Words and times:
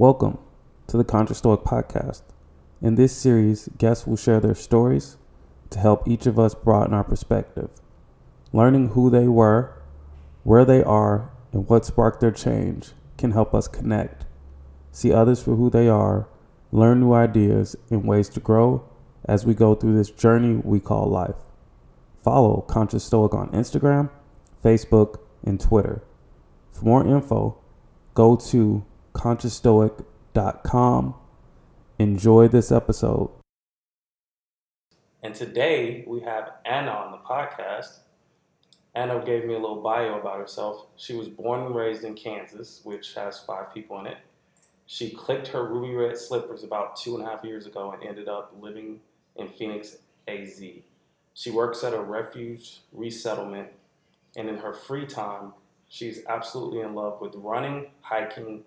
Welcome 0.00 0.38
to 0.86 0.96
the 0.96 1.04
Conscious 1.04 1.36
Stoic 1.36 1.60
Podcast. 1.60 2.22
In 2.80 2.94
this 2.94 3.14
series, 3.14 3.68
guests 3.76 4.06
will 4.06 4.16
share 4.16 4.40
their 4.40 4.54
stories 4.54 5.18
to 5.68 5.78
help 5.78 6.08
each 6.08 6.24
of 6.24 6.38
us 6.38 6.54
broaden 6.54 6.94
our 6.94 7.04
perspective. 7.04 7.68
Learning 8.50 8.88
who 8.88 9.10
they 9.10 9.28
were, 9.28 9.74
where 10.42 10.64
they 10.64 10.82
are, 10.82 11.30
and 11.52 11.68
what 11.68 11.84
sparked 11.84 12.20
their 12.22 12.30
change 12.30 12.92
can 13.18 13.32
help 13.32 13.52
us 13.52 13.68
connect, 13.68 14.24
see 14.90 15.12
others 15.12 15.42
for 15.42 15.54
who 15.56 15.68
they 15.68 15.86
are, 15.86 16.26
learn 16.72 17.00
new 17.00 17.12
ideas 17.12 17.76
and 17.90 18.06
ways 18.06 18.30
to 18.30 18.40
grow 18.40 18.82
as 19.26 19.44
we 19.44 19.52
go 19.52 19.74
through 19.74 19.98
this 19.98 20.10
journey 20.10 20.62
we 20.64 20.80
call 20.80 21.10
life. 21.10 21.36
Follow 22.24 22.62
Conscious 22.62 23.04
Stoic 23.04 23.34
on 23.34 23.50
Instagram, 23.50 24.08
Facebook, 24.64 25.20
and 25.44 25.60
Twitter. 25.60 26.02
For 26.72 26.86
more 26.86 27.06
info, 27.06 27.58
go 28.14 28.34
to 28.36 28.86
consciousstoic.com. 29.12 31.14
Enjoy 31.98 32.48
this 32.48 32.72
episode. 32.72 33.30
And 35.22 35.34
today 35.34 36.04
we 36.06 36.20
have 36.20 36.52
Anna 36.64 36.90
on 36.90 37.12
the 37.12 37.18
podcast. 37.18 37.98
Anna 38.94 39.22
gave 39.24 39.44
me 39.44 39.54
a 39.54 39.58
little 39.58 39.82
bio 39.82 40.18
about 40.18 40.38
herself. 40.38 40.86
She 40.96 41.14
was 41.14 41.28
born 41.28 41.66
and 41.66 41.74
raised 41.74 42.04
in 42.04 42.14
Kansas, 42.14 42.80
which 42.84 43.14
has 43.14 43.40
five 43.40 43.72
people 43.72 44.00
in 44.00 44.06
it. 44.06 44.18
She 44.86 45.10
clicked 45.10 45.48
her 45.48 45.66
ruby 45.66 45.94
red 45.94 46.18
slippers 46.18 46.64
about 46.64 46.96
two 46.96 47.16
and 47.16 47.24
a 47.24 47.30
half 47.30 47.44
years 47.44 47.66
ago 47.66 47.92
and 47.92 48.02
ended 48.02 48.28
up 48.28 48.52
living 48.60 49.00
in 49.36 49.48
Phoenix, 49.48 49.98
AZ. 50.26 50.62
She 51.34 51.50
works 51.50 51.84
at 51.84 51.94
a 51.94 52.00
refuge 52.00 52.80
resettlement, 52.92 53.68
and 54.36 54.48
in 54.48 54.56
her 54.56 54.72
free 54.72 55.06
time, 55.06 55.52
she's 55.88 56.24
absolutely 56.28 56.80
in 56.80 56.94
love 56.94 57.20
with 57.20 57.34
running, 57.36 57.90
hiking, 58.00 58.64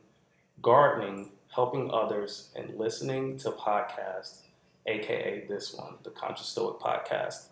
gardening, 0.64 1.30
helping 1.54 1.92
others, 1.92 2.50
and 2.56 2.74
listening 2.80 3.38
to 3.38 3.52
podcasts, 3.52 4.40
aka 4.88 5.46
this 5.48 5.76
one, 5.76 5.96
the 6.04 6.10
Conscious 6.10 6.48
Stoic 6.48 6.80
Podcast. 6.80 7.50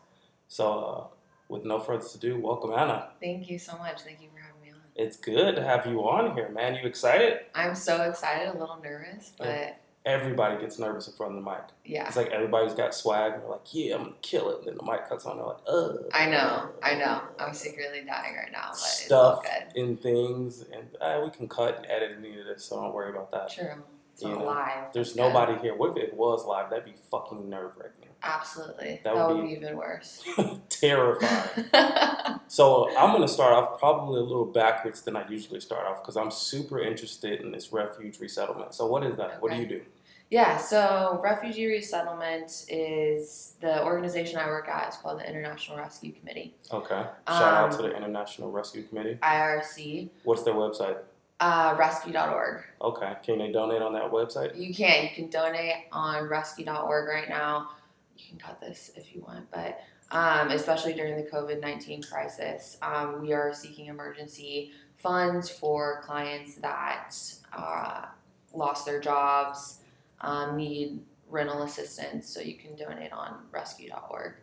So, 0.47 0.73
uh, 0.73 1.15
with 1.49 1.65
no 1.65 1.79
further 1.79 2.05
ado, 2.15 2.39
welcome, 2.39 2.71
Anna. 2.71 3.09
Thank 3.21 3.49
you 3.49 3.59
so 3.59 3.77
much. 3.77 4.01
Thank 4.01 4.21
you 4.21 4.29
for 4.33 4.39
having 4.39 4.61
me 4.61 4.69
on. 4.71 4.77
It's 4.95 5.17
good 5.17 5.55
to 5.57 5.63
have 5.63 5.85
you 5.85 5.99
on 5.99 6.33
here, 6.35 6.49
man. 6.49 6.75
You 6.75 6.87
excited? 6.87 7.41
I'm 7.53 7.75
so 7.75 8.01
excited, 8.03 8.47
a 8.55 8.57
little 8.57 8.79
nervous, 8.81 9.33
but 9.37 9.77
Everybody 10.03 10.59
gets 10.59 10.79
nervous 10.79 11.07
in 11.07 11.13
front 11.13 11.37
of 11.37 11.43
the 11.43 11.49
mic. 11.51 11.61
yeah. 11.85 12.07
It's 12.07 12.15
like 12.17 12.29
everybody's 12.31 12.73
got 12.73 12.93
swag, 12.95 13.33
and 13.33 13.43
they're 13.43 13.49
like, 13.51 13.61
"Yeah, 13.71 13.95
I'm 13.95 14.03
gonna 14.05 14.15
kill 14.23 14.49
it." 14.49 14.57
And 14.59 14.67
then 14.67 14.77
the 14.77 14.83
mic 14.91 15.07
cuts 15.07 15.25
on, 15.27 15.37
they're 15.37 15.45
like, 15.45 15.57
"Ugh." 15.67 16.05
I 16.13 16.25
know, 16.27 16.69
I 16.81 16.95
know. 16.95 17.21
I'm 17.37 17.53
secretly 17.53 18.01
dying 18.03 18.35
right 18.35 18.51
now, 18.51 18.69
but 18.69 18.77
it's 18.77 19.05
Stuff 19.05 19.35
all 19.37 19.43
good. 19.43 19.77
in 19.79 19.97
things, 19.97 20.63
and 20.73 20.87
uh, 20.99 21.21
we 21.23 21.29
can 21.29 21.47
cut 21.47 21.77
and 21.77 21.85
edit 21.85 22.15
any 22.17 22.39
of 22.39 22.45
this, 22.47 22.65
so 22.65 22.81
don't 22.81 22.93
worry 22.95 23.11
about 23.11 23.29
that. 23.31 23.51
True. 23.51 23.83
It's 24.21 24.29
You 24.29 24.35
not 24.35 24.39
know, 24.39 24.51
live. 24.51 24.93
There's 24.93 25.15
nobody 25.15 25.57
here. 25.59 25.75
What 25.75 25.97
if 25.97 26.03
it 26.03 26.13
was 26.13 26.45
live? 26.45 26.69
That'd 26.69 26.85
be 26.85 26.93
fucking 27.09 27.49
nerve 27.49 27.71
wracking, 27.75 28.09
Absolutely. 28.21 29.01
That 29.03 29.15
That, 29.15 29.27
would 29.29 29.37
would, 29.37 29.41
be- 29.47 29.55
be 29.55 29.59
even 29.61 29.77
worse. 29.77 30.23
terrifying. 30.69 31.65
So 32.47 32.89
I'm 32.97 33.13
gonna 33.13 33.29
start 33.29 33.53
off 33.53 33.79
probably 33.79 34.19
a 34.19 34.23
little 34.23 34.43
backwards 34.45 35.01
than 35.03 35.15
I 35.15 35.25
usually 35.29 35.61
start 35.61 35.87
off 35.87 36.01
because 36.03 36.17
I'm 36.17 36.29
super 36.29 36.81
interested 36.81 37.39
in 37.39 37.49
this 37.53 37.71
refuge 37.71 38.19
resettlement. 38.19 38.73
So 38.73 38.87
what 38.87 39.03
is 39.05 39.15
that? 39.15 39.41
What 39.41 39.53
do 39.53 39.57
you 39.57 39.65
do? 39.65 39.81
yeah, 40.29 40.57
so 40.57 41.19
Refugee 41.23 41.67
Resettlement 41.67 42.65
is 42.67 43.55
the 43.61 43.81
organization 43.85 44.37
I 44.37 44.47
work 44.47 44.67
at. 44.67 44.87
It's 44.89 44.97
called 44.97 45.19
the 45.21 45.29
International 45.29 45.77
Rescue 45.77 46.11
Committee, 46.11 46.53
Okay. 46.73 47.03
Shout 47.27 47.53
out 47.53 47.71
Um, 47.71 47.77
to 47.77 47.83
the 47.83 47.95
International 47.95 48.51
Rescue 48.51 48.83
Committee. 48.83 49.17
IRC, 49.23 50.09
What's 50.25 50.43
their 50.43 50.53
website? 50.53 50.97
Uh, 51.41 51.75
rescue.org. 51.77 52.63
Okay. 52.81 53.13
Can 53.23 53.39
they 53.39 53.51
donate 53.51 53.81
on 53.81 53.93
that 53.93 54.11
website? 54.11 54.57
You 54.57 54.73
can. 54.73 55.03
You 55.03 55.09
can 55.09 55.29
donate 55.29 55.87
on 55.91 56.29
rescue.org 56.29 57.07
right 57.09 57.27
now. 57.27 57.71
You 58.15 58.25
can 58.29 58.37
cut 58.37 58.61
this 58.61 58.91
if 58.95 59.13
you 59.13 59.21
want, 59.27 59.49
but 59.51 59.81
um, 60.11 60.51
especially 60.51 60.93
during 60.93 61.17
the 61.17 61.29
COVID 61.29 61.59
19 61.59 62.03
crisis, 62.03 62.77
um, 62.83 63.21
we 63.21 63.33
are 63.33 63.53
seeking 63.53 63.87
emergency 63.87 64.71
funds 64.97 65.49
for 65.49 66.01
clients 66.03 66.55
that 66.55 67.15
uh, 67.53 68.05
lost 68.53 68.85
their 68.85 68.99
jobs, 68.99 69.79
um, 70.21 70.55
need 70.55 70.99
rental 71.27 71.63
assistance, 71.63 72.29
so 72.29 72.39
you 72.39 72.53
can 72.53 72.75
donate 72.75 73.11
on 73.11 73.37
rescue.org. 73.51 74.33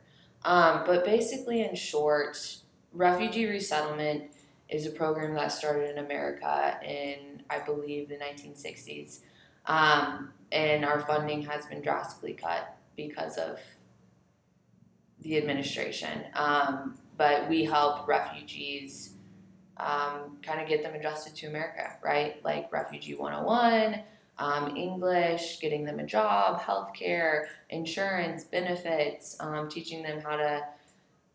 Um, 0.44 0.82
but 0.84 1.04
basically, 1.04 1.60
in 1.60 1.76
short, 1.76 2.56
refugee 2.92 3.46
resettlement 3.46 4.32
is 4.68 4.86
a 4.86 4.90
program 4.90 5.34
that 5.34 5.52
started 5.52 5.90
in 5.90 6.04
America 6.04 6.78
in, 6.84 7.42
I 7.48 7.60
believe, 7.60 8.08
the 8.08 8.16
1960s. 8.16 9.20
Um, 9.66 10.32
and 10.52 10.84
our 10.84 11.00
funding 11.00 11.42
has 11.42 11.66
been 11.66 11.82
drastically 11.82 12.34
cut 12.34 12.76
because 12.96 13.36
of 13.36 13.58
the 15.20 15.36
administration. 15.36 16.24
Um, 16.34 16.98
but 17.16 17.48
we 17.48 17.64
help 17.64 18.06
refugees 18.06 19.14
um, 19.78 20.38
kind 20.42 20.60
of 20.60 20.68
get 20.68 20.82
them 20.82 20.94
adjusted 20.94 21.34
to 21.36 21.46
America, 21.46 21.96
right? 22.02 22.42
Like 22.44 22.72
Refugee 22.72 23.14
101, 23.14 24.00
um, 24.38 24.76
English, 24.76 25.60
getting 25.60 25.84
them 25.84 25.98
a 25.98 26.06
job, 26.06 26.60
healthcare, 26.60 27.46
insurance, 27.70 28.44
benefits, 28.44 29.36
um, 29.40 29.68
teaching 29.68 30.02
them 30.02 30.20
how 30.20 30.36
to 30.36 30.62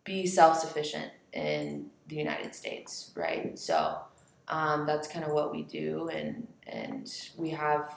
be 0.04 0.26
self 0.26 0.60
sufficient 0.60 1.12
in 1.32 1.90
the 2.08 2.16
United 2.16 2.54
States, 2.54 3.12
right? 3.16 3.58
So 3.58 3.98
um, 4.48 4.86
that's 4.86 5.08
kind 5.08 5.26
of 5.26 5.32
what 5.32 5.52
we 5.52 5.64
do, 5.64 6.10
and 6.10 6.48
and 6.68 7.12
we 7.38 7.50
have 7.52 7.94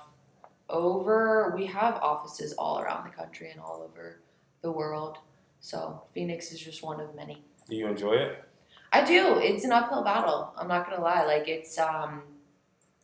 over 0.68 1.52
we 1.56 1.66
have 1.66 1.96
offices 1.96 2.52
all 2.54 2.80
around 2.80 3.04
the 3.04 3.10
country 3.10 3.50
and 3.50 3.60
all 3.60 3.82
over 3.88 4.20
the 4.62 4.70
world. 4.70 5.18
So 5.60 6.02
Phoenix 6.12 6.52
is 6.52 6.60
just 6.60 6.82
one 6.82 7.00
of 7.00 7.14
many. 7.14 7.42
Do 7.68 7.76
you 7.76 7.86
enjoy 7.86 8.14
it? 8.14 8.44
I 8.92 9.04
do. 9.04 9.38
It's 9.38 9.64
an 9.64 9.72
uphill 9.72 10.04
battle. 10.04 10.52
I'm 10.56 10.68
not 10.68 10.88
gonna 10.88 11.02
lie. 11.02 11.24
Like 11.24 11.48
it's 11.48 11.78
um, 11.78 12.22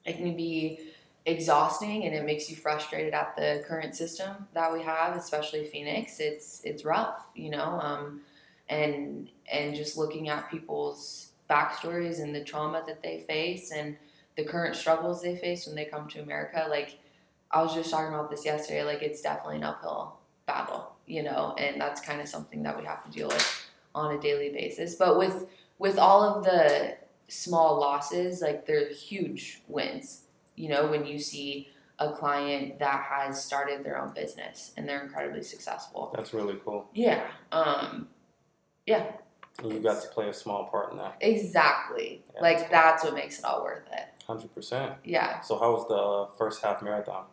it 0.05 0.17
can 0.17 0.37
be 0.37 0.81
exhausting 1.25 2.05
and 2.05 2.15
it 2.15 2.25
makes 2.25 2.51
you 2.51 2.57
frustrated 2.57 3.15
at 3.15 3.37
the 3.37 3.65
current 3.67 3.95
system 3.95 4.49
that 4.55 4.73
we 4.73 4.83
have, 4.83 5.17
especially 5.17 5.65
Phoenix. 5.65 6.19
It's 6.21 6.61
it's 6.65 6.85
rough, 6.85 7.27
you 7.35 7.51
know. 7.51 7.81
Um, 7.81 8.21
and 8.73 9.29
and 9.51 9.75
just 9.75 9.99
looking 9.99 10.29
at 10.29 10.51
people's 10.51 11.33
backstories 11.49 12.23
and 12.23 12.35
the 12.35 12.43
trauma 12.43 12.83
that 12.87 13.03
they 13.03 13.21
face 13.29 13.71
and 13.71 13.97
the 14.37 14.45
current 14.45 14.75
struggles 14.75 15.23
they 15.23 15.37
face 15.37 15.67
when 15.67 15.77
they 15.77 15.85
come 15.85 16.09
to 16.09 16.23
America. 16.23 16.67
Like 16.71 16.99
I 17.51 17.63
was 17.63 17.75
just 17.75 17.91
talking 17.91 18.15
about 18.15 18.31
this 18.31 18.45
yesterday. 18.45 18.83
Like 18.83 19.03
it's 19.03 19.21
definitely 19.21 19.57
an 19.57 19.65
uphill 19.65 20.17
battle, 20.47 20.93
you 21.07 21.23
know, 21.23 21.55
and 21.59 21.81
that's 21.81 22.01
kind 22.01 22.21
of 22.21 22.29
something 22.29 22.63
that 22.63 22.79
we 22.79 22.85
have 22.87 23.05
to 23.05 23.11
deal 23.11 23.29
with 23.29 23.67
on 23.95 24.17
a 24.17 24.21
daily 24.21 24.49
basis. 24.49 24.95
But 24.95 25.19
with 25.19 25.47
with 25.79 25.99
all 25.99 26.23
of 26.23 26.45
the 26.45 26.97
small 27.29 27.79
losses, 27.79 28.41
like 28.41 28.67
they're 28.67 28.89
huge 28.89 29.61
wins. 29.69 30.23
You 30.57 30.71
know, 30.71 30.87
when 30.87 31.07
you 31.07 31.19
see 31.19 31.69
a 31.99 32.13
client 32.13 32.79
that 32.79 33.03
has 33.03 33.43
started 33.43 33.85
their 33.85 34.01
own 34.01 34.13
business 34.15 34.73
and 34.77 34.89
they're 34.89 35.03
incredibly 35.03 35.43
successful. 35.43 36.13
That's 36.17 36.33
really 36.33 36.59
cool. 36.65 36.89
Yeah. 36.95 37.27
Um 37.53 38.09
yeah, 38.87 39.05
And 39.63 39.73
you 39.73 39.81
got 39.81 40.03
to 40.03 40.09
play 40.09 40.29
a 40.29 40.33
small 40.33 40.65
part 40.65 40.93
in 40.93 40.99
that. 40.99 41.17
exactly. 41.21 42.23
Yeah, 42.35 42.41
like 42.41 42.59
that's 42.59 42.63
cool. 42.71 42.81
that's 42.81 43.05
what 43.05 43.15
makes 43.15 43.39
it 43.39 43.45
all 43.45 43.63
worth 43.63 43.87
it. 43.93 44.09
Hundred 44.27 44.55
percent. 44.55 44.95
Yeah. 45.05 45.41
So 45.41 45.59
how 45.59 45.73
was 45.73 45.87
the 45.89 46.37
first 46.39 46.63
half 46.63 46.83
marathon? 46.83 47.25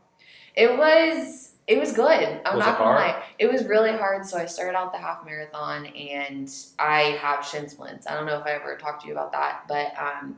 It 0.55 0.77
was 0.77 1.53
it 1.67 1.79
was 1.79 1.93
good. 1.93 2.41
I'm 2.45 2.57
Was 2.57 2.65
not 2.65 2.77
gonna 2.79 2.89
lie. 2.99 3.23
It 3.37 3.51
was 3.51 3.65
really 3.65 3.91
hard. 3.91 4.25
So 4.25 4.37
I 4.37 4.45
started 4.47 4.75
out 4.77 4.91
the 4.91 4.97
half 4.97 5.23
marathon 5.25 5.85
and 5.85 6.51
I 6.79 7.17
have 7.21 7.45
shin 7.45 7.69
splints. 7.69 8.07
I 8.07 8.15
don't 8.15 8.25
know 8.25 8.39
if 8.39 8.45
I 8.45 8.51
ever 8.51 8.75
talked 8.75 9.03
to 9.03 9.07
you 9.07 9.13
about 9.13 9.31
that, 9.33 9.65
but 9.67 9.93
um, 9.97 10.37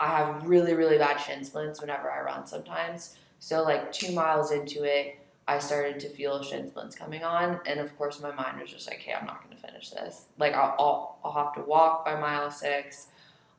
I 0.00 0.08
have 0.08 0.44
really, 0.44 0.74
really 0.74 0.98
bad 0.98 1.18
shin 1.18 1.44
splints 1.44 1.80
whenever 1.80 2.10
I 2.10 2.20
run 2.22 2.46
sometimes. 2.46 3.16
So 3.38 3.62
like 3.62 3.92
two 3.92 4.12
miles 4.12 4.50
into 4.50 4.82
it, 4.82 5.18
I 5.46 5.60
started 5.60 6.00
to 6.00 6.08
feel 6.08 6.42
shin 6.42 6.68
splints 6.68 6.96
coming 6.96 7.22
on, 7.24 7.60
and 7.66 7.78
of 7.80 7.96
course 7.98 8.20
my 8.20 8.32
mind 8.32 8.60
was 8.60 8.70
just 8.70 8.88
like, 8.88 8.98
"Hey, 9.00 9.12
I'm 9.12 9.26
not 9.26 9.40
to 9.50 9.51
finish 9.64 9.90
this. 9.90 10.26
Like 10.38 10.54
I'll, 10.54 10.74
I'll 10.78 11.18
I'll 11.24 11.44
have 11.44 11.54
to 11.54 11.62
walk 11.62 12.04
by 12.04 12.18
mile 12.18 12.50
six. 12.50 13.08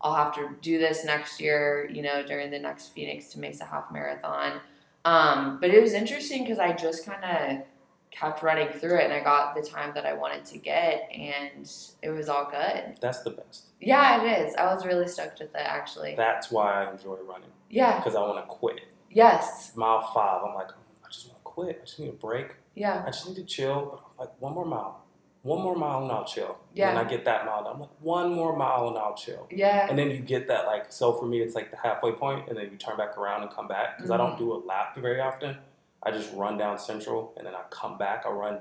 I'll 0.02 0.16
have 0.16 0.36
to 0.36 0.50
do 0.62 0.80
this 0.80 1.06
next 1.06 1.40
year, 1.40 1.90
you 1.92 2.02
know, 2.02 2.24
during 2.26 2.52
the 2.52 2.60
next 2.60 2.90
Phoenix 2.90 3.28
to 3.30 3.40
Mesa 3.40 3.66
half 3.66 3.92
marathon." 3.92 4.60
Um, 5.06 5.60
but 5.62 5.70
it 5.70 5.82
was 5.82 5.94
interesting 5.94 6.44
because 6.44 6.60
I 6.60 6.74
just 6.74 7.06
kind 7.06 7.24
of 7.24 7.66
kept 8.12 8.44
running 8.44 8.70
through 8.70 8.98
it, 9.00 9.06
and 9.06 9.14
I 9.14 9.22
got 9.24 9.56
the 9.56 9.62
time 9.62 9.92
that 9.96 10.06
I 10.06 10.14
wanted 10.14 10.46
to 10.46 10.58
get, 10.60 11.10
and 11.12 11.70
it 12.02 12.10
was 12.10 12.30
all 12.30 12.50
good. 12.50 12.96
That's 13.02 13.22
the 13.22 13.32
best. 13.32 13.66
Yeah, 13.82 14.24
it 14.24 14.48
is. 14.48 14.56
I 14.56 14.66
was 14.74 14.86
really 14.86 15.08
stoked 15.08 15.40
with 15.40 15.50
it 15.56 15.66
actually. 15.66 16.16
That's 16.16 16.52
why 16.52 16.84
I 16.86 16.92
enjoy 16.92 17.18
running 17.28 17.50
Yeah. 17.70 17.98
because 17.98 18.16
I 18.16 18.22
want 18.22 18.38
to 18.38 18.48
quit. 18.48 18.80
Yes. 19.10 19.74
Mile 19.76 20.02
five, 20.14 20.42
I'm 20.48 20.54
like, 20.56 20.70
I 20.70 21.10
just 21.12 21.28
want 21.28 21.40
to 21.40 21.44
quit. 21.44 21.80
I 21.82 21.86
just 21.86 22.00
need 22.00 22.10
a 22.10 22.14
break. 22.14 22.48
Yeah. 22.76 23.04
I 23.06 23.08
just 23.12 23.28
need 23.28 23.36
to 23.36 23.44
chill. 23.44 23.90
But 23.92 24.00
I'm 24.24 24.28
like 24.30 24.42
one 24.42 24.54
more 24.54 24.66
mile. 24.66 25.03
One 25.44 25.62
more 25.62 25.76
mile 25.76 26.04
and 26.04 26.12
I'll 26.12 26.26
chill. 26.26 26.58
Yeah. 26.74 26.90
And 26.90 26.98
I 26.98 27.04
get 27.04 27.26
that 27.26 27.46
mile. 27.46 27.68
I'm 27.68 27.80
like, 27.82 27.90
one 28.00 28.34
more 28.34 28.56
mile 28.56 28.88
and 28.88 28.98
I'll 28.98 29.14
chill. 29.16 29.46
Yeah. 29.52 29.88
And 29.90 29.98
then 30.00 30.10
you 30.10 30.18
get 30.20 30.48
that 30.48 30.66
like 30.66 30.92
so 30.92 31.14
for 31.14 31.26
me 31.26 31.42
it's 31.42 31.54
like 31.54 31.70
the 31.70 31.78
halfway 31.78 32.12
point 32.14 32.48
and 32.48 32.58
then 32.58 32.70
you 32.72 32.78
turn 32.78 32.98
back 32.98 33.18
around 33.18 33.44
and 33.44 33.52
come 33.52 33.68
back 33.68 33.98
because 33.98 34.10
I 34.10 34.18
don't 34.18 34.32
Mm-hmm. 34.32 34.44
do 34.46 34.54
a 34.54 34.60
lap 34.66 34.96
very 34.98 35.20
often. 35.22 35.58
I 36.02 36.12
just 36.12 36.34
run 36.34 36.58
down 36.58 36.80
Central 36.80 37.34
and 37.38 37.46
then 37.46 37.54
I 37.56 37.62
come 37.70 37.98
back. 37.98 38.24
I 38.26 38.30
run 38.30 38.60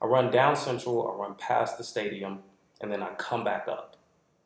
I 0.00 0.06
run 0.06 0.30
down 0.32 0.56
Central, 0.56 1.06
I 1.12 1.14
run 1.22 1.34
past 1.36 1.78
the 1.78 1.84
stadium, 1.84 2.40
and 2.80 2.90
then 2.90 3.02
I 3.04 3.10
come 3.14 3.44
back 3.44 3.68
up. 3.68 3.96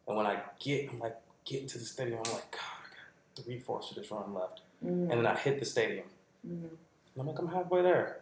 And 0.06 0.16
when 0.16 0.26
I 0.26 0.40
get 0.58 0.90
I'm 0.90 0.98
like 0.98 1.16
getting 1.44 1.66
to 1.68 1.78
the 1.78 1.84
stadium, 1.84 2.18
I'm 2.26 2.32
like, 2.32 2.50
God, 2.50 2.60
I 2.82 2.88
got 3.36 3.44
three 3.44 3.58
fourths 3.60 3.90
of 3.90 3.96
this 3.96 4.10
run 4.10 4.34
left. 4.34 4.60
Mhm. 4.84 5.10
And 5.10 5.12
then 5.12 5.26
I 5.26 5.36
hit 5.36 5.58
the 5.60 5.64
stadium. 5.64 6.06
Mhm. 6.46 6.50
And 6.68 7.20
I'm 7.20 7.26
like, 7.28 7.38
I'm 7.38 7.48
halfway 7.48 7.82
there. 7.82 8.20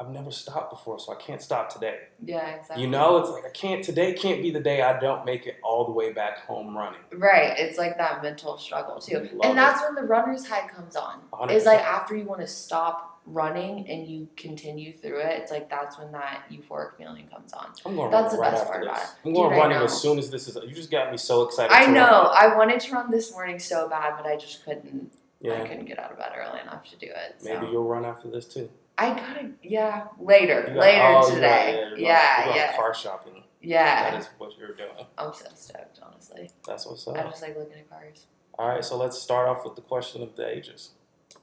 I've 0.00 0.08
never 0.08 0.30
stopped 0.30 0.70
before, 0.70 0.98
so 0.98 1.12
I 1.12 1.16
can't 1.16 1.42
stop 1.42 1.70
today. 1.70 1.98
Yeah, 2.24 2.54
exactly. 2.54 2.82
You 2.82 2.88
know, 2.88 3.18
it's 3.18 3.28
like 3.28 3.44
I 3.44 3.50
can't 3.50 3.84
today 3.84 4.14
can't 4.14 4.40
be 4.40 4.50
the 4.50 4.60
day 4.60 4.80
I 4.80 4.98
don't 4.98 5.26
make 5.26 5.46
it 5.46 5.58
all 5.62 5.84
the 5.84 5.92
way 5.92 6.10
back 6.10 6.38
home 6.46 6.74
running. 6.74 7.00
Right. 7.12 7.58
It's 7.58 7.76
like 7.76 7.98
that 7.98 8.22
mental 8.22 8.56
struggle 8.56 8.98
too. 8.98 9.16
And 9.18 9.26
it. 9.26 9.54
that's 9.54 9.82
when 9.82 9.94
the 9.94 10.08
runner's 10.08 10.46
high 10.48 10.66
comes 10.68 10.96
on. 10.96 11.20
100%. 11.34 11.50
It's 11.50 11.66
like 11.66 11.80
after 11.80 12.16
you 12.16 12.24
want 12.24 12.40
to 12.40 12.46
stop 12.46 13.20
running 13.26 13.86
and 13.90 14.06
you 14.08 14.26
continue 14.36 14.96
through 14.96 15.20
it, 15.20 15.38
it's 15.38 15.50
like 15.50 15.68
that's 15.68 15.98
when 15.98 16.10
that 16.12 16.44
euphoric 16.50 16.96
feeling 16.96 17.26
comes 17.28 17.52
on. 17.52 17.70
I'm 17.84 17.94
going 17.94 18.10
That's 18.10 18.34
right 18.34 18.50
the 18.52 18.56
best 18.56 18.62
after 18.62 18.72
part 18.72 18.84
this. 18.84 18.90
about 18.90 19.02
it. 19.02 19.08
I'm 19.26 19.34
going 19.34 19.50
Dude, 19.50 19.58
running 19.58 19.78
as 19.78 20.00
soon 20.00 20.18
as 20.18 20.30
this 20.30 20.48
is. 20.48 20.56
You 20.66 20.74
just 20.74 20.90
got 20.90 21.10
me 21.10 21.18
so 21.18 21.42
excited. 21.42 21.74
I 21.74 21.84
know. 21.86 22.00
run. 22.00 22.30
I 22.34 22.56
wanted 22.56 22.80
to 22.80 22.92
run 22.94 23.10
this 23.10 23.32
morning 23.32 23.58
so 23.58 23.86
bad, 23.86 24.14
but 24.16 24.26
I 24.26 24.36
just 24.36 24.64
couldn't. 24.64 25.12
yeah. 25.40 25.62
I 25.62 25.68
couldn't 25.68 25.84
get 25.84 25.98
out 25.98 26.10
of 26.10 26.18
bed 26.18 26.32
early 26.34 26.60
enough 26.60 26.88
to 26.90 26.96
do 26.96 27.06
it. 27.06 27.36
So. 27.38 27.52
Maybe 27.52 27.70
you'll 27.70 27.84
run 27.84 28.06
after 28.06 28.30
this 28.30 28.46
too. 28.46 28.70
I 29.00 29.14
gotta. 29.14 29.50
Yeah, 29.62 30.08
later. 30.18 30.74
Later 30.76 31.02
oh, 31.06 31.34
today. 31.34 31.40
got- 31.40 31.74
you're 31.74 31.90
going- 31.90 32.00
yeah, 32.02 32.44
going 32.44 32.56
yeah, 32.56 32.76
Car 32.76 32.94
shopping. 32.94 33.42
yeah. 33.62 34.10
That 34.10 34.20
is 34.20 34.28
what 34.36 34.58
you're 34.58 34.74
doing. 34.74 35.06
I'm 35.16 35.32
so 35.32 35.46
stoked, 35.54 36.00
honestly. 36.02 36.50
That's 36.66 36.86
what's 36.86 37.08
up. 37.08 37.16
I 37.16 37.22
just 37.22 37.40
like 37.40 37.56
looking 37.56 37.78
at 37.78 37.88
cars. 37.88 38.26
All 38.58 38.68
right, 38.68 38.84
so 38.84 38.98
let's 38.98 39.18
start 39.18 39.48
off 39.48 39.64
with 39.64 39.74
the 39.74 39.80
question 39.80 40.22
of 40.22 40.36
the 40.36 40.46
ages. 40.46 40.90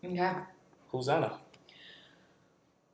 Okay. 0.06 0.34
Who's 0.90 1.10
Anna? 1.10 1.40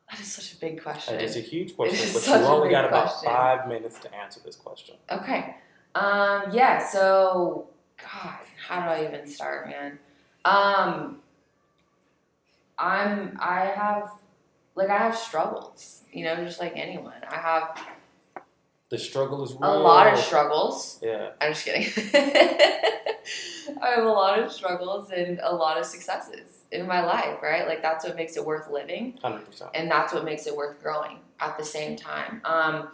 That 0.09 0.19
is 0.21 0.31
such 0.31 0.53
a 0.53 0.57
big 0.57 0.81
question. 0.81 1.19
It's 1.19 1.35
a 1.35 1.41
huge 1.41 1.75
question, 1.75 2.09
but 2.13 2.25
you 2.27 2.45
only 2.45 2.69
got 2.69 2.85
about 2.85 3.07
question. 3.09 3.29
five 3.29 3.67
minutes 3.67 3.99
to 3.99 4.15
answer 4.15 4.39
this 4.45 4.55
question. 4.55 4.95
Okay. 5.11 5.57
Um, 5.95 6.43
yeah, 6.53 6.85
so 6.87 7.67
God, 7.97 8.37
how 8.67 8.83
do 8.83 8.89
I 8.91 9.07
even 9.07 9.27
start, 9.27 9.67
man? 9.67 9.99
Um 10.45 11.19
I'm 12.77 13.37
I 13.41 13.65
have 13.65 14.11
like 14.75 14.89
I 14.89 14.97
have 14.97 15.15
struggles, 15.17 16.03
you 16.11 16.23
know, 16.25 16.35
just 16.43 16.59
like 16.59 16.73
anyone. 16.75 17.13
I 17.29 17.35
have 17.35 17.79
The 18.89 18.97
struggle 18.97 19.43
is 19.43 19.51
real. 19.53 19.63
a 19.63 19.77
lot 19.79 20.11
of 20.11 20.19
struggles. 20.19 20.99
Yeah, 21.01 21.29
I'm 21.41 21.53
just 21.53 21.65
kidding. 21.65 21.87
I 23.81 23.87
have 23.95 24.03
a 24.03 24.09
lot 24.09 24.39
of 24.39 24.51
struggles 24.51 25.09
and 25.11 25.39
a 25.41 25.53
lot 25.53 25.77
of 25.77 25.85
successes 25.85 26.59
in 26.71 26.87
my 26.87 27.03
life, 27.03 27.37
right? 27.41 27.67
Like 27.67 27.81
that's 27.81 28.03
what 28.05 28.15
makes 28.15 28.35
it 28.37 28.45
worth 28.45 28.69
living 28.69 29.17
hundred 29.21 29.45
percent. 29.45 29.71
and 29.73 29.89
that's 29.89 30.13
what 30.13 30.25
makes 30.25 30.47
it 30.47 30.55
worth 30.55 30.81
growing 30.81 31.19
at 31.39 31.57
the 31.57 31.63
same 31.65 31.95
time. 31.95 32.41
Um, 32.45 32.89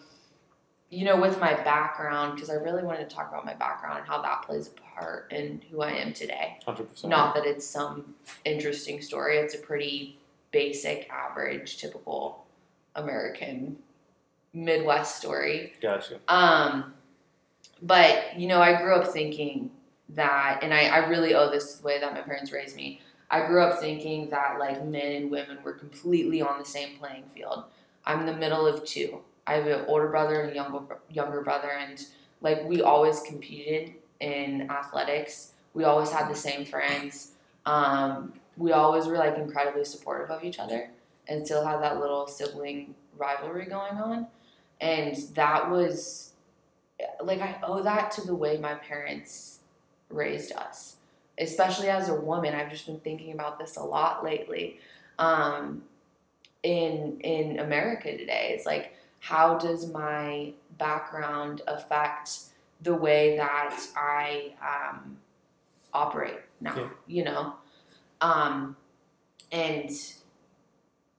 you 0.91 1.05
know, 1.05 1.19
with 1.19 1.39
my 1.39 1.53
background, 1.53 2.33
because 2.35 2.49
I 2.49 2.55
really 2.55 2.81
wanted 2.83 3.07
to 3.09 3.15
talk 3.15 3.29
about 3.29 3.45
my 3.45 3.53
background 3.53 3.99
and 3.99 4.07
how 4.07 4.21
that 4.23 4.41
plays 4.43 4.67
a 4.69 4.99
part 4.99 5.31
in 5.31 5.61
who 5.69 5.81
I 5.81 5.91
am 5.91 6.13
today. 6.13 6.57
Hundred 6.65 6.89
percent. 6.89 7.11
Not 7.11 7.35
that 7.35 7.45
it's 7.45 7.65
some 7.65 8.15
interesting 8.45 9.01
story; 9.01 9.37
it's 9.37 9.53
a 9.55 9.59
pretty 9.59 10.17
basic, 10.51 11.09
average, 11.09 11.77
typical 11.77 12.45
American 12.95 13.77
Midwest 14.53 15.17
story. 15.17 15.73
Gotcha. 15.81 16.19
Um, 16.27 16.93
but 17.81 18.37
you 18.37 18.47
know, 18.47 18.61
I 18.61 18.81
grew 18.81 18.95
up 18.95 19.07
thinking 19.07 19.71
that, 20.09 20.59
and 20.63 20.73
I, 20.73 20.87
I 20.87 20.97
really 21.07 21.33
owe 21.33 21.49
this 21.49 21.73
to 21.73 21.81
the 21.81 21.87
way 21.87 21.99
that 21.99 22.13
my 22.13 22.21
parents 22.21 22.51
raised 22.51 22.75
me. 22.75 23.01
I 23.31 23.45
grew 23.45 23.61
up 23.61 23.79
thinking 23.79 24.29
that 24.31 24.57
like 24.59 24.83
men 24.85 25.11
and 25.13 25.31
women 25.31 25.59
were 25.63 25.73
completely 25.73 26.41
on 26.41 26.57
the 26.57 26.65
same 26.65 26.97
playing 26.97 27.25
field. 27.33 27.65
I'm 28.05 28.25
the 28.25 28.35
middle 28.35 28.65
of 28.65 28.83
two. 28.85 29.19
I 29.45 29.53
have 29.53 29.67
an 29.67 29.85
older 29.87 30.07
brother 30.07 30.41
and 30.41 30.51
a 30.51 30.55
younger 30.55 30.97
younger 31.11 31.41
brother, 31.41 31.71
and 31.71 32.03
like 32.41 32.63
we 32.65 32.81
always 32.81 33.21
competed 33.21 33.93
in 34.19 34.69
athletics. 34.69 35.53
We 35.73 35.83
always 35.83 36.11
had 36.11 36.29
the 36.29 36.35
same 36.35 36.65
friends. 36.65 37.33
Um, 37.65 38.33
we 38.59 38.73
always 38.73 39.07
were 39.07 39.17
like 39.17 39.37
incredibly 39.37 39.85
supportive 39.85 40.29
of 40.29 40.43
each 40.43 40.59
other, 40.59 40.91
and 41.27 41.45
still 41.45 41.65
had 41.65 41.81
that 41.81 41.99
little 41.99 42.27
sibling 42.27 42.93
rivalry 43.17 43.65
going 43.65 43.97
on. 43.97 44.27
And 44.81 45.15
that 45.33 45.69
was 45.71 46.33
like 47.23 47.41
I 47.41 47.57
owe 47.63 47.81
that 47.81 48.11
to 48.11 48.21
the 48.21 48.35
way 48.35 48.57
my 48.57 48.75
parents 48.75 49.59
raised 50.09 50.51
us. 50.51 50.97
Especially 51.37 51.87
as 51.89 52.09
a 52.09 52.15
woman, 52.15 52.53
I've 52.53 52.69
just 52.69 52.85
been 52.85 52.99
thinking 52.99 53.31
about 53.31 53.57
this 53.57 53.77
a 53.77 53.83
lot 53.83 54.23
lately. 54.23 54.79
Um, 55.17 55.83
in 56.63 57.19
in 57.21 57.59
America 57.59 58.15
today, 58.17 58.51
it's 58.53 58.65
like 58.65 58.93
how 59.19 59.57
does 59.57 59.91
my 59.91 60.53
background 60.77 61.61
affect 61.67 62.31
the 62.81 62.95
way 62.95 63.37
that 63.37 63.79
I 63.95 64.53
um, 64.61 65.17
operate 65.93 66.39
now? 66.61 66.75
Yeah. 66.75 66.89
You 67.07 67.23
know, 67.25 67.53
um, 68.21 68.75
and 69.51 69.91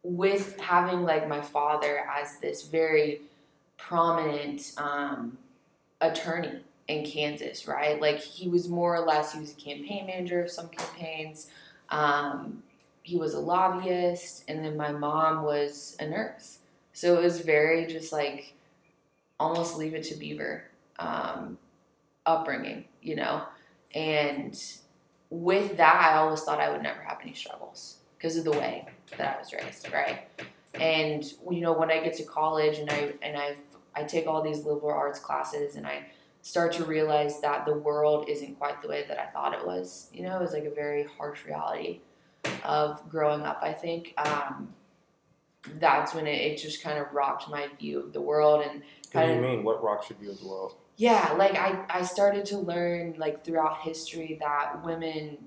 with 0.02 0.58
having 0.60 1.02
like 1.02 1.28
my 1.28 1.40
father 1.40 2.04
as 2.10 2.38
this 2.38 2.66
very 2.66 3.22
prominent 3.76 4.72
um, 4.76 5.36
attorney 6.00 6.60
in 6.88 7.04
Kansas, 7.04 7.68
right? 7.68 8.00
Like 8.00 8.18
he 8.18 8.48
was 8.48 8.68
more 8.68 8.96
or 8.96 9.06
less 9.06 9.32
he 9.32 9.40
was 9.40 9.52
a 9.52 9.56
campaign 9.56 10.06
manager 10.06 10.42
of 10.42 10.50
some 10.50 10.68
campaigns. 10.68 11.48
Um, 11.88 12.62
he 13.02 13.16
was 13.16 13.34
a 13.34 13.40
lobbyist, 13.40 14.44
and 14.48 14.64
then 14.64 14.76
my 14.76 14.92
mom 14.92 15.42
was 15.42 15.96
a 16.00 16.06
nurse. 16.06 16.58
So 16.92 17.16
it 17.18 17.22
was 17.22 17.40
very 17.40 17.86
just 17.86 18.12
like 18.12 18.54
almost 19.38 19.76
leave 19.76 19.94
it 19.94 20.02
to 20.04 20.14
Beaver 20.14 20.64
um, 20.98 21.58
upbringing, 22.26 22.84
you 23.02 23.16
know. 23.16 23.42
And 23.94 24.60
with 25.30 25.76
that, 25.76 26.12
I 26.12 26.18
always 26.18 26.42
thought 26.42 26.60
I 26.60 26.70
would 26.70 26.82
never 26.82 27.00
have 27.02 27.18
any 27.22 27.34
struggles 27.34 27.98
because 28.18 28.36
of 28.36 28.44
the 28.44 28.50
way 28.50 28.86
that 29.16 29.36
I 29.36 29.38
was 29.38 29.52
raised, 29.52 29.90
right? 29.92 30.28
And 30.74 31.24
you 31.50 31.60
know, 31.60 31.72
when 31.72 31.90
I 31.90 32.02
get 32.02 32.14
to 32.16 32.24
college 32.24 32.78
and 32.78 32.90
I 32.90 33.12
and 33.22 33.36
I 33.36 33.56
I 33.94 34.04
take 34.04 34.26
all 34.26 34.42
these 34.42 34.64
liberal 34.64 34.92
arts 34.92 35.18
classes 35.18 35.76
and 35.76 35.86
I 35.86 36.06
start 36.42 36.72
to 36.72 36.84
realize 36.84 37.40
that 37.40 37.66
the 37.66 37.74
world 37.74 38.28
isn't 38.28 38.58
quite 38.58 38.80
the 38.82 38.88
way 38.88 39.04
that 39.08 39.18
I 39.18 39.26
thought 39.26 39.54
it 39.54 39.64
was. 39.64 40.08
You 40.12 40.22
know, 40.24 40.36
it 40.36 40.40
was 40.40 40.52
like 40.52 40.64
a 40.64 40.70
very 40.70 41.06
harsh 41.18 41.44
reality 41.44 42.00
of 42.64 43.08
growing 43.08 43.42
up. 43.42 43.60
I 43.62 43.72
think 43.72 44.14
um, 44.16 44.72
that's 45.78 46.14
when 46.14 46.26
it, 46.26 46.40
it 46.40 46.56
just 46.56 46.82
kind 46.82 46.98
of 46.98 47.12
rocked 47.12 47.48
my 47.50 47.68
view 47.78 48.00
of 48.00 48.12
the 48.12 48.20
world 48.20 48.64
and 48.64 48.82
What 49.12 49.26
do 49.26 49.32
you 49.32 49.38
of 49.38 49.42
mean? 49.42 49.64
What 49.64 49.82
rocks 49.82 50.08
your 50.08 50.18
view 50.18 50.30
of 50.30 50.40
the 50.40 50.48
world? 50.48 50.74
Yeah 51.00 51.32
like 51.38 51.56
I, 51.56 51.82
I 51.88 52.02
started 52.02 52.44
to 52.46 52.58
learn 52.58 53.14
like 53.16 53.42
throughout 53.42 53.78
history 53.80 54.36
that 54.40 54.84
women 54.84 55.38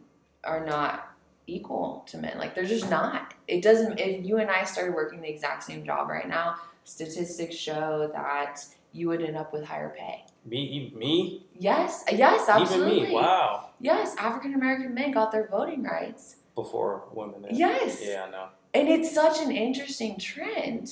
are 0.43 0.65
not 0.65 1.11
equal 1.45 2.03
to 2.07 2.17
men 2.17 2.37
like 2.39 2.55
they're 2.55 2.65
just 2.65 2.89
not 2.89 3.33
it 3.47 3.61
doesn't 3.61 3.99
if 3.99 4.25
you 4.25 4.37
and 4.37 4.49
i 4.49 4.63
started 4.63 4.95
working 4.95 5.21
the 5.21 5.29
exact 5.29 5.63
same 5.63 5.85
job 5.85 6.09
right 6.09 6.27
now 6.27 6.55
statistics 6.85 7.55
show 7.55 8.09
that 8.13 8.65
you 8.93 9.07
would 9.09 9.21
end 9.21 9.37
up 9.37 9.53
with 9.53 9.63
higher 9.63 9.93
pay 9.95 10.23
Me, 10.45 10.91
me, 10.95 11.45
yes 11.59 12.03
yes 12.11 12.49
absolutely 12.49 12.97
even 12.97 13.09
me. 13.09 13.15
Wow. 13.15 13.69
yes 13.79 14.15
african 14.17 14.53
american 14.55 14.93
men 14.95 15.11
got 15.11 15.31
their 15.31 15.47
voting 15.47 15.83
rights 15.83 16.37
Before 16.55 17.03
women. 17.13 17.43
did. 17.43 17.57
yes 17.57 17.99
Yeah, 18.03 18.25
I 18.27 18.31
know. 18.31 18.47
and 18.73 18.87
it's 18.89 19.13
such 19.13 19.39
an 19.41 19.51
interesting 19.51 20.17
trend 20.17 20.87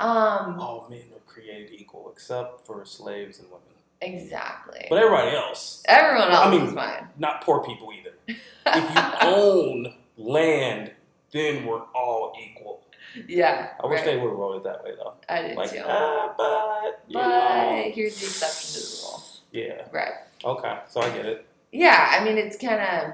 um 0.00 0.58
All 0.60 0.86
men 0.90 1.04
are 1.14 1.24
created 1.32 1.70
equal 1.72 2.10
except 2.12 2.66
for 2.66 2.84
slaves 2.84 3.38
and 3.38 3.48
women. 3.48 3.62
Exactly 4.00 4.86
But 4.90 4.98
everybody 4.98 5.34
else, 5.36 5.82
everyone 5.88 6.30
else 6.30 6.46
I 6.46 6.50
mean- 6.50 6.66
is 6.68 6.72
fine 6.74 7.08
not 7.18 7.42
poor 7.42 7.62
people 7.64 7.90
either. 7.92 8.12
If 8.68 8.94
you 8.94 9.28
own 9.28 9.94
land, 10.18 10.90
then 11.30 11.64
we're 11.64 11.82
all 11.94 12.32
equal. 12.42 12.82
yeah 13.28 13.70
I 13.82 13.86
wish 13.86 13.98
right. 14.00 14.04
they 14.06 14.16
would 14.16 14.28
have 14.30 14.38
wrote 14.38 14.56
it 14.56 14.64
that 14.64 14.82
way 14.84 14.90
though. 14.98 15.14
I 15.28 15.42
did 15.42 15.56
Like, 15.56 15.70
too. 15.70 15.82
ah, 15.86 16.34
but 16.36 17.12
but 17.12 17.22
know. 17.28 17.90
here's 17.94 18.18
the 18.20 18.26
exception 18.26 18.82
to 18.82 18.86
the 18.86 19.02
rule. 19.02 19.22
Yeah. 19.52 19.82
Right. 19.92 20.12
Okay. 20.44 20.78
So 20.88 21.00
I 21.00 21.10
get 21.10 21.26
it. 21.26 21.46
Yeah, 21.72 22.08
I 22.20 22.24
mean 22.24 22.36
it's 22.38 22.56
kind 22.58 22.80
of 22.82 23.12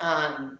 um 0.00 0.58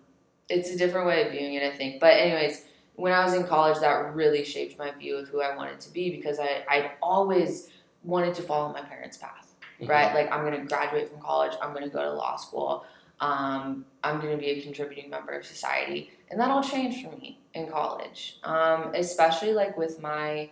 it's 0.49 0.71
a 0.71 0.79
different 0.79 1.07
way 1.07 1.27
of 1.27 1.33
viewing 1.33 1.55
it, 1.55 1.63
I 1.63 1.77
think. 1.77 2.01
But 2.01 2.15
anyways, 2.15 2.65
when 2.95 3.13
I 3.13 3.23
was 3.25 3.35
in 3.35 3.45
college 3.47 3.79
that 3.81 4.15
really 4.15 4.45
shaped 4.45 4.79
my 4.79 4.93
view 4.93 5.17
of 5.17 5.29
who 5.29 5.43
I 5.43 5.55
wanted 5.57 5.81
to 5.81 5.93
be 5.93 6.11
because 6.11 6.39
I 6.39 6.65
I 6.69 6.93
always 7.03 7.69
wanted 8.05 8.35
to 8.37 8.43
follow 8.43 8.73
my 8.73 8.83
parents' 8.83 9.17
path. 9.17 9.55
Mm-hmm. 9.81 9.91
Right? 9.91 10.15
Like 10.15 10.33
I'm 10.33 10.45
going 10.45 10.61
to 10.61 10.67
graduate 10.67 11.09
from 11.09 11.21
college, 11.21 11.53
I'm 11.63 11.73
going 11.73 11.85
to 11.85 11.91
go 11.91 12.03
to 12.03 12.13
law 12.13 12.37
school. 12.37 12.85
Um, 13.21 13.85
I'm 14.05 14.21
going 14.21 14.33
to 14.33 14.39
be 14.39 14.51
a 14.51 14.63
contributing 14.63 15.11
member 15.11 15.33
of 15.33 15.45
society, 15.45 16.13
and 16.31 16.41
that 16.41 16.51
all 16.51 16.63
changed 16.63 17.05
for 17.05 17.11
me 17.17 17.41
in 17.53 17.69
college. 17.69 18.39
Um, 18.45 18.93
especially 18.95 19.53
like 19.53 19.77
with 19.77 20.01
my 20.01 20.51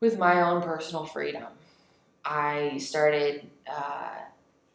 with 0.00 0.18
my 0.18 0.42
own 0.42 0.62
personal 0.62 1.06
freedom. 1.06 1.44
I 2.26 2.78
started 2.78 3.48
uh, 3.66 4.16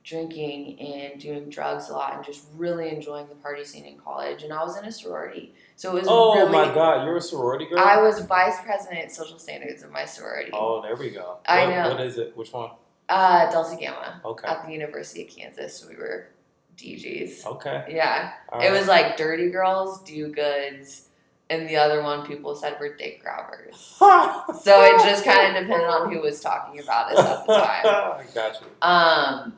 drinking 0.03 0.79
and 0.79 1.21
doing 1.21 1.49
drugs 1.49 1.89
a 1.89 1.93
lot 1.93 2.15
and 2.15 2.25
just 2.25 2.45
really 2.55 2.89
enjoying 2.89 3.27
the 3.27 3.35
party 3.35 3.63
scene 3.63 3.85
in 3.85 3.97
college. 3.97 4.43
And 4.43 4.51
I 4.51 4.63
was 4.63 4.77
in 4.77 4.85
a 4.85 4.91
sorority. 4.91 5.53
So 5.79 5.91
it 5.95 6.01
was 6.01 6.07
Oh 6.09 6.35
really. 6.35 6.51
my 6.51 6.65
God, 6.73 7.05
you're 7.05 7.15
a 7.15 7.21
sorority 7.21 7.65
girl. 7.65 7.79
I 7.79 8.01
was 8.01 8.19
vice 8.25 8.59
president 8.65 9.13
social 9.13 9.39
standards 9.39 9.81
of 9.81 9.91
my 9.93 10.03
sorority. 10.03 10.51
Oh, 10.53 10.81
there 10.81 10.97
we 10.97 11.09
go. 11.09 11.37
I 11.45 11.65
What- 11.65 11.73
know. 11.73 11.89
What 11.91 12.01
is 12.01 12.17
it? 12.17 12.35
Which 12.35 12.51
one? 12.51 12.71
Uh, 13.07 13.49
Delta 13.49 13.77
Gamma 13.77 14.19
Okay. 14.25 14.45
at 14.45 14.65
the 14.65 14.73
University 14.73 15.23
of 15.25 15.29
Kansas. 15.33 15.85
We 15.89 15.95
were 15.95 16.27
DGs. 16.75 17.45
Okay. 17.45 17.85
Yeah. 17.91 18.33
All 18.51 18.59
It 18.59 18.65
right. 18.65 18.77
was 18.77 18.89
like 18.89 19.15
dirty 19.15 19.49
girls 19.51 20.01
do 20.03 20.27
goods, 20.27 21.07
and 21.49 21.65
the 21.69 21.77
other 21.77 22.03
one 22.03 22.25
people 22.25 22.55
said 22.57 22.77
were 22.77 22.93
dick 22.97 23.23
grabbers. 23.23 23.95
So 24.61 24.83
it 24.83 25.01
just 25.01 25.23
kind 25.23 25.55
of 25.55 25.63
depended 25.63 25.87
on 25.87 26.11
who 26.11 26.19
was 26.19 26.41
talking 26.41 26.81
about 26.81 27.13
us 27.13 27.25
at 27.25 27.47
the 27.47 27.53
time. 27.53 27.85
I 27.85 28.23
got 28.35 28.59
you. 28.59 28.67
Um, 28.81 29.57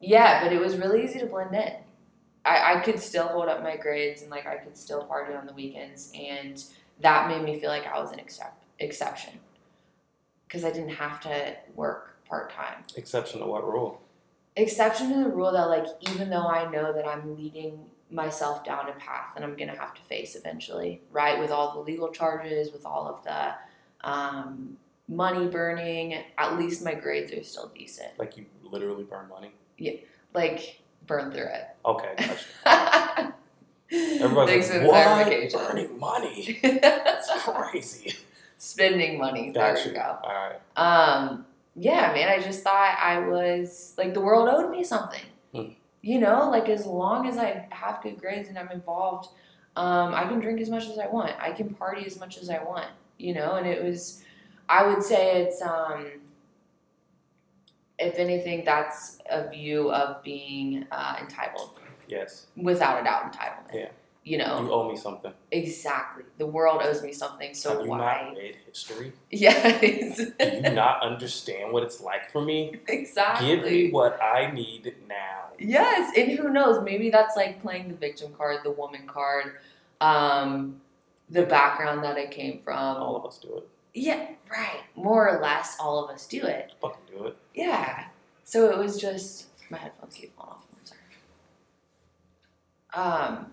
yeah, 0.00 0.42
but 0.42 0.52
it 0.52 0.58
was 0.60 0.76
really 0.76 1.04
easy 1.04 1.20
to 1.20 1.26
blend 1.26 1.54
in. 1.54 1.72
I, 2.44 2.74
I 2.74 2.80
could 2.80 2.98
still 2.98 3.28
hold 3.28 3.48
up 3.48 3.62
my 3.62 3.76
grades 3.76 4.22
and 4.22 4.30
like 4.30 4.46
I 4.46 4.56
could 4.56 4.76
still 4.76 5.04
party 5.04 5.34
on 5.34 5.46
the 5.46 5.52
weekends, 5.52 6.12
and 6.14 6.62
that 7.00 7.28
made 7.28 7.42
me 7.42 7.60
feel 7.60 7.70
like 7.70 7.86
I 7.86 8.00
was 8.00 8.12
an 8.12 8.18
excep- 8.18 8.62
exception 8.78 9.34
because 10.46 10.64
I 10.64 10.70
didn't 10.70 10.90
have 10.90 11.20
to 11.20 11.56
work 11.74 12.24
part 12.28 12.50
time. 12.50 12.84
Exception 12.96 13.40
to 13.40 13.46
what 13.46 13.66
rule? 13.66 14.00
Exception 14.56 15.08
to 15.10 15.24
the 15.24 15.30
rule 15.30 15.52
that 15.52 15.68
like 15.68 15.86
even 16.12 16.30
though 16.30 16.46
I 16.46 16.70
know 16.70 16.92
that 16.92 17.06
I'm 17.06 17.36
leading 17.36 17.86
myself 18.10 18.64
down 18.64 18.88
a 18.88 18.92
path 18.92 19.34
that 19.34 19.42
I'm 19.42 19.56
gonna 19.56 19.76
have 19.76 19.94
to 19.94 20.02
face 20.02 20.36
eventually, 20.36 21.00
right? 21.10 21.38
With 21.38 21.50
all 21.50 21.72
the 21.72 21.80
legal 21.80 22.10
charges, 22.10 22.72
with 22.72 22.84
all 22.84 23.06
of 23.06 23.24
the 23.24 23.54
um, 24.06 24.76
money 25.08 25.46
burning, 25.46 26.22
at 26.36 26.58
least 26.58 26.84
my 26.84 26.94
grades 26.94 27.32
are 27.32 27.42
still 27.42 27.72
decent. 27.74 28.18
Like 28.18 28.36
you 28.36 28.46
literally 28.62 29.04
burn 29.04 29.28
money? 29.28 29.52
Yeah, 29.78 29.92
like 30.34 30.81
burn 31.06 31.30
through 31.32 31.46
it. 31.46 31.68
Okay, 31.84 32.14
gotcha. 32.64 33.34
Everybody's 33.92 34.66
Thanks 34.66 34.68
like, 34.70 34.78
for 34.78 34.82
the 34.82 34.88
what? 34.88 35.04
clarification. 35.04 35.60
Burning 35.60 35.98
money? 35.98 36.60
That's 36.62 37.30
crazy. 37.44 38.16
Spending 38.56 39.18
money. 39.18 39.50
There 39.50 39.76
you. 39.76 39.84
we 39.88 39.92
go. 39.92 40.18
All 40.22 40.32
right. 40.32 40.60
Um, 40.76 41.44
yeah, 41.74 42.12
man, 42.12 42.28
I 42.28 42.40
just 42.40 42.62
thought 42.62 42.96
I 43.00 43.18
was 43.18 43.94
like 43.98 44.14
the 44.14 44.20
world 44.20 44.48
owed 44.48 44.70
me 44.70 44.84
something. 44.84 45.22
Hmm. 45.54 45.72
You 46.00 46.20
know, 46.20 46.48
like 46.50 46.68
as 46.68 46.86
long 46.86 47.28
as 47.28 47.38
I 47.38 47.66
have 47.70 48.02
good 48.02 48.20
grades 48.20 48.48
and 48.48 48.58
I'm 48.58 48.70
involved, 48.70 49.28
um, 49.76 50.14
I 50.14 50.24
can 50.24 50.40
drink 50.40 50.60
as 50.60 50.70
much 50.70 50.88
as 50.88 50.98
I 50.98 51.06
want. 51.06 51.32
I 51.40 51.52
can 51.52 51.74
party 51.74 52.04
as 52.06 52.18
much 52.18 52.38
as 52.38 52.50
I 52.50 52.62
want. 52.62 52.88
You 53.18 53.34
know, 53.34 53.54
and 53.54 53.66
it 53.66 53.82
was, 53.82 54.22
I 54.68 54.86
would 54.86 55.02
say 55.02 55.42
it's, 55.42 55.62
um, 55.62 56.06
if 57.98 58.16
anything, 58.16 58.64
that's 58.64 59.18
a 59.30 59.48
view 59.48 59.90
of 59.92 60.22
being 60.22 60.86
uh, 60.90 61.16
entitled, 61.20 61.78
Yes. 62.08 62.46
without 62.56 63.00
a 63.00 63.04
doubt, 63.04 63.32
entitlement. 63.32 63.74
Yeah. 63.74 63.88
You 64.24 64.38
know, 64.38 64.62
You 64.62 64.72
owe 64.72 64.88
me 64.88 64.96
something. 64.96 65.32
exactly. 65.50 66.22
The 66.38 66.46
world 66.46 66.80
owes 66.84 67.02
me 67.02 67.12
something, 67.12 67.54
so 67.54 67.70
Have 67.70 67.80
you 67.82 67.88
why? 67.88 67.98
not 68.28 68.36
read 68.36 68.56
history? 68.66 69.12
Yes. 69.30 70.16
Do 70.38 70.46
you 70.46 70.60
not 70.70 71.02
understand 71.02 71.72
what 71.72 71.82
it's 71.82 72.00
like 72.00 72.30
for 72.30 72.40
me? 72.40 72.76
exactly. 72.88 73.46
Give 73.48 73.64
me 73.64 73.90
what 73.90 74.22
I 74.22 74.50
need 74.52 74.94
now. 75.08 75.48
Yes, 75.58 76.12
and 76.16 76.30
who 76.32 76.50
knows? 76.50 76.84
Maybe 76.84 77.10
that's 77.10 77.36
like 77.36 77.60
playing 77.62 77.88
the 77.88 77.94
victim 77.94 78.32
card, 78.36 78.58
the 78.62 78.70
woman 78.70 79.06
card, 79.08 79.54
um, 80.00 80.80
the 81.28 81.42
background 81.44 82.04
that 82.04 82.16
it 82.16 82.30
came 82.30 82.60
from. 82.60 82.78
All 82.78 83.16
of 83.16 83.24
us 83.26 83.38
do 83.38 83.56
it. 83.56 83.68
Yeah, 83.94 84.26
right. 84.50 84.80
More 84.96 85.28
or 85.28 85.40
less, 85.40 85.76
all 85.78 86.04
of 86.04 86.10
us 86.10 86.26
do 86.26 86.42
it. 86.42 86.72
Fucking 86.80 87.00
do 87.10 87.26
it. 87.26 87.36
Yeah. 87.54 88.06
So 88.44 88.70
it 88.70 88.78
was 88.78 89.00
just 89.00 89.46
my 89.70 89.78
headphones 89.78 90.14
keep 90.14 90.34
falling 90.36 90.52
off. 90.52 90.64
I'm 90.72 90.86
sorry. 92.94 93.38
Um, 93.38 93.46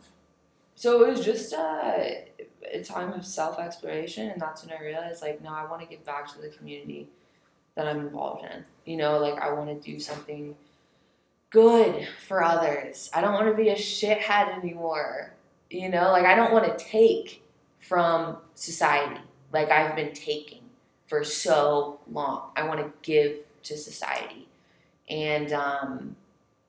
so 0.75 1.03
it 1.03 1.09
was 1.09 1.25
just 1.25 1.53
a, 1.53 2.25
a 2.71 2.83
time 2.83 3.11
of 3.13 3.25
self 3.25 3.59
exploration, 3.59 4.29
and 4.29 4.41
that's 4.41 4.65
when 4.65 4.75
I 4.75 4.81
realized, 4.81 5.21
like, 5.21 5.41
no, 5.41 5.49
I 5.49 5.65
want 5.69 5.81
to 5.81 5.87
give 5.87 6.05
back 6.05 6.31
to 6.33 6.41
the 6.41 6.49
community 6.49 7.09
that 7.75 7.87
I'm 7.87 7.99
involved 7.99 8.45
in. 8.45 8.63
You 8.85 8.97
know, 8.97 9.19
like 9.19 9.41
I 9.41 9.51
want 9.51 9.69
to 9.69 9.91
do 9.91 9.99
something 9.99 10.55
good 11.49 12.07
for 12.27 12.43
others. 12.43 13.09
I 13.13 13.21
don't 13.21 13.33
want 13.33 13.47
to 13.47 13.53
be 13.53 13.69
a 13.69 13.75
shithead 13.75 14.57
anymore. 14.57 15.33
You 15.69 15.89
know, 15.89 16.11
like 16.11 16.25
I 16.25 16.35
don't 16.35 16.51
want 16.51 16.65
to 16.65 16.83
take 16.83 17.43
from 17.79 18.37
society 18.55 19.19
like 19.51 19.69
I've 19.69 19.95
been 19.95 20.13
taking 20.13 20.61
for 21.07 21.23
so 21.23 21.99
long. 22.11 22.51
I 22.55 22.67
want 22.67 22.79
to 22.79 22.91
give 23.01 23.37
to 23.63 23.77
society. 23.77 24.47
And, 25.09 25.51
um, 25.53 26.15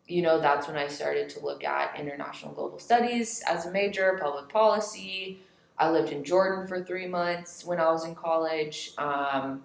you 0.06 0.22
know, 0.22 0.40
that's 0.40 0.66
when 0.66 0.76
I 0.76 0.88
started 0.88 1.28
to 1.30 1.44
look 1.44 1.62
at 1.62 1.98
international 1.98 2.52
global 2.54 2.78
studies 2.78 3.42
as 3.46 3.66
a 3.66 3.70
major, 3.70 4.18
public 4.20 4.48
policy. 4.48 5.40
I 5.78 5.90
lived 5.90 6.10
in 6.10 6.24
Jordan 6.24 6.66
for 6.66 6.82
three 6.82 7.06
months 7.06 7.64
when 7.64 7.78
I 7.78 7.90
was 7.90 8.04
in 8.04 8.14
college. 8.14 8.92
Um, 8.98 9.62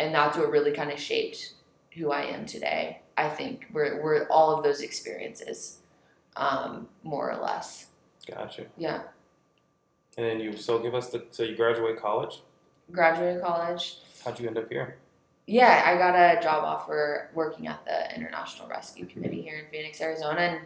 and 0.00 0.14
that's 0.14 0.36
what 0.36 0.50
really 0.50 0.72
kind 0.72 0.90
of 0.90 0.98
shaped 0.98 1.52
who 1.92 2.10
I 2.10 2.22
am 2.22 2.46
today. 2.46 3.00
I 3.16 3.28
think 3.28 3.66
we're, 3.72 4.02
we're 4.02 4.26
all 4.28 4.56
of 4.56 4.64
those 4.64 4.80
experiences, 4.80 5.78
um, 6.36 6.88
more 7.02 7.30
or 7.30 7.42
less. 7.42 7.86
Gotcha. 8.26 8.66
Yeah. 8.76 9.02
And 10.18 10.26
then 10.26 10.40
you 10.40 10.56
so 10.56 10.78
give 10.78 10.94
us 10.94 11.10
the 11.10 11.24
so 11.30 11.42
you 11.42 11.54
graduate 11.54 12.00
college. 12.00 12.40
Graduated 12.92 13.42
college. 13.42 13.98
How'd 14.24 14.38
you 14.40 14.48
end 14.48 14.58
up 14.58 14.70
here? 14.70 14.96
Yeah, 15.46 15.82
I 15.86 15.96
got 15.96 16.14
a 16.14 16.40
job 16.42 16.64
offer 16.64 17.30
working 17.34 17.68
at 17.68 17.84
the 17.84 18.14
International 18.14 18.68
Rescue 18.68 19.04
mm-hmm. 19.04 19.12
Committee 19.12 19.42
here 19.42 19.58
in 19.58 19.66
Phoenix, 19.70 20.00
Arizona. 20.00 20.40
And 20.40 20.60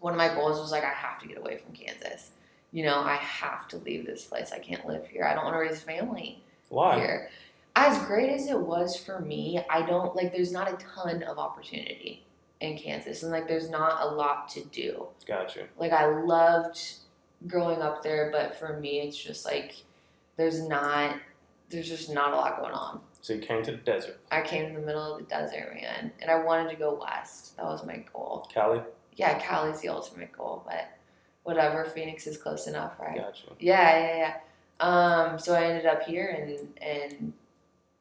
one 0.00 0.12
of 0.12 0.18
my 0.18 0.28
goals 0.28 0.60
was 0.60 0.70
like, 0.70 0.84
I 0.84 0.90
have 0.90 1.18
to 1.20 1.28
get 1.28 1.38
away 1.38 1.58
from 1.58 1.74
Kansas. 1.74 2.30
You 2.72 2.84
know, 2.84 3.00
I 3.00 3.16
have 3.16 3.68
to 3.68 3.78
leave 3.78 4.06
this 4.06 4.24
place. 4.24 4.52
I 4.52 4.58
can't 4.58 4.86
live 4.86 5.06
here. 5.06 5.24
I 5.24 5.34
don't 5.34 5.44
want 5.44 5.54
to 5.54 5.60
raise 5.60 5.78
a 5.78 5.84
family 5.84 6.42
Why? 6.68 6.98
here. 6.98 7.30
As 7.74 7.98
great 8.06 8.30
as 8.30 8.48
it 8.48 8.58
was 8.58 8.96
for 8.96 9.20
me, 9.20 9.64
I 9.70 9.82
don't 9.82 10.14
like, 10.14 10.32
there's 10.32 10.52
not 10.52 10.72
a 10.72 10.76
ton 10.76 11.22
of 11.22 11.38
opportunity 11.38 12.24
in 12.60 12.76
Kansas. 12.76 13.22
And 13.22 13.32
like, 13.32 13.48
there's 13.48 13.70
not 13.70 14.02
a 14.02 14.14
lot 14.14 14.48
to 14.50 14.64
do. 14.66 15.06
Gotcha. 15.26 15.64
Like, 15.78 15.92
I 15.92 16.06
loved 16.06 16.80
growing 17.46 17.80
up 17.80 18.02
there, 18.02 18.30
but 18.30 18.56
for 18.56 18.78
me, 18.78 19.00
it's 19.00 19.16
just 19.16 19.44
like, 19.44 19.84
there's 20.36 20.66
not, 20.66 21.16
there's 21.72 21.88
just 21.88 22.10
not 22.12 22.32
a 22.32 22.36
lot 22.36 22.60
going 22.60 22.72
on. 22.72 23.00
So 23.20 23.32
you 23.34 23.40
came 23.40 23.62
to 23.64 23.70
the 23.72 23.76
desert. 23.78 24.18
I 24.30 24.42
came 24.42 24.64
in 24.66 24.74
the 24.74 24.80
middle 24.80 25.14
of 25.14 25.18
the 25.18 25.24
desert, 25.24 25.74
man, 25.74 26.12
and 26.20 26.30
I 26.30 26.42
wanted 26.42 26.70
to 26.70 26.76
go 26.76 26.98
west. 27.00 27.56
That 27.56 27.64
was 27.66 27.84
my 27.86 28.04
goal. 28.12 28.48
Cali? 28.52 28.80
Yeah, 29.16 29.38
Cali's 29.38 29.80
the 29.80 29.88
ultimate 29.88 30.32
goal, 30.32 30.62
but 30.66 30.88
whatever. 31.44 31.84
Phoenix 31.84 32.26
is 32.26 32.36
close 32.36 32.66
enough, 32.66 32.98
right? 32.98 33.16
Gotcha. 33.16 33.44
Yeah, 33.60 33.98
yeah, 33.98 34.16
yeah. 34.16 34.34
Um, 34.80 35.38
so 35.38 35.54
I 35.54 35.64
ended 35.64 35.86
up 35.86 36.02
here, 36.02 36.28
and 36.28 36.68
and 36.82 37.32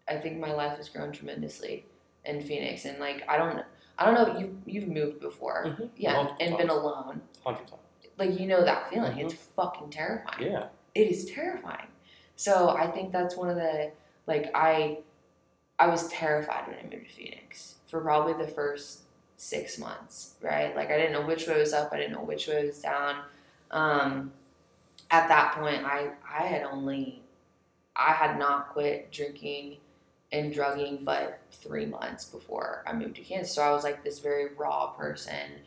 I 0.07 0.15
think 0.17 0.39
my 0.39 0.53
life 0.53 0.77
has 0.77 0.89
grown 0.89 1.11
tremendously 1.11 1.85
in 2.25 2.41
Phoenix. 2.41 2.85
And 2.85 2.97
like, 2.99 3.23
I 3.29 3.37
don't, 3.37 3.63
I 3.99 4.05
don't 4.05 4.13
know. 4.15 4.39
You 4.39 4.57
you've 4.65 4.87
moved 4.87 5.19
before, 5.19 5.65
Mhm. 5.67 5.89
yeah, 5.97 6.13
Multiple 6.13 6.37
and 6.47 6.57
been 6.57 6.69
alone. 6.69 7.21
Hundred 7.43 7.67
times. 7.67 7.81
Like 8.17 8.39
you 8.39 8.47
know 8.47 8.63
that 8.63 8.89
feeling. 8.89 9.11
Mhm. 9.13 9.25
It's 9.25 9.33
fucking 9.55 9.89
terrifying 9.91 10.51
Yeah. 10.51 10.67
it 10.95 11.07
is 11.11 11.25
terrifying. 11.25 11.87
So 12.41 12.69
I 12.69 12.87
think 12.87 13.11
that's 13.11 13.37
one 13.37 13.51
of 13.51 13.55
the 13.55 13.91
like 14.25 14.49
I 14.55 14.97
I 15.77 15.85
was 15.85 16.07
terrified 16.07 16.67
when 16.67 16.75
I 16.75 16.81
moved 16.81 17.07
to 17.09 17.13
Phoenix 17.13 17.75
for 17.85 18.01
probably 18.01 18.33
the 18.33 18.51
first 18.51 19.01
six 19.37 19.77
months, 19.77 20.33
right? 20.41 20.75
Like 20.75 20.89
I 20.89 20.97
didn't 20.97 21.13
know 21.13 21.23
which 21.23 21.47
way 21.47 21.59
was 21.59 21.71
up, 21.71 21.93
I 21.93 21.97
didn't 21.97 22.13
know 22.13 22.23
which 22.23 22.47
way 22.47 22.65
was 22.65 22.81
down. 22.81 23.17
Um, 23.69 24.31
at 25.11 25.27
that 25.27 25.53
point, 25.53 25.85
I 25.85 26.13
I 26.27 26.47
had 26.47 26.63
only 26.63 27.21
I 27.95 28.11
had 28.11 28.39
not 28.39 28.69
quit 28.69 29.11
drinking 29.11 29.77
and 30.31 30.51
drugging 30.51 31.03
but 31.03 31.41
three 31.51 31.85
months 31.85 32.25
before 32.25 32.83
I 32.87 32.93
moved 32.93 33.17
to 33.17 33.21
Kansas. 33.21 33.53
So 33.53 33.61
I 33.61 33.69
was 33.69 33.83
like 33.83 34.03
this 34.03 34.17
very 34.17 34.55
raw 34.55 34.87
person. 34.87 35.61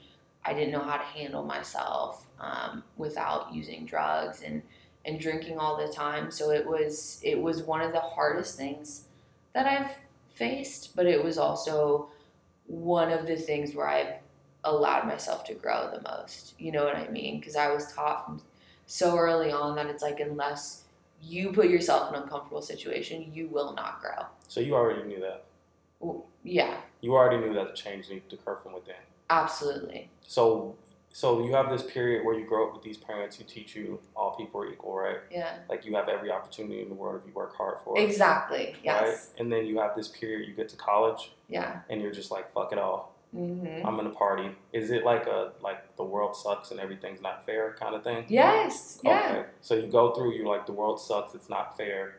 I 0.45 0.52
didn't 0.52 0.73
know 0.73 0.83
how 0.83 0.97
to 0.97 1.04
handle 1.04 1.45
myself 1.45 2.26
um, 2.40 2.83
without 2.97 3.54
using 3.54 3.87
drugs 3.87 4.43
and 4.43 4.61
and 5.05 5.21
drinking 5.21 5.59
all 5.59 5.77
the 5.77 5.93
time. 5.93 6.31
So 6.31 6.51
it 6.51 6.67
was 6.67 7.21
it 7.23 7.41
was 7.41 7.63
one 7.63 7.81
of 7.81 7.93
the 7.93 8.01
hardest 8.01 8.57
things 8.57 9.05
that 9.53 9.67
I've 9.67 9.91
faced, 10.35 10.97
but 10.97 11.07
it 11.07 11.23
was 11.23 11.39
also 11.39 12.09
one 12.67 13.13
of 13.13 13.27
the 13.27 13.37
things 13.37 13.75
where 13.75 13.87
I've 13.89 14.15
allowed 14.65 15.07
myself 15.07 15.45
to 15.45 15.55
grow 15.55 15.91
the 15.93 16.03
most. 16.09 16.55
You 16.59 16.73
know 16.73 16.85
what 16.85 16.97
I 16.97 17.09
mean? 17.09 17.39
Because 17.39 17.57
I 17.57 17.71
was 17.73 17.93
taught 17.93 18.25
from 18.25 18.41
so 18.87 19.17
early 19.17 19.53
on 19.53 19.77
that 19.77 19.87
it's 19.87 20.03
like 20.03 20.21
unless 20.21 20.85
you 21.23 21.53
put 21.53 21.69
yourself 21.69 22.09
in 22.11 22.17
an 22.17 22.23
uncomfortable 22.23 22.63
situation, 22.63 23.31
you 23.35 23.49
will 23.49 23.75
not 23.75 24.01
grow. 24.01 24.27
So 24.49 24.61
you 24.61 24.75
already 24.75 25.07
knew 25.09 25.21
that. 25.21 25.45
Well, 26.01 26.27
Yeah, 26.43 26.77
You 27.01 27.15
already 27.15 27.39
knew 27.39 27.55
that 27.55 27.69
the 27.69 27.77
change 27.77 28.09
needed 28.11 28.29
to 28.31 28.37
occur 28.37 28.57
from 28.63 28.75
within. 28.75 28.95
absolutely. 29.31 30.11
So 30.27 30.75
so 31.16 31.44
you 31.47 31.52
have 31.54 31.71
this 31.71 31.85
period 31.85 32.25
where 32.26 32.37
you 32.37 32.44
grow 32.44 32.66
up 32.66 32.75
with 32.75 32.83
these 32.83 32.97
parents 32.97 33.37
who 33.37 33.44
teach 33.44 33.76
you 33.76 34.00
all 34.16 34.35
people 34.37 34.61
are 34.61 34.66
equal, 34.66 34.97
right? 34.97 35.18
Yeah. 35.30 35.59
Like 35.68 35.85
you 35.87 35.94
have 35.94 36.09
every 36.09 36.33
opportunity 36.33 36.83
in 36.83 36.88
the 36.88 36.94
world 36.97 37.14
if 37.21 37.25
you 37.25 37.33
work 37.33 37.54
hard 37.56 37.76
for 37.85 37.97
it. 37.97 38.02
Exactly. 38.02 38.75
Yes. 38.83 39.00
Right? 39.30 39.40
And 39.40 39.52
then 39.52 39.64
you 39.64 39.78
have 39.78 39.94
this 39.94 40.09
period 40.09 40.49
you 40.49 40.54
get 40.54 40.68
to 40.71 40.76
college 40.76 41.30
Yeah. 41.49 41.83
and 41.88 42.02
you're 42.02 42.11
just 42.11 42.33
like, 42.33 42.52
fuck 42.52 42.73
it 42.73 42.78
all. 42.78 43.14
hmm 43.33 43.64
I'm 43.87 43.94
gonna 43.94 44.11
party. 44.11 44.50
Is 44.73 44.90
it 44.90 45.04
like 45.04 45.26
a 45.28 45.52
like 45.61 45.97
the 45.97 46.02
world 46.02 46.35
sucks 46.35 46.73
and 46.73 46.80
everything's 46.80 47.21
not 47.21 47.47
fair 47.47 47.76
kind 47.78 47.94
of 47.94 48.02
thing? 48.02 48.25
Yes. 48.26 48.99
Yeah. 49.04 49.44
So 49.61 49.76
you 49.76 49.87
go 49.87 50.12
through, 50.14 50.35
you're 50.35 50.49
like, 50.49 50.66
the 50.66 50.73
world 50.73 51.00
sucks, 51.00 51.37
it's 51.37 51.49
not 51.49 51.76
fair. 51.76 52.18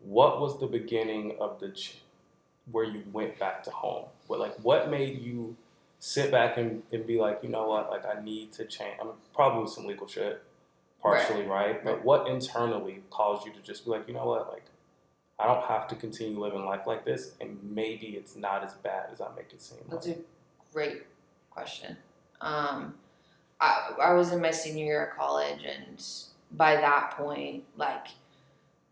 What 0.00 0.40
was 0.40 0.58
the 0.58 0.66
beginning 0.66 1.36
of 1.38 1.60
the 1.60 1.68
ch- 1.72 1.98
where 2.70 2.84
you 2.84 3.02
went 3.12 3.38
back 3.38 3.62
to 3.64 3.70
home? 3.70 4.06
What 4.26 4.40
like 4.40 4.54
what 4.64 4.88
made 4.90 5.20
you 5.20 5.54
sit 6.04 6.32
back 6.32 6.56
and, 6.56 6.82
and 6.90 7.06
be 7.06 7.16
like, 7.16 7.38
you 7.44 7.48
know 7.48 7.68
what, 7.68 7.88
like 7.88 8.04
I 8.04 8.20
need 8.20 8.50
to 8.54 8.64
change. 8.64 8.96
I'm 9.00 9.10
probably 9.32 9.70
some 9.70 9.86
legal 9.86 10.08
shit, 10.08 10.42
partially 11.00 11.44
right. 11.44 11.82
But 11.84 11.94
Right. 11.98 12.04
what 12.04 12.26
internally 12.26 13.04
caused 13.08 13.46
you 13.46 13.52
to 13.52 13.60
just 13.60 13.84
be 13.84 13.92
like, 13.92 14.08
you 14.08 14.14
know 14.14 14.26
what, 14.26 14.50
like 14.52 14.64
I 15.38 15.46
don't 15.46 15.62
have 15.62 15.86
to 15.88 15.94
continue 15.94 16.40
living 16.40 16.64
life 16.64 16.88
like 16.88 17.04
this, 17.04 17.34
and 17.40 17.56
maybe 17.62 18.08
it's 18.16 18.34
not 18.34 18.64
as 18.64 18.74
bad 18.74 19.10
as 19.12 19.20
I 19.20 19.28
make 19.36 19.52
it 19.52 19.62
seem. 19.62 19.78
That's 19.88 20.08
a 20.08 20.16
great 20.72 21.04
question. 21.50 21.96
Um, 22.40 22.94
I, 23.60 23.92
I 24.02 24.12
was 24.14 24.32
in 24.32 24.42
my 24.42 24.50
senior 24.50 24.84
year 24.84 25.06
of 25.06 25.16
college, 25.16 25.60
and 25.64 26.04
by 26.50 26.74
that 26.76 27.12
point, 27.12 27.62
like, 27.76 28.08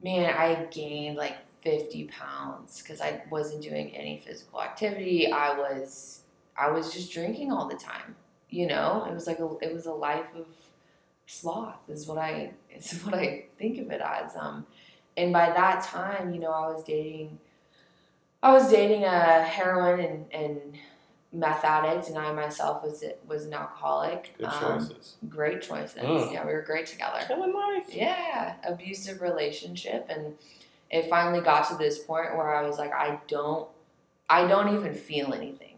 man, 0.00 0.32
I 0.32 0.66
gained 0.70 1.16
like 1.16 1.38
50 1.62 2.04
pounds 2.04 2.80
because 2.80 3.00
I 3.00 3.22
wasn't 3.30 3.62
doing 3.64 3.90
any 3.96 4.22
physical 4.24 4.62
activity. 4.62 5.30
I 5.32 5.58
was, 5.58 6.19
I 6.60 6.70
was 6.70 6.92
just 6.92 7.12
drinking 7.12 7.52
all 7.52 7.66
the 7.68 7.76
time. 7.76 8.16
You 8.50 8.66
know, 8.66 9.06
it 9.08 9.14
was 9.14 9.26
like 9.26 9.38
a, 9.38 9.48
it 9.62 9.72
was 9.72 9.86
a 9.86 9.92
life 9.92 10.26
of 10.36 10.46
sloth. 11.26 11.76
Is 11.88 12.06
what 12.06 12.18
I, 12.18 12.50
is 12.76 13.00
what 13.04 13.14
I 13.14 13.44
think 13.58 13.78
of 13.78 13.90
it 13.90 14.00
as. 14.00 14.36
Um, 14.36 14.66
and 15.16 15.32
by 15.32 15.46
that 15.50 15.82
time, 15.84 16.34
you 16.34 16.40
know, 16.40 16.50
I 16.52 16.68
was 16.72 16.84
dating. 16.84 17.38
I 18.42 18.52
was 18.52 18.70
dating 18.70 19.04
a 19.04 19.42
heroin 19.42 20.00
and, 20.00 20.24
and 20.32 20.60
meth 21.32 21.62
addict, 21.64 22.08
and 22.08 22.16
I 22.18 22.32
myself 22.32 22.82
was 22.82 23.04
was 23.28 23.44
an 23.44 23.52
alcoholic. 23.54 24.34
Good 24.38 24.46
Um, 24.46 24.78
choices. 24.80 25.16
great 25.28 25.62
choices. 25.62 26.02
Mm. 26.02 26.32
Yeah, 26.32 26.46
we 26.46 26.52
were 26.52 26.62
great 26.62 26.86
together. 26.86 27.20
Killing 27.26 27.52
life. 27.52 27.84
Yeah, 27.90 28.54
abusive 28.64 29.20
relationship, 29.20 30.06
and 30.08 30.34
it 30.90 31.08
finally 31.10 31.40
got 31.42 31.68
to 31.68 31.76
this 31.76 31.98
point 31.98 32.34
where 32.36 32.54
I 32.54 32.66
was 32.66 32.78
like, 32.78 32.92
I 32.92 33.20
don't, 33.28 33.68
I 34.28 34.46
don't 34.48 34.74
even 34.74 34.94
feel 34.94 35.34
anything. 35.34 35.69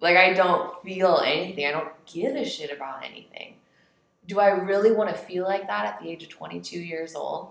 Like 0.00 0.16
I 0.16 0.32
don't 0.32 0.80
feel 0.82 1.22
anything. 1.24 1.66
I 1.66 1.72
don't 1.72 1.90
give 2.06 2.36
a 2.36 2.44
shit 2.44 2.70
about 2.74 3.04
anything. 3.04 3.54
Do 4.26 4.40
I 4.40 4.48
really 4.48 4.92
want 4.92 5.10
to 5.10 5.16
feel 5.16 5.44
like 5.44 5.66
that 5.66 5.86
at 5.86 6.00
the 6.00 6.08
age 6.10 6.22
of 6.22 6.28
22 6.28 6.78
years 6.78 7.14
old? 7.14 7.50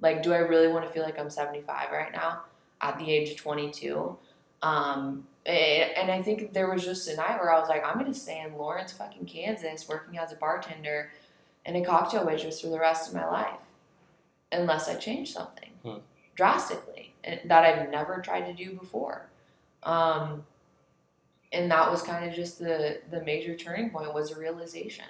Like, 0.00 0.22
do 0.22 0.32
I 0.32 0.38
really 0.38 0.68
want 0.68 0.84
to 0.86 0.90
feel 0.92 1.02
like 1.02 1.18
I'm 1.18 1.30
75 1.30 1.90
right 1.92 2.12
now 2.12 2.40
at 2.80 2.98
the 2.98 3.10
age 3.10 3.30
of 3.30 3.36
22? 3.36 4.16
Um, 4.62 5.26
and 5.46 6.10
I 6.10 6.20
think 6.22 6.52
there 6.52 6.70
was 6.70 6.84
just 6.84 7.08
a 7.08 7.16
night 7.16 7.38
where 7.40 7.52
I 7.54 7.58
was 7.60 7.68
like, 7.68 7.84
I'm 7.84 7.96
gonna 7.98 8.12
stay 8.12 8.40
in 8.40 8.56
Lawrence, 8.58 8.92
fucking 8.92 9.26
Kansas, 9.26 9.88
working 9.88 10.18
as 10.18 10.32
a 10.32 10.36
bartender 10.36 11.12
and 11.64 11.76
a 11.76 11.84
cocktail 11.84 12.26
waitress 12.26 12.60
for 12.60 12.68
the 12.68 12.78
rest 12.78 13.08
of 13.08 13.14
my 13.14 13.26
life, 13.26 13.60
unless 14.52 14.88
I 14.88 14.94
change 14.96 15.32
something 15.32 15.70
Hmm. 15.82 15.98
drastically 16.34 17.14
and 17.24 17.40
that 17.44 17.64
I've 17.64 17.88
never 17.90 18.20
tried 18.20 18.42
to 18.46 18.52
do 18.52 18.74
before. 18.74 19.28
Um, 19.82 20.44
and 21.52 21.70
that 21.70 21.90
was 21.90 22.02
kind 22.02 22.28
of 22.28 22.34
just 22.34 22.58
the 22.58 23.00
the 23.10 23.22
major 23.22 23.56
turning 23.56 23.90
point 23.90 24.14
was 24.14 24.30
a 24.30 24.38
realization. 24.38 25.06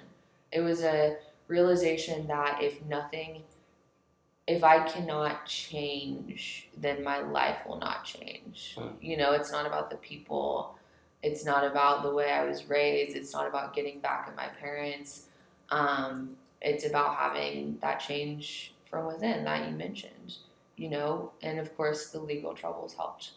It 0.51 0.61
was 0.61 0.83
a 0.83 1.17
realization 1.47 2.27
that 2.27 2.61
if 2.61 2.83
nothing, 2.85 3.43
if 4.47 4.63
I 4.63 4.83
cannot 4.87 5.45
change, 5.45 6.69
then 6.77 7.03
my 7.03 7.19
life 7.19 7.59
will 7.67 7.77
not 7.77 8.03
change. 8.05 8.75
Hmm. 8.77 8.89
You 8.99 9.17
know, 9.17 9.33
it's 9.33 9.51
not 9.51 9.65
about 9.65 9.89
the 9.89 9.97
people. 9.97 10.75
It's 11.23 11.45
not 11.45 11.63
about 11.63 12.01
the 12.01 12.11
way 12.11 12.31
I 12.31 12.43
was 12.43 12.67
raised. 12.67 13.15
It's 13.15 13.33
not 13.33 13.47
about 13.47 13.75
getting 13.75 13.99
back 13.99 14.25
at 14.27 14.35
my 14.35 14.47
parents. 14.47 15.27
Um, 15.69 16.35
it's 16.61 16.85
about 16.85 17.15
having 17.15 17.77
that 17.81 17.99
change 17.99 18.73
from 18.85 19.05
within 19.07 19.43
that 19.45 19.69
you 19.69 19.75
mentioned, 19.75 20.37
you 20.75 20.89
know, 20.89 21.31
and 21.41 21.59
of 21.59 21.75
course 21.77 22.09
the 22.09 22.19
legal 22.19 22.53
troubles 22.53 22.93
helped 22.93 23.31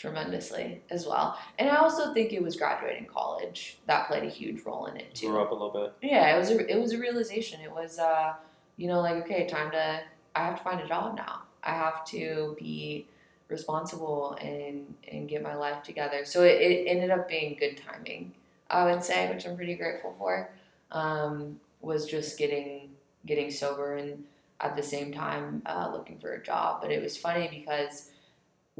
tremendously 0.00 0.80
as 0.88 1.06
well. 1.06 1.38
And 1.58 1.68
I 1.68 1.76
also 1.76 2.14
think 2.14 2.32
it 2.32 2.42
was 2.42 2.56
graduating 2.56 3.06
college 3.06 3.76
that 3.86 4.08
played 4.08 4.24
a 4.24 4.30
huge 4.30 4.64
role 4.64 4.86
in 4.86 4.96
it 4.96 5.14
too. 5.14 5.28
Grew 5.28 5.42
up 5.42 5.50
a 5.50 5.54
little 5.54 5.70
bit. 5.70 5.92
Yeah, 6.00 6.34
it 6.34 6.38
was 6.38 6.50
a, 6.50 6.70
it 6.70 6.80
was 6.80 6.92
a 6.92 6.98
realization. 6.98 7.60
It 7.60 7.70
was 7.70 7.98
uh, 7.98 8.32
you 8.78 8.88
know, 8.88 9.00
like 9.00 9.16
okay, 9.24 9.46
time 9.46 9.70
to 9.72 10.00
I 10.34 10.44
have 10.44 10.56
to 10.56 10.62
find 10.62 10.80
a 10.80 10.88
job 10.88 11.16
now. 11.16 11.42
I 11.62 11.72
have 11.72 12.04
to 12.06 12.56
be 12.58 13.06
responsible 13.48 14.38
and 14.40 14.94
and 15.10 15.28
get 15.28 15.42
my 15.42 15.54
life 15.54 15.82
together. 15.82 16.24
So 16.24 16.44
it, 16.44 16.62
it 16.62 16.86
ended 16.86 17.10
up 17.10 17.28
being 17.28 17.56
good 17.60 17.76
timing, 17.76 18.32
I 18.70 18.86
would 18.86 19.04
say, 19.04 19.30
which 19.30 19.46
I'm 19.46 19.56
pretty 19.56 19.74
grateful 19.74 20.14
for. 20.18 20.50
Um, 20.92 21.60
was 21.82 22.06
just 22.06 22.38
getting 22.38 22.90
getting 23.26 23.50
sober 23.50 23.96
and 23.96 24.24
at 24.60 24.76
the 24.76 24.82
same 24.82 25.12
time 25.12 25.62
uh, 25.66 25.90
looking 25.92 26.18
for 26.18 26.32
a 26.32 26.42
job. 26.42 26.80
But 26.80 26.90
it 26.90 27.02
was 27.02 27.18
funny 27.18 27.48
because 27.50 28.09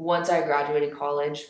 once 0.01 0.29
I 0.29 0.41
graduated 0.41 0.97
college, 0.97 1.45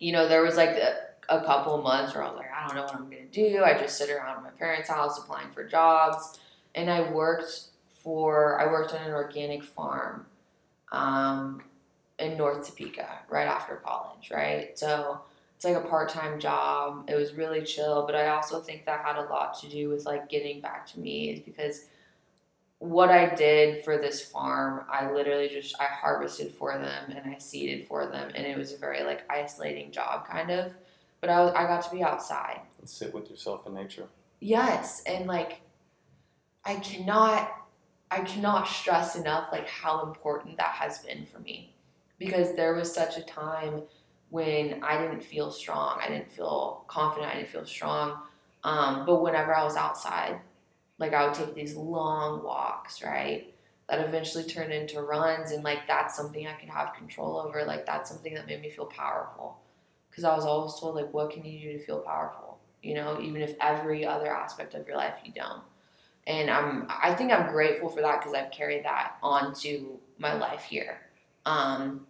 you 0.00 0.12
know, 0.12 0.28
there 0.28 0.42
was 0.42 0.56
like 0.56 0.70
a, 0.70 0.96
a 1.28 1.44
couple 1.44 1.80
months 1.80 2.14
where 2.14 2.24
I 2.24 2.28
was 2.28 2.36
like, 2.36 2.50
I 2.52 2.66
don't 2.66 2.76
know 2.76 2.82
what 2.82 2.96
I'm 2.96 3.04
gonna 3.04 3.26
do. 3.30 3.62
I 3.64 3.78
just 3.78 3.96
sit 3.96 4.10
around 4.10 4.42
my 4.42 4.50
parents' 4.50 4.88
house 4.88 5.18
applying 5.18 5.50
for 5.52 5.64
jobs, 5.64 6.40
and 6.74 6.90
I 6.90 7.10
worked 7.12 7.68
for 8.02 8.60
I 8.60 8.66
worked 8.66 8.92
on 8.92 9.02
an 9.02 9.12
organic 9.12 9.62
farm 9.62 10.26
um, 10.90 11.62
in 12.18 12.36
North 12.36 12.66
Topeka 12.66 13.08
right 13.28 13.46
after 13.46 13.76
college, 13.76 14.30
right? 14.32 14.76
So 14.76 15.20
it's 15.54 15.64
like 15.64 15.76
a 15.76 15.88
part-time 15.88 16.40
job. 16.40 17.08
It 17.08 17.14
was 17.14 17.34
really 17.34 17.62
chill, 17.62 18.04
but 18.04 18.16
I 18.16 18.28
also 18.30 18.60
think 18.60 18.84
that 18.86 19.04
had 19.04 19.16
a 19.16 19.28
lot 19.28 19.60
to 19.60 19.68
do 19.68 19.90
with 19.90 20.06
like 20.06 20.28
getting 20.28 20.60
back 20.60 20.86
to 20.88 20.98
me 20.98 21.30
is 21.30 21.40
because 21.40 21.84
what 22.80 23.10
I 23.10 23.34
did 23.34 23.84
for 23.84 23.98
this 23.98 24.24
farm, 24.24 24.84
I 24.90 25.12
literally 25.12 25.48
just 25.48 25.76
I 25.78 25.84
harvested 25.84 26.54
for 26.54 26.78
them 26.78 27.12
and 27.14 27.32
I 27.32 27.38
seeded 27.38 27.86
for 27.86 28.06
them, 28.06 28.32
and 28.34 28.46
it 28.46 28.56
was 28.56 28.72
a 28.72 28.78
very 28.78 29.04
like 29.04 29.22
isolating 29.30 29.92
job 29.92 30.26
kind 30.26 30.50
of. 30.50 30.72
But 31.20 31.28
I 31.28 31.44
was, 31.44 31.52
I 31.52 31.64
got 31.64 31.82
to 31.84 31.90
be 31.94 32.02
outside. 32.02 32.60
And 32.78 32.88
sit 32.88 33.14
with 33.14 33.30
yourself 33.30 33.66
in 33.66 33.74
nature. 33.74 34.06
Yes, 34.40 35.02
and 35.04 35.26
like 35.26 35.60
I 36.64 36.76
cannot 36.76 37.52
I 38.10 38.20
cannot 38.20 38.66
stress 38.66 39.14
enough 39.14 39.48
like 39.52 39.68
how 39.68 40.06
important 40.06 40.56
that 40.56 40.70
has 40.70 41.00
been 41.00 41.26
for 41.26 41.38
me 41.40 41.74
because 42.18 42.56
there 42.56 42.74
was 42.74 42.90
such 42.90 43.18
a 43.18 43.22
time 43.22 43.82
when 44.30 44.82
I 44.82 44.96
didn't 45.02 45.22
feel 45.22 45.50
strong. 45.50 46.00
I 46.02 46.08
didn't 46.08 46.32
feel 46.32 46.84
confident. 46.88 47.30
I 47.30 47.36
didn't 47.36 47.50
feel 47.50 47.66
strong. 47.66 48.22
Um, 48.64 49.04
but 49.04 49.22
whenever 49.22 49.54
I 49.54 49.64
was 49.64 49.76
outside, 49.76 50.40
like 51.00 51.14
I 51.14 51.26
would 51.26 51.34
take 51.34 51.54
these 51.54 51.74
long 51.74 52.44
walks, 52.44 53.02
right? 53.02 53.52
That 53.88 54.06
eventually 54.06 54.44
turned 54.44 54.72
into 54.72 55.02
runs, 55.02 55.50
and 55.50 55.64
like 55.64 55.88
that's 55.88 56.14
something 56.14 56.46
I 56.46 56.52
could 56.52 56.68
have 56.68 56.94
control 56.94 57.38
over. 57.38 57.64
Like 57.64 57.86
that's 57.86 58.08
something 58.08 58.34
that 58.34 58.46
made 58.46 58.60
me 58.60 58.70
feel 58.70 58.86
powerful. 58.86 59.58
Because 60.08 60.24
I 60.24 60.36
was 60.36 60.44
always 60.44 60.74
told, 60.78 60.96
like, 60.96 61.12
what 61.12 61.30
can 61.30 61.44
you 61.44 61.60
do 61.60 61.78
to 61.78 61.84
feel 61.84 62.00
powerful? 62.00 62.58
You 62.82 62.94
know, 62.94 63.20
even 63.20 63.42
if 63.42 63.54
every 63.60 64.04
other 64.04 64.28
aspect 64.28 64.74
of 64.74 64.86
your 64.86 64.96
life 64.96 65.14
you 65.24 65.32
don't. 65.32 65.62
And 66.26 66.50
I'm, 66.50 66.86
I 66.88 67.14
think 67.14 67.32
I'm 67.32 67.50
grateful 67.50 67.88
for 67.88 68.02
that 68.02 68.20
because 68.20 68.34
I've 68.34 68.50
carried 68.50 68.84
that 68.84 69.16
onto 69.22 69.98
my 70.18 70.34
life 70.34 70.62
here. 70.62 71.00
Um, 71.46 72.06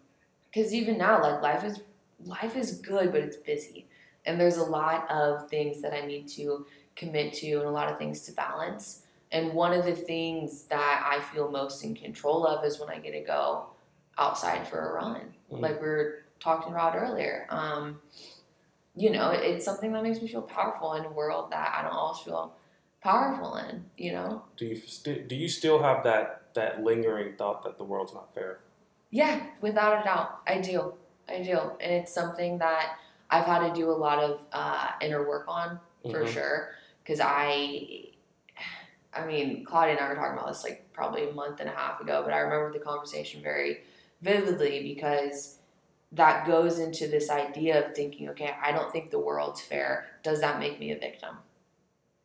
because 0.53 0.75
even 0.75 0.99
now, 0.99 1.23
like 1.23 1.43
life 1.43 1.65
is 1.65 1.81
life 2.25 2.57
is 2.57 2.79
good, 2.79 3.13
but 3.13 3.21
it's 3.21 3.37
busy, 3.37 3.87
and 4.27 4.41
there's 4.41 4.57
a 4.57 4.65
lot 4.65 5.09
of 5.11 5.49
things 5.49 5.81
that 5.83 5.95
I 5.95 6.05
need 6.05 6.27
to 6.31 6.67
commit 7.01 7.33
to, 7.33 7.51
and 7.55 7.65
a 7.67 7.71
lot 7.71 7.91
of 7.91 7.99
things 7.99 8.21
to 8.27 8.33
balance. 8.33 9.03
And 9.33 9.55
one 9.55 9.73
of 9.73 9.85
the 9.87 9.95
things 9.95 10.65
that 10.65 11.03
I 11.07 11.21
feel 11.33 11.51
most 11.51 11.83
in 11.83 11.95
control 11.95 12.47
of 12.47 12.65
is 12.65 12.79
when 12.79 12.91
I 12.91 12.99
get 12.99 13.13
to 13.13 13.21
go 13.21 13.67
outside 14.19 14.69
for 14.69 14.91
a 14.91 14.93
run, 14.95 15.33
Mhm. 15.51 15.61
like 15.61 15.81
we 15.81 15.89
were 15.89 16.25
talking 16.41 16.73
about 16.73 16.95
earlier. 16.95 17.47
Um, 17.49 18.01
you 18.95 19.11
know, 19.11 19.31
it- 19.31 19.43
it's 19.45 19.65
something 19.65 19.93
that 19.93 20.03
makes 20.03 20.21
me 20.21 20.29
feel 20.29 20.43
powerful 20.43 20.95
in 20.95 21.05
a 21.05 21.11
world 21.11 21.51
that 21.53 21.75
I 21.77 21.83
don't 21.83 21.93
always 21.97 22.19
feel 22.21 22.53
powerful 23.03 23.57
in. 23.57 23.89
You 23.97 24.13
know, 24.13 24.43
Do 24.57 24.67
you 24.67 24.77
st- 24.77 25.27
do 25.29 25.35
you 25.37 25.49
still 25.49 25.83
have 25.83 26.03
that 26.05 26.37
that 26.55 26.83
lingering 26.83 27.37
thought 27.37 27.63
that 27.63 27.79
the 27.79 27.85
world's 27.85 28.13
not 28.13 28.35
fair? 28.35 28.59
Yeah, 29.11 29.47
without 29.61 30.01
a 30.01 30.05
doubt, 30.05 30.41
I 30.47 30.59
do. 30.61 30.95
I 31.29 31.43
do, 31.43 31.57
and 31.81 31.93
it's 31.93 32.13
something 32.13 32.59
that 32.59 32.99
I've 33.31 33.47
had 33.47 33.61
to 33.69 33.73
do 33.73 33.89
a 33.91 33.99
lot 34.07 34.19
of 34.19 34.41
uh, 34.53 34.89
inner 35.01 35.27
work 35.29 35.45
on 35.47 35.79
for 36.11 36.25
Mhm. 36.25 36.29
sure. 36.29 36.75
Because 37.03 37.21
I, 37.21 38.09
I 39.15 39.27
mean, 39.27 39.65
Claudia 39.65 39.97
and 39.97 40.05
I 40.05 40.09
were 40.09 40.15
talking 40.15 40.39
about 40.39 40.49
this 40.49 40.65
like 40.65 40.93
probably 40.93 41.29
a 41.29 41.33
month 41.33 41.61
and 41.61 41.69
a 41.69 41.73
half 41.73 42.01
ago, 42.01 42.23
but 42.25 42.33
I 42.33 42.39
remember 42.39 42.73
the 42.73 42.85
conversation 42.85 43.43
very 43.43 43.81
vividly 44.23 44.83
because 44.83 45.59
that 46.13 46.47
goes 46.47 46.79
into 46.79 47.07
this 47.07 47.31
idea 47.31 47.87
of 47.87 47.95
thinking, 47.95 48.29
okay, 48.31 48.55
I 48.63 48.73
don't 48.73 48.93
think 48.93 49.11
the 49.11 49.19
world's 49.19 49.61
fair. 49.61 50.07
Does 50.23 50.41
that 50.41 50.59
make 50.59 50.81
me 50.81 50.93
a 50.93 50.99
victim? 50.99 51.37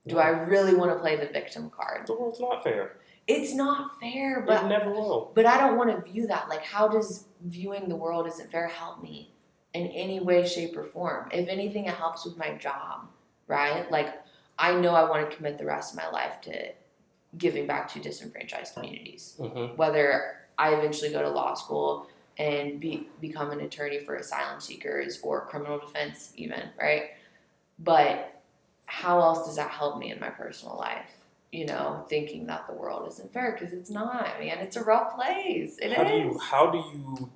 Do 0.08 0.20
I 0.20 0.30
really 0.30 0.76
want 0.76 0.92
to 0.92 1.00
play 1.00 1.16
the 1.16 1.28
victim 1.28 1.70
card? 1.70 2.06
The 2.08 2.14
world's 2.14 2.40
not 2.40 2.64
fair. 2.64 2.98
It's 3.28 3.56
not 3.56 4.00
fair, 4.00 4.44
but 4.46 4.66
it 4.66 4.68
never 4.68 4.92
will. 4.92 5.32
But 5.34 5.48
I 5.48 5.58
don't 5.58 5.78
want 5.78 5.90
to 5.90 6.12
view 6.12 6.28
that. 6.28 6.48
Like, 6.48 6.64
how 6.64 6.88
does 6.88 7.26
viewing 7.42 7.90
the 7.90 7.96
world 7.96 8.28
isn't 8.28 8.52
fair 8.52 8.68
help 8.68 9.02
me 9.02 9.32
in 9.74 9.88
any 9.88 10.20
way, 10.20 10.48
shape, 10.48 10.78
or 10.78 10.84
form? 10.84 11.30
If 11.32 11.48
anything, 11.48 11.86
it 11.86 11.96
helps 11.96 12.24
with 12.24 12.38
my 12.38 12.52
job, 12.52 13.08
right? 13.48 13.90
Like, 13.90 14.14
I 14.58 14.76
know 14.76 14.92
I 14.96 15.10
want 15.10 15.30
to 15.30 15.36
commit 15.36 15.58
the 15.58 15.66
rest 15.66 15.94
of 15.94 16.00
my 16.00 16.10
life 16.10 16.42
to 16.42 16.72
giving 17.38 17.68
back 17.68 17.92
to 17.94 18.00
disenfranchised 18.00 18.74
communities. 18.74 19.36
Mm-hmm. 19.40 19.76
Whether 19.76 20.38
I 20.58 20.74
eventually 20.74 21.12
go 21.12 21.22
to 21.22 21.30
law 21.30 21.54
school 21.54 22.08
and 22.38 22.80
be, 22.80 23.08
become 23.22 23.52
an 23.52 23.62
attorney 23.62 24.00
for 24.00 24.16
asylum 24.16 24.60
seekers 24.60 25.20
or 25.22 25.46
criminal 25.46 25.80
defense, 25.80 26.32
even, 26.36 26.62
right? 26.80 27.12
But 27.80 28.42
how 28.86 29.20
else 29.20 29.46
does 29.46 29.56
that 29.58 29.72
help 29.72 29.98
me 29.98 30.12
in 30.12 30.20
my 30.20 30.30
personal 30.30 30.78
life? 30.78 31.10
You 31.52 31.66
know, 31.66 32.06
thinking 32.10 32.48
that 32.48 32.68
the 32.68 32.74
world 32.74 33.08
isn't 33.08 33.32
fair 33.32 33.54
because 33.54 33.74
it's 33.74 33.90
not, 33.90 34.40
man. 34.40 34.60
It's 34.60 34.76
a 34.76 34.84
rough 34.84 35.16
place. 35.16 35.78
It 35.82 35.94
how 35.94 36.04
is. 36.04 36.10
do 36.10 36.16
you 36.18 36.40
how 36.40 36.72
do 36.72 36.78
you 36.78 37.30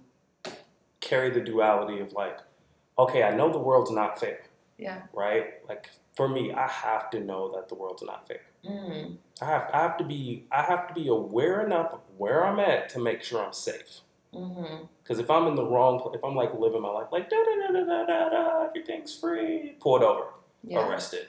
carry 1.00 1.30
the 1.30 1.40
duality 1.40 2.00
of 2.00 2.12
like, 2.12 2.38
okay, 2.98 3.24
I 3.24 3.34
know 3.34 3.52
the 3.52 3.60
world's 3.60 3.92
not 3.92 4.20
fair, 4.20 4.42
Yeah. 4.80 5.02
right? 5.14 5.46
Like 5.68 5.90
for 6.16 6.28
me, 6.28 6.54
I 6.54 6.68
have 6.68 7.10
to 7.12 7.20
know 7.20 7.52
that 7.56 7.68
the 7.70 7.76
world's 7.76 8.02
not 8.02 8.28
fair. 8.28 8.42
Mm. 8.66 9.18
I 9.42 9.46
have 9.46 9.70
I 9.74 9.82
have 9.82 9.98
to 9.98 10.04
be 10.04 10.46
I 10.52 10.62
have 10.64 10.88
to 10.88 10.94
be 10.94 11.08
aware 11.10 11.66
enough 11.66 11.94
of 11.94 12.02
where 12.18 12.46
I'm 12.46 12.60
at 12.60 12.90
to 12.90 13.00
make 13.00 13.22
sure 13.24 13.44
I'm 13.46 13.54
safe. 13.54 14.00
Mm-hmm. 14.34 14.86
Because 15.04 15.20
if 15.20 15.30
I'm 15.30 15.48
in 15.48 15.56
the 15.56 15.66
wrong, 15.66 16.00
pla- 16.00 16.12
if 16.14 16.24
I'm 16.24 16.36
like 16.36 16.54
living 16.54 16.82
my 16.82 16.90
life 16.90 17.08
like 17.12 17.30
da 17.30 17.38
da 17.38 17.68
da 17.68 17.80
da 17.80 17.84
da 17.86 18.06
da 18.06 18.30
da, 18.30 18.66
everything's 18.68 19.16
free, 19.18 19.76
pulled 19.80 20.04
over, 20.04 20.26
Yeah. 20.64 20.88
arrested. 20.88 21.28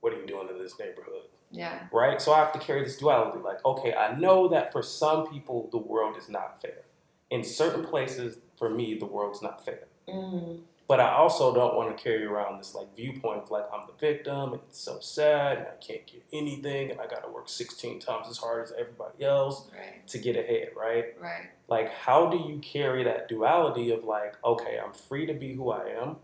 What 0.00 0.12
are 0.12 0.18
you 0.20 0.26
doing 0.26 0.48
in 0.48 0.58
this 0.58 0.78
neighborhood? 0.78 1.22
Yeah. 1.50 1.86
Right? 1.92 2.20
So 2.20 2.32
I 2.32 2.38
have 2.38 2.52
to 2.52 2.58
carry 2.58 2.82
this 2.82 2.96
duality. 2.96 3.38
Like, 3.38 3.64
okay, 3.64 3.94
I 3.94 4.16
know 4.18 4.48
that 4.48 4.72
for 4.72 4.82
some 4.82 5.26
people 5.28 5.68
the 5.70 5.78
world 5.78 6.16
is 6.16 6.28
not 6.28 6.60
fair. 6.60 6.82
In 7.30 7.44
certain 7.44 7.84
places, 7.84 8.38
for 8.58 8.68
me, 8.70 8.98
the 8.98 9.06
world's 9.06 9.40
not 9.42 9.64
fair. 9.64 9.84
Mm. 10.08 10.60
But 10.92 11.00
I 11.00 11.14
also 11.14 11.54
don't 11.54 11.74
want 11.74 11.96
to 11.96 12.02
carry 12.02 12.26
around 12.26 12.58
this 12.58 12.74
like 12.74 12.94
viewpoint 12.94 13.44
of 13.44 13.50
like 13.50 13.64
I'm 13.72 13.86
the 13.86 13.94
victim 13.98 14.52
and 14.52 14.60
it's 14.68 14.78
so 14.78 15.00
sad 15.00 15.56
and 15.56 15.66
I 15.68 15.82
can't 15.82 16.06
get 16.06 16.22
anything 16.34 16.90
and 16.90 17.00
I 17.00 17.06
gotta 17.06 17.30
work 17.30 17.48
16 17.48 17.98
times 17.98 18.26
as 18.28 18.36
hard 18.36 18.62
as 18.62 18.74
everybody 18.78 19.24
else 19.24 19.70
Right. 19.72 20.06
to 20.08 20.18
get 20.18 20.36
ahead, 20.36 20.72
right? 20.76 21.14
Right. 21.18 21.48
Like 21.66 21.94
how 21.94 22.26
do 22.28 22.36
you 22.36 22.58
carry 22.58 23.04
that 23.04 23.26
duality 23.26 23.90
of 23.90 24.04
like, 24.04 24.34
okay, 24.44 24.78
I'm 24.84 24.92
free 24.92 25.24
to 25.24 25.32
be 25.32 25.54
who 25.54 25.70
I 25.70 25.86
am, 25.98 26.16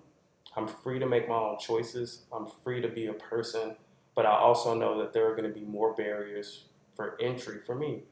I'm 0.55 0.69
free 0.69 0.99
to 0.99 1.07
make 1.07 1.31
my 1.31 1.35
own 1.37 1.59
choices, 1.59 2.25
I'm 2.31 2.49
free 2.63 2.83
to 2.83 2.89
be 2.89 3.07
a 3.07 3.15
person, 3.15 3.75
but 4.15 4.27
I 4.27 4.33
also 4.37 4.75
know 4.75 4.99
that 4.99 5.15
there 5.15 5.33
are 5.33 5.35
gonna 5.35 5.49
be 5.49 5.65
more 5.65 5.95
barriers 5.95 6.65
for 6.95 7.17
entry 7.23 7.61
for 7.65 7.75
me. 7.75 8.03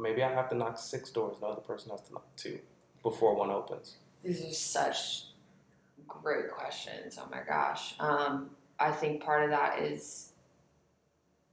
Maybe 0.00 0.24
I 0.24 0.32
have 0.32 0.48
to 0.48 0.56
knock 0.56 0.78
six 0.78 1.10
doors, 1.12 1.36
the 1.38 1.46
other 1.46 1.60
person 1.60 1.92
has 1.92 2.00
to 2.08 2.14
knock 2.14 2.26
two 2.36 2.58
before 3.04 3.36
one 3.36 3.52
opens. 3.52 3.98
These 4.24 4.44
are 4.44 4.52
such 4.52 5.26
great 6.22 6.50
questions. 6.50 7.18
Oh 7.20 7.28
my 7.30 7.40
gosh. 7.46 7.94
Um, 8.00 8.50
I 8.78 8.90
think 8.90 9.22
part 9.22 9.44
of 9.44 9.50
that 9.50 9.80
is 9.80 10.32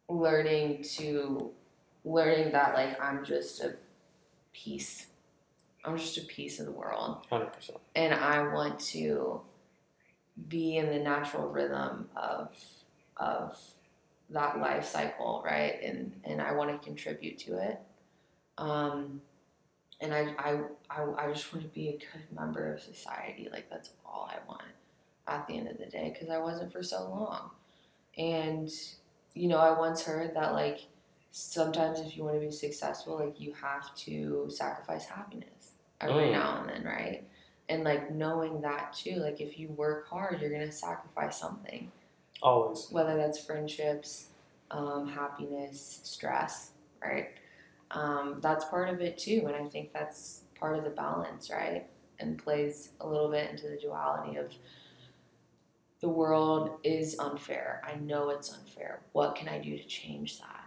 learning 0.07 0.83
to 0.95 1.51
learning 2.03 2.51
that 2.51 2.73
like 2.73 2.99
I'm 3.01 3.23
just 3.23 3.61
a 3.63 3.75
piece. 4.53 5.07
I'm 5.85 5.97
just 5.97 6.17
a 6.17 6.21
piece 6.21 6.59
of 6.59 6.65
the 6.65 6.71
world. 6.71 7.25
Hundred 7.29 7.53
percent. 7.53 7.79
and 7.95 8.13
I 8.13 8.53
want 8.53 8.79
to 8.79 9.41
be 10.47 10.77
in 10.77 10.89
the 10.89 10.99
natural 10.99 11.47
rhythm 11.49 12.09
of 12.15 12.49
of 13.17 13.57
that 14.31 14.59
life 14.59 14.85
cycle, 14.85 15.41
right? 15.45 15.81
And 15.83 16.19
and 16.23 16.41
I 16.41 16.53
want 16.53 16.71
to 16.71 16.85
contribute 16.85 17.37
to 17.39 17.57
it. 17.57 17.79
Um, 18.57 19.21
and 20.01 20.13
I, 20.13 20.33
I, 20.37 20.59
I, 20.89 21.25
I 21.25 21.31
just 21.33 21.53
want 21.53 21.63
to 21.65 21.73
be 21.73 21.89
a 21.89 21.91
good 21.93 22.37
member 22.37 22.73
of 22.73 22.81
society. 22.81 23.49
Like 23.51 23.69
that's 23.69 23.89
all 24.05 24.29
I 24.31 24.37
want 24.47 24.63
at 25.27 25.47
the 25.47 25.57
end 25.57 25.67
of 25.67 25.77
the 25.77 25.85
day 25.85 26.11
because 26.13 26.29
I 26.29 26.37
wasn't 26.39 26.71
for 26.71 26.83
so 26.83 27.09
long. 27.09 27.51
And 28.17 28.69
you 29.33 29.47
know, 29.47 29.57
I 29.57 29.77
once 29.77 30.03
heard 30.03 30.35
that 30.35 30.53
like 30.53 30.79
sometimes 31.31 31.99
if 31.99 32.17
you 32.17 32.23
want 32.23 32.35
to 32.35 32.41
be 32.45 32.51
successful, 32.51 33.17
like 33.17 33.39
you 33.39 33.53
have 33.53 33.93
to 33.97 34.47
sacrifice 34.49 35.05
happiness 35.05 35.73
every 36.01 36.27
Mm. 36.27 36.31
now 36.31 36.61
and 36.61 36.69
then, 36.69 36.83
right? 36.83 37.23
And 37.69 37.83
like 37.83 38.11
knowing 38.11 38.61
that 38.61 38.93
too, 38.93 39.15
like 39.17 39.41
if 39.41 39.59
you 39.59 39.67
work 39.69 40.07
hard, 40.07 40.41
you're 40.41 40.49
gonna 40.49 40.71
sacrifice 40.71 41.37
something, 41.37 41.91
Always. 42.41 42.87
whether 42.89 43.15
that's 43.15 43.43
friendships, 43.45 44.29
um, 44.71 45.07
happiness, 45.07 45.99
stress, 46.03 46.71
right? 47.01 47.29
Um, 47.91 48.37
that's 48.41 48.65
part 48.65 48.89
of 48.89 49.01
it 49.01 49.17
too, 49.17 49.43
and 49.47 49.55
I 49.55 49.67
think 49.67 49.93
that's 49.93 50.41
part 50.59 50.77
of 50.77 50.83
the 50.83 50.89
balance, 50.89 51.49
right? 51.49 51.87
And 52.19 52.37
plays 52.37 52.89
a 52.99 53.07
little 53.07 53.29
bit 53.29 53.49
into 53.49 53.67
the 53.67 53.77
duality 53.77 54.37
of 54.37 54.51
the 56.01 56.09
world 56.09 56.77
is 56.83 57.17
unfair. 57.19 57.81
I 57.85 57.95
know 57.95 58.29
it's 58.29 58.53
unfair. 58.53 59.01
What 59.11 59.35
can 59.35 59.49
I 59.49 59.59
do 59.59 59.77
to 59.77 59.83
change 59.85 60.39
that 60.39 60.65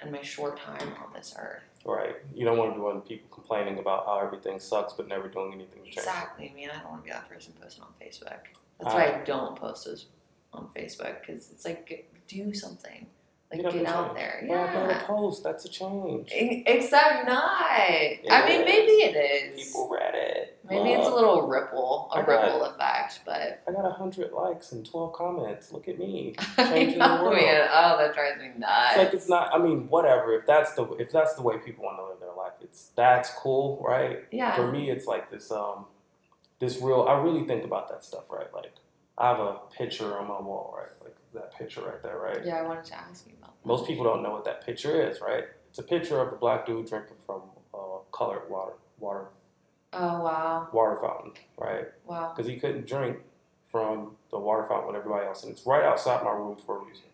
And 0.00 0.10
my 0.10 0.22
short 0.22 0.58
time 0.58 0.92
on 1.04 1.12
this 1.14 1.34
earth? 1.38 1.62
Right. 1.84 2.16
You 2.34 2.44
don't 2.46 2.56
want 2.56 2.72
to 2.72 2.74
be 2.76 2.80
one 2.80 2.96
of 2.96 3.02
the 3.02 3.08
people 3.08 3.28
complaining 3.30 3.78
about 3.78 4.06
how 4.06 4.20
everything 4.20 4.58
sucks 4.58 4.94
but 4.94 5.06
never 5.06 5.28
doing 5.28 5.52
anything 5.52 5.80
to 5.80 5.84
change. 5.84 5.98
Exactly, 5.98 6.52
man. 6.56 6.70
I 6.70 6.80
don't 6.80 6.90
want 6.90 7.02
to 7.02 7.04
be 7.04 7.10
that 7.10 7.28
person 7.28 7.52
posting 7.60 7.84
on 7.84 7.90
Facebook. 8.00 8.38
That's 8.80 8.94
why 8.94 9.20
I 9.20 9.24
don't 9.24 9.56
post 9.56 9.84
those 9.84 10.06
on 10.52 10.68
Facebook 10.74 11.20
because 11.20 11.50
it's 11.50 11.64
like 11.64 12.10
do 12.26 12.54
something, 12.54 13.06
like 13.54 13.62
Get 13.62 13.66
up 13.66 13.72
get 13.72 13.78
and 13.80 13.88
out 13.88 14.04
change. 14.06 14.16
there. 14.18 14.46
Well, 14.48 14.66
not 14.66 14.90
a 14.90 14.94
Yeah. 14.94 15.02
post. 15.06 15.42
That's 15.44 15.64
a 15.64 15.68
change. 15.68 16.30
Except 16.34 17.26
not. 17.26 17.40
I 17.40 18.18
mean, 18.48 18.60
is. 18.60 18.66
maybe 18.66 18.92
it 19.02 19.16
is. 19.58 19.66
People 19.66 19.88
read 19.88 20.14
it. 20.14 20.58
Maybe 20.68 20.92
it's 20.92 21.06
a 21.06 21.14
little 21.14 21.46
ripple, 21.46 22.08
a 22.12 22.16
I 22.16 22.22
got- 22.22 22.42
ripple 22.42 22.64
effect, 22.64 23.20
but 23.26 23.60
I 23.68 23.72
got 23.72 23.90
hundred 23.92 24.32
likes 24.32 24.72
and 24.72 24.84
twelve 24.88 25.12
comments. 25.12 25.72
Look 25.72 25.88
at 25.88 25.98
me. 25.98 26.34
I 26.56 26.64
Changing 26.68 26.98
the 26.98 27.18
world. 27.22 27.34
man. 27.34 27.68
Oh, 27.70 27.98
that 27.98 28.14
drives 28.14 28.40
me 28.40 28.50
nuts. 28.56 28.90
It's 28.90 28.98
like 28.98 29.14
it's 29.14 29.28
not. 29.28 29.54
I 29.54 29.58
mean, 29.58 29.88
whatever. 29.88 30.32
If 30.32 30.46
that's 30.46 30.72
the 30.74 30.84
if 30.94 31.12
that's 31.12 31.34
the 31.34 31.42
way 31.42 31.58
people 31.58 31.84
want 31.84 31.98
to 31.98 32.04
live 32.06 32.18
their 32.20 32.32
life, 32.32 32.52
it's 32.62 32.90
that's 32.96 33.30
cool, 33.30 33.84
right? 33.86 34.24
yeah. 34.30 34.56
For 34.56 34.70
me, 34.70 34.90
it's 34.90 35.06
like 35.06 35.30
this 35.30 35.50
um 35.50 35.84
this 36.60 36.80
real. 36.80 37.02
I 37.02 37.20
really 37.20 37.44
think 37.46 37.64
about 37.64 37.88
that 37.90 38.02
stuff, 38.02 38.24
right? 38.30 38.52
Like 38.54 38.72
I 39.16 39.28
have 39.28 39.38
a 39.40 39.58
picture 39.76 40.18
on 40.18 40.26
my 40.28 40.40
wall, 40.40 40.74
right? 40.76 40.90
Like 41.02 41.16
that 41.34 41.56
picture 41.56 41.82
right 41.82 42.02
there, 42.02 42.18
right? 42.18 42.44
Yeah, 42.44 42.56
I 42.56 42.62
wanted 42.62 42.84
to 42.86 42.96
ask 42.98 43.26
you 43.26 43.32
about 43.40 43.54
that. 43.62 43.68
Most 43.68 43.86
people 43.86 44.04
don't 44.04 44.22
know 44.22 44.30
what 44.32 44.44
that 44.44 44.64
picture 44.66 45.08
is, 45.08 45.20
right? 45.20 45.44
It's 45.70 45.78
a 45.78 45.82
picture 45.82 46.20
of 46.20 46.32
a 46.32 46.36
black 46.36 46.66
dude 46.66 46.88
drinking 46.88 47.16
from 47.26 47.42
uh, 47.72 47.98
colored 48.12 48.48
water, 48.48 48.74
water, 48.98 49.26
Oh 49.92 50.22
wow, 50.22 50.68
water 50.72 50.98
fountain, 51.00 51.32
right? 51.56 51.86
wow. 52.04 52.32
Because 52.34 52.50
he 52.50 52.56
couldn't 52.58 52.86
drink 52.86 53.18
from 53.70 54.12
the 54.30 54.38
water 54.38 54.64
fountain 54.68 54.88
with 54.88 54.96
everybody 54.96 55.26
else, 55.26 55.44
and 55.44 55.52
it's 55.52 55.64
right 55.66 55.84
outside 55.84 56.24
my 56.24 56.30
room 56.32 56.56
for 56.56 56.78
a 56.78 56.84
reason. 56.84 57.04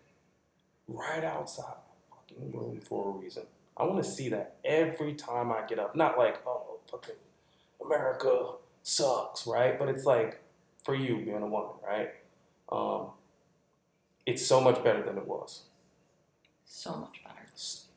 Right 0.89 1.25
outside 1.25 1.65
my 1.67 2.17
fucking 2.39 2.59
room 2.59 2.81
for 2.81 3.09
a 3.09 3.13
reason. 3.13 3.43
I 3.77 3.85
want 3.85 4.03
to 4.03 4.11
see 4.11 4.29
that 4.31 4.57
every 4.65 5.15
time 5.15 5.53
I 5.53 5.63
get 5.67 5.79
up. 5.79 5.95
Not 5.95 6.19
like, 6.19 6.41
oh, 6.47 6.79
fucking 6.91 7.15
America 7.85 8.53
sucks, 8.83 9.47
right? 9.47 9.79
But 9.79 9.89
it's 9.89 10.05
like 10.05 10.41
for 10.85 10.95
you 10.95 11.17
being 11.17 11.43
a 11.43 11.47
woman, 11.47 11.75
right? 11.87 12.11
Um, 12.71 13.09
it's 14.27 14.45
so 14.47 14.61
much 14.61 14.83
better 14.85 15.03
than 15.03 15.19
it 15.19 15.27
was, 15.27 15.63
So 16.65 16.97
much 16.97 17.23
better. 17.25 17.37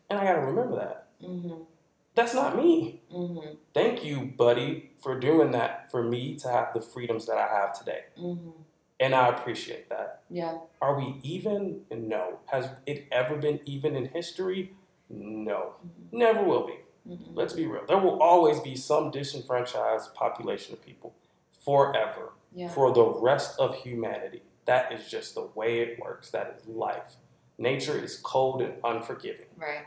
and 0.10 0.20
I 0.20 0.26
got 0.26 0.34
to 0.34 0.42
remember 0.42 0.76
that. 0.76 1.08
Mhm. 1.22 1.66
That's 2.16 2.34
not 2.34 2.56
me. 2.56 3.02
Mhm. 3.12 3.58
Thank 3.74 4.04
you, 4.04 4.26
buddy, 4.26 4.92
for 5.00 5.18
doing 5.20 5.52
that 5.52 5.90
for 5.90 6.04
me 6.04 6.36
to 6.38 6.48
have 6.50 6.74
the 6.74 6.82
freedoms 6.82 7.26
that 7.26 7.38
I 7.38 7.48
have 7.48 7.78
today. 7.78 8.06
Mhm. 8.18 8.54
And 9.00 9.16
I 9.16 9.28
appreciate 9.30 9.90
that. 9.90 10.24
Yeah. 10.30 10.60
Are 10.82 10.96
we 10.96 11.20
even? 11.24 11.86
No. 11.90 12.40
Has 12.48 12.70
it 12.86 13.08
ever 13.12 13.38
been 13.38 13.60
even 13.66 13.96
in 13.96 14.06
history? 14.10 14.76
No. 15.10 15.76
Mhm. 15.86 16.14
Never 16.14 16.44
will 16.44 16.66
be. 16.68 16.80
Mhm. 17.08 17.36
Let's 17.36 17.54
be 17.54 17.66
real. 17.66 17.86
There 17.86 17.98
will 17.98 18.22
always 18.22 18.60
be 18.60 18.76
some 18.76 19.10
disenfranchised 19.12 20.14
population 20.14 20.74
of 20.74 20.82
people 20.82 21.14
forever 21.60 22.34
Yeah. 22.56 22.70
for 22.70 22.92
the 22.94 23.04
rest 23.06 23.60
of 23.60 23.76
humanity. 23.76 24.42
That 24.66 24.92
is 24.94 25.10
just 25.10 25.36
the 25.36 25.48
way 25.56 25.80
it 25.80 26.00
works. 26.00 26.30
That 26.32 26.56
is 26.60 26.68
life. 26.68 27.16
Nature 27.58 27.98
is 27.98 28.18
cold 28.18 28.62
and 28.62 28.74
unforgiving. 28.84 29.48
Right. 29.58 29.86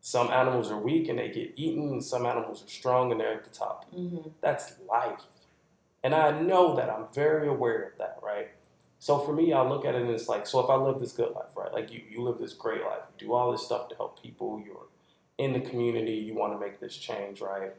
Some 0.00 0.28
animals 0.30 0.70
are 0.70 0.78
weak 0.78 1.08
and 1.08 1.18
they 1.18 1.28
get 1.30 1.52
eaten, 1.56 1.88
and 1.88 2.04
some 2.04 2.24
animals 2.24 2.62
are 2.64 2.68
strong 2.68 3.10
and 3.10 3.20
they're 3.20 3.32
at 3.34 3.44
the 3.44 3.50
top. 3.50 3.90
Mhm. 3.92 4.32
That's 4.40 4.74
life. 4.88 5.24
And 6.02 6.14
I 6.14 6.30
know 6.40 6.76
that. 6.76 6.88
I'm 6.90 7.08
very 7.08 7.48
aware 7.48 7.82
of 7.82 7.98
that, 7.98 8.18
right? 8.22 8.48
So 9.00 9.18
for 9.18 9.32
me, 9.32 9.52
I 9.52 9.62
look 9.66 9.84
at 9.84 9.94
it 9.94 10.02
and 10.02 10.10
it's 10.10 10.28
like, 10.28 10.46
so 10.46 10.60
if 10.60 10.70
I 10.70 10.76
live 10.76 11.00
this 11.00 11.12
good 11.12 11.32
life, 11.32 11.56
right? 11.56 11.72
Like 11.72 11.92
you, 11.92 12.02
you 12.08 12.22
live 12.22 12.38
this 12.38 12.52
great 12.52 12.82
life, 12.82 13.02
you 13.18 13.26
do 13.28 13.32
all 13.34 13.50
this 13.52 13.64
stuff 13.64 13.88
to 13.88 13.96
help 13.96 14.20
people, 14.22 14.60
you're 14.64 14.86
in 15.38 15.52
the 15.52 15.60
community, 15.60 16.12
you 16.14 16.34
want 16.34 16.52
to 16.52 16.58
make 16.58 16.80
this 16.80 16.96
change, 16.96 17.40
right? 17.40 17.72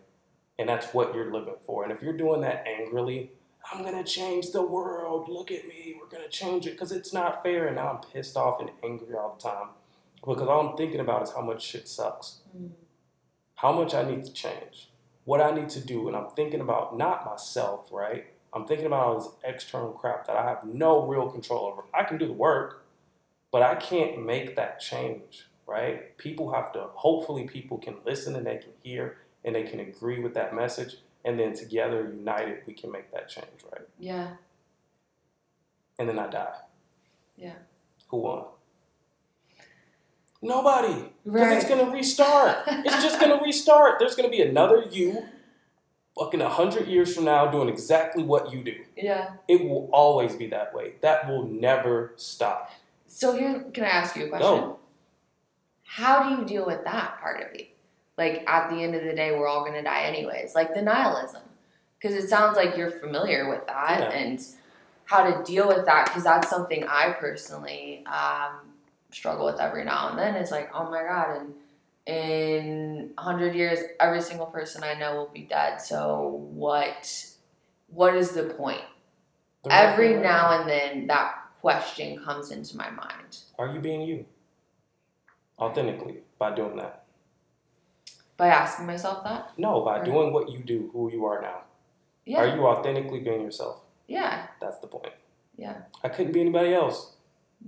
And 0.58 0.67
that's 0.69 0.93
what 0.93 1.13
you're 1.15 1.32
living 1.34 1.56
for. 1.65 1.84
And 1.84 1.91
if 1.91 2.02
you're 2.02 2.13
doing 2.17 2.41
that 2.41 2.65
angrily, 2.67 3.32
I'm 3.71 3.84
gonna 3.84 4.03
change 4.03 4.51
the 4.51 4.63
world. 4.63 5.29
Look 5.29 5.51
at 5.51 5.67
me. 5.67 5.95
We're 5.99 6.08
gonna 6.10 6.29
change 6.29 6.65
it 6.65 6.71
because 6.71 6.91
it's 6.91 7.13
not 7.13 7.43
fair. 7.43 7.67
And 7.67 7.75
now 7.75 7.89
I'm 7.91 8.12
pissed 8.12 8.36
off 8.36 8.60
and 8.60 8.71
angry 8.84 9.15
all 9.15 9.36
the 9.38 9.49
time 9.49 9.69
because 10.25 10.47
all 10.47 10.69
I'm 10.69 10.77
thinking 10.77 10.99
about 10.99 11.23
is 11.23 11.32
how 11.32 11.41
much 11.41 11.62
shit 11.63 11.88
sucks, 11.88 12.39
Mm. 12.58 12.71
how 13.55 13.71
much 13.71 13.93
I 13.93 14.03
need 14.03 14.25
to 14.25 14.34
change, 14.34 14.89
what 15.25 15.39
I 15.41 15.51
need 15.51 15.69
to 15.69 15.79
do, 15.79 16.08
and 16.08 16.17
I'm 16.17 16.29
thinking 16.32 16.62
about 16.62 16.97
not 16.97 17.25
myself, 17.25 17.91
right? 17.91 18.25
I'm 18.51 18.65
thinking 18.65 18.88
about 18.88 19.05
all 19.05 19.19
this 19.19 19.29
external 19.43 19.91
crap 19.91 20.25
that 20.27 20.36
I 20.36 20.43
have 20.43 20.63
no 20.65 21.05
real 21.05 21.29
control 21.29 21.65
over. 21.67 21.84
I 21.93 22.03
can 22.03 22.17
do 22.17 22.25
the 22.25 22.34
work, 22.34 22.84
but 23.51 23.62
I 23.62 23.75
can't 23.75 24.25
make 24.25 24.55
that 24.55 24.79
change, 24.79 25.47
right? 25.67 26.17
People 26.17 26.51
have 26.53 26.71
to. 26.73 26.88
Hopefully, 26.95 27.47
people 27.47 27.77
can 27.77 27.97
listen 28.05 28.36
and 28.36 28.45
they 28.47 28.58
can 28.58 28.71
hear 28.84 29.17
and 29.45 29.55
they 29.55 29.63
can 29.63 29.79
agree 29.79 30.19
with 30.19 30.34
that 30.34 30.53
message, 30.55 30.97
and 31.25 31.39
then 31.39 31.53
together, 31.53 32.12
united, 32.15 32.60
we 32.65 32.73
can 32.73 32.91
make 32.91 33.12
that 33.12 33.29
change, 33.29 33.47
right? 33.71 33.88
Yeah. 33.99 34.29
and 35.97 36.08
then 36.08 36.17
I 36.19 36.27
die. 36.27 36.55
Yeah. 37.38 37.53
Who 38.10 38.17
won? 38.17 38.45
Nobody. 40.41 41.05
Because 41.25 41.63
it's 41.63 41.69
gonna 41.69 41.91
restart. 41.91 42.60
it's 42.67 43.03
just 43.03 43.19
gonna 43.19 43.41
restart. 43.43 43.99
There's 43.99 44.15
gonna 44.15 44.29
be 44.29 44.41
another 44.41 44.86
you 44.89 45.25
fucking 46.17 46.41
a 46.41 46.49
hundred 46.49 46.88
years 46.88 47.13
from 47.15 47.25
now 47.25 47.49
doing 47.51 47.67
exactly 47.69 48.23
what 48.23 48.51
you 48.51 48.63
do. 48.63 48.75
Yeah. 48.97 49.32
It 49.47 49.63
will 49.63 49.89
always 49.91 50.36
be 50.36 50.47
that 50.47 50.73
way. 50.73 50.93
That 51.01 51.27
will 51.27 51.45
never 51.45 52.13
stop. 52.15 52.71
So 53.08 53.36
here, 53.38 53.65
can 53.73 53.84
I 53.84 53.89
ask 53.89 54.15
you 54.15 54.25
a 54.25 54.29
question? 54.29 54.49
Go. 54.49 54.79
How 55.84 56.23
do 56.23 56.36
you 56.41 56.45
deal 56.47 56.65
with 56.65 56.84
that 56.86 57.19
part 57.19 57.41
of 57.41 57.53
it? 57.53 57.68
Like 58.19 58.43
at 58.47 58.69
the 58.69 58.75
end 58.84 58.93
of 58.95 59.03
the 59.03 59.13
day, 59.13 59.32
we're 59.32 59.47
all 59.47 59.65
gonna 59.65 59.82
die 59.82 60.03
anyways. 60.03 60.53
Like 60.53 60.75
the 60.75 60.82
nihilism, 60.84 61.41
because 61.97 62.15
it 62.21 62.27
sounds 62.29 62.55
like 62.58 62.77
you're 62.77 62.91
familiar 62.91 63.49
with 63.49 63.65
that 63.67 63.99
Yeah. 64.01 64.10
and 64.19 64.39
how 65.05 65.23
to 65.23 65.43
deal 65.43 65.67
with 65.67 65.86
that. 65.86 66.05
Because 66.05 66.23
that's 66.25 66.49
something 66.49 66.84
I 66.88 67.13
personally 67.13 68.05
um, 68.05 68.60
struggle 69.12 69.45
with 69.45 69.60
every 69.60 69.86
now 69.86 70.10
and 70.10 70.19
then. 70.19 70.36
Is 70.36 70.51
like, 70.51 70.69
oh 70.75 70.91
my 70.91 71.01
god, 71.03 71.38
and 71.41 71.53
in 72.05 73.12
a 73.17 73.21
hundred 73.21 73.55
years, 73.55 73.79
every 73.99 74.21
single 74.21 74.47
person 74.47 74.84
I 74.84 74.93
know 74.95 75.15
will 75.15 75.32
be 75.34 75.43
dead. 75.43 75.79
So 75.82 76.45
what? 76.51 77.25
What 77.91 78.15
is 78.15 78.32
the 78.32 78.43
point? 78.43 78.82
The 79.63 79.73
Every 79.73 80.10
record- 80.10 80.23
now 80.23 80.60
and 80.60 80.69
then, 80.69 81.08
that 81.08 81.36
question 81.62 82.21
comes 82.23 82.51
into 82.51 82.77
my 82.77 82.89
mind. 82.89 83.39
Are 83.58 83.73
you 83.73 83.79
being 83.79 84.01
you? 84.01 84.25
Authentically 85.58 86.17
by 86.38 86.53
doing 86.55 86.75
that. 86.77 86.98
By 88.39 88.47
asking 88.47 88.86
myself 88.88 89.21
that? 89.25 89.52
No, 89.58 89.82
by 89.82 89.97
Right. 89.97 90.06
doing 90.06 90.32
what 90.32 90.49
you 90.49 90.60
do, 90.60 90.89
who 90.93 91.12
you 91.12 91.25
are 91.25 91.41
now. 91.41 91.63
Yeah. 92.25 92.39
Are 92.39 92.56
you 92.56 92.65
authentically 92.65 93.19
being 93.19 93.41
yourself? 93.41 93.82
yeah. 94.08 94.47
That's 94.62 94.80
the 94.80 94.88
point. 94.88 95.13
Yeah. 95.58 95.75
I 96.04 96.10
couldn't 96.10 96.32
be 96.32 96.39
anybody 96.41 96.73
else. 96.73 97.15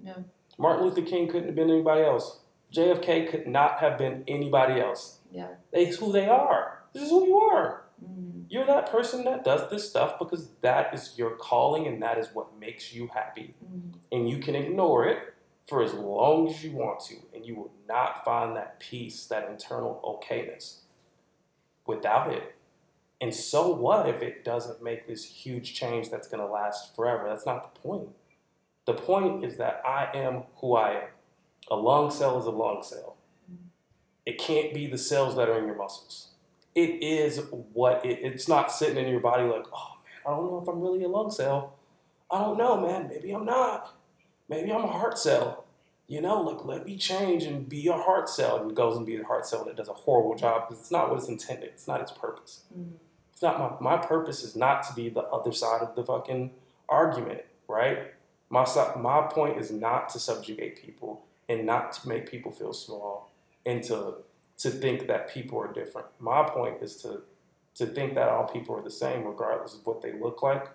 No. 0.02 0.14
Martin 0.58 0.86
Luther 0.86 1.02
King 1.02 1.28
couldn't 1.28 1.48
have 1.48 1.56
been 1.56 1.70
anybody 1.70 2.04
else. 2.04 2.40
JFK 2.72 3.30
could 3.30 3.48
not 3.48 3.80
have 3.80 3.98
been 3.98 4.24
anybody 4.30 4.80
else. 4.80 5.20
Yeah. 5.30 5.48
It's 5.74 5.98
who 5.98 6.12
they 6.14 6.30
are. 6.30 6.84
This 6.94 7.04
is 7.04 7.10
who 7.10 7.26
you 7.28 7.38
are. 7.38 7.84
Mm. 8.04 8.46
You're 8.50 8.66
that 8.66 8.90
person 8.92 9.26
that 9.26 9.44
does 9.44 9.70
this 9.70 9.90
stuff 9.90 10.18
because 10.20 10.50
that 10.62 10.94
is 10.94 11.18
your 11.18 11.32
calling 11.32 11.86
and 11.86 12.02
that 12.02 12.18
is 12.18 12.30
what 12.34 12.58
makes 12.60 12.94
you 12.94 13.08
happy. 13.14 13.56
Mm. 13.66 13.94
And 14.14 14.30
you 14.30 14.38
can 14.40 14.56
ignore 14.56 15.06
it 15.06 15.34
for 15.68 15.84
as 15.84 15.94
long 15.94 16.50
as 16.50 16.64
you 16.64 16.72
want 16.72 17.00
to, 17.02 17.16
and 17.34 17.46
you 17.46 17.56
will 17.56 17.72
not 17.88 18.26
find 18.26 18.56
that 18.56 18.80
peace, 18.80 19.26
that 19.26 19.50
internal 19.50 20.02
okayness 20.04 20.80
without 21.86 22.32
it. 22.32 22.56
And 23.22 23.34
so 23.34 23.74
what 23.74 24.10
if 24.10 24.22
it 24.22 24.44
doesn't 24.44 24.84
make 24.84 25.08
this 25.08 25.24
huge 25.24 25.74
change 25.74 26.10
that's 26.10 26.28
going 26.28 26.46
to 26.46 26.52
last 26.52 26.96
forever? 26.96 27.26
That's 27.30 27.46
not 27.46 27.74
the 27.74 27.80
point. 27.80 28.10
The 28.86 28.94
point 28.94 29.46
is 29.46 29.58
that 29.58 29.82
I 29.86 30.10
am 30.14 30.44
who 30.56 30.76
I 30.76 30.92
am. 30.94 31.10
A 31.70 31.76
lung 31.76 32.10
cell 32.10 32.40
is 32.40 32.46
a 32.46 32.52
lung 32.52 32.82
cell. 32.84 33.16
It 34.26 34.40
can't 34.40 34.74
be 34.74 34.88
the 34.88 34.98
cells 34.98 35.36
that 35.36 35.50
are 35.50 35.60
in 35.60 35.66
your 35.66 35.76
muscles. 35.76 36.30
It 36.74 37.04
is 37.04 37.42
what 37.74 38.04
it, 38.06 38.20
it's 38.22 38.48
not 38.48 38.72
sitting 38.72 38.98
in 38.98 39.10
your 39.10 39.20
body 39.20 39.44
like, 39.44 39.66
oh 39.74 39.98
man, 40.04 40.22
I 40.26 40.30
don't 40.30 40.52
know 40.52 40.60
if 40.62 40.68
I'm 40.68 40.82
really 40.82 41.04
a 41.04 41.08
lung 41.08 41.30
cell. 41.30 41.76
I 42.30 42.40
don't 42.40 42.58
know, 42.58 42.80
man. 42.80 43.08
Maybe 43.08 43.32
I'm 43.32 43.46
not. 43.46 43.94
Maybe 44.52 44.70
I'm 44.70 44.84
a 44.84 44.88
heart 44.88 45.18
cell. 45.18 45.64
You 46.08 46.22
know, 46.22 46.42
like 46.42 46.66
let 46.66 46.86
me 46.86 46.98
change 46.98 47.44
and 47.44 47.70
be 47.70 47.88
a 47.88 47.94
heart 47.94 48.28
cell. 48.28 48.58
And 48.58 48.70
it 48.70 48.76
goes 48.76 48.98
and 48.98 49.06
be 49.06 49.16
a 49.16 49.24
heart 49.24 49.48
cell 49.48 49.64
that 49.64 49.78
does 49.78 49.88
a 49.88 49.94
horrible 49.94 50.36
job 50.36 50.68
because 50.68 50.82
it's 50.82 50.92
not 50.92 51.10
what 51.10 51.20
it's 51.20 51.30
intended. 51.30 51.70
It's 51.70 51.88
not 51.88 52.02
its 52.02 52.12
purpose. 52.12 52.64
Mm. 52.78 52.92
It's 53.32 53.42
not 53.42 53.82
my 53.82 53.96
my 53.96 53.98
purpose 53.98 54.44
is 54.44 54.54
not 54.58 54.84
to 54.88 54.94
be 54.94 55.08
the 55.08 55.22
other 55.22 55.54
side 55.54 55.82
of 55.82 55.96
the 55.96 56.04
fucking 56.04 56.52
argument, 56.90 57.44
right? 57.70 58.14
My 58.50 58.66
my 58.98 59.22
point 59.32 59.58
is 59.58 59.72
not 59.72 60.10
to 60.10 60.20
subjugate 60.20 60.84
people 60.84 61.24
and 61.48 61.66
not 61.66 61.94
to 61.94 62.10
make 62.10 62.30
people 62.30 62.52
feel 62.52 62.74
small 62.74 63.32
and 63.66 63.82
to 63.86 64.16
to 64.58 64.70
think 64.70 65.08
that 65.08 65.30
people 65.30 65.58
are 65.60 65.72
different. 65.72 66.08
My 66.20 66.44
point 66.44 66.82
is 66.82 66.98
to 66.98 67.22
to 67.76 67.86
think 67.86 68.16
that 68.16 68.28
all 68.28 68.44
people 68.44 68.76
are 68.76 68.84
the 68.84 68.92
same 68.92 69.24
regardless 69.24 69.76
of 69.76 69.86
what 69.86 70.02
they 70.02 70.12
look 70.12 70.44
like, 70.44 70.68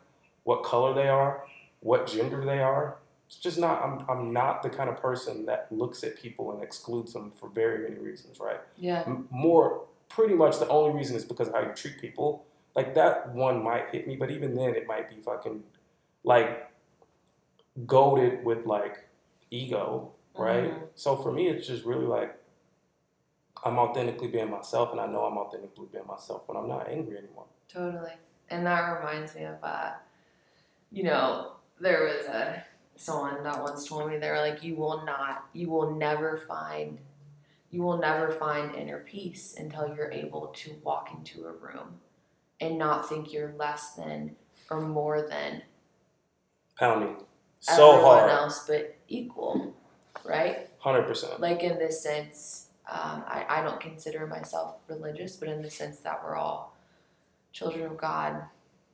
what 0.44 0.62
color 0.62 0.94
they 0.94 1.08
are, 1.08 1.44
what 1.80 2.06
gender 2.06 2.42
they 2.42 2.60
are. 2.60 2.96
It's 3.26 3.36
just 3.36 3.58
not 3.58 3.82
I'm 3.82 4.04
I'm 4.08 4.32
not 4.32 4.62
the 4.62 4.70
kind 4.70 4.88
of 4.88 4.96
person 5.00 5.46
that 5.46 5.66
looks 5.70 6.04
at 6.04 6.16
people 6.16 6.52
and 6.52 6.62
excludes 6.62 7.12
them 7.12 7.32
for 7.32 7.48
very 7.48 7.78
many 7.88 8.00
reasons, 8.00 8.38
right? 8.40 8.60
Yeah. 8.76 9.02
M- 9.06 9.26
more 9.30 9.84
pretty 10.08 10.34
much 10.34 10.58
the 10.58 10.68
only 10.68 10.94
reason 10.96 11.16
is 11.16 11.24
because 11.24 11.48
of 11.48 11.54
how 11.54 11.60
you 11.60 11.72
treat 11.74 12.00
people. 12.00 12.44
Like 12.76 12.94
that 12.94 13.32
one 13.34 13.62
might 13.64 13.88
hit 13.90 14.06
me, 14.06 14.16
but 14.16 14.30
even 14.30 14.54
then 14.54 14.74
it 14.74 14.86
might 14.86 15.08
be 15.08 15.16
fucking 15.22 15.64
like 16.22 16.70
goaded 17.86 18.44
with 18.44 18.64
like 18.66 19.06
ego, 19.50 20.12
right? 20.36 20.70
Mhm. 20.70 20.88
So 20.94 21.16
for 21.16 21.32
me, 21.32 21.48
it's 21.48 21.66
just 21.66 21.84
really 21.84 22.06
like 22.06 22.34
I'm 23.64 23.78
authentically 23.78 24.28
being 24.28 24.50
myself, 24.50 24.92
and 24.92 25.00
I 25.00 25.06
know 25.06 25.24
I'm 25.24 25.36
authentically 25.38 25.86
being 25.90 26.06
myself 26.06 26.42
when 26.46 26.56
I'm 26.56 26.68
not 26.68 26.88
angry 26.88 27.18
anymore. 27.18 27.46
Totally. 27.68 28.12
And 28.50 28.64
that 28.66 28.98
reminds 28.98 29.34
me 29.34 29.44
of, 29.44 29.56
uh, 29.62 29.92
you 30.92 31.02
know, 31.02 31.52
there 31.80 32.04
was 32.04 32.26
a 32.26 32.62
someone 32.96 33.42
that 33.42 33.62
once 33.62 33.86
told 33.86 34.10
me 34.10 34.16
they 34.18 34.30
were 34.30 34.40
like, 34.40 34.62
you 34.62 34.74
will 34.74 35.04
not, 35.04 35.46
you 35.52 35.68
will 35.68 35.94
never 35.94 36.38
find, 36.48 36.98
you 37.70 37.82
will 37.82 37.98
never 37.98 38.30
find 38.32 38.74
inner 38.74 39.00
peace 39.00 39.54
until 39.58 39.94
you're 39.94 40.10
able 40.10 40.48
to 40.48 40.74
walk 40.82 41.10
into 41.16 41.46
a 41.46 41.52
room 41.52 42.00
and 42.60 42.78
not 42.78 43.08
think 43.08 43.32
you're 43.32 43.54
less 43.58 43.92
than 43.92 44.34
or 44.70 44.80
more 44.80 45.22
than 45.28 45.62
Pounding 46.78 47.16
so 47.60 47.92
everyone 47.92 48.18
hard, 48.18 48.30
else, 48.30 48.66
but 48.66 48.96
equal, 49.08 49.74
right? 50.24 50.68
hundred 50.78 51.02
percent. 51.02 51.40
like 51.40 51.62
in 51.62 51.78
this 51.78 52.02
sense, 52.02 52.68
um, 52.88 53.24
I, 53.26 53.44
I 53.48 53.62
don't 53.62 53.80
consider 53.80 54.26
myself 54.26 54.76
religious, 54.88 55.36
but 55.36 55.48
in 55.48 55.62
the 55.62 55.70
sense 55.70 55.98
that 56.00 56.22
we're 56.22 56.36
all 56.36 56.76
children 57.52 57.86
of 57.86 57.96
God, 57.96 58.42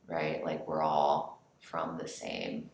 right? 0.06 0.42
Like 0.44 0.66
we're 0.66 0.82
all 0.82 1.42
from 1.60 1.98
the 1.98 2.08
same, 2.08 2.70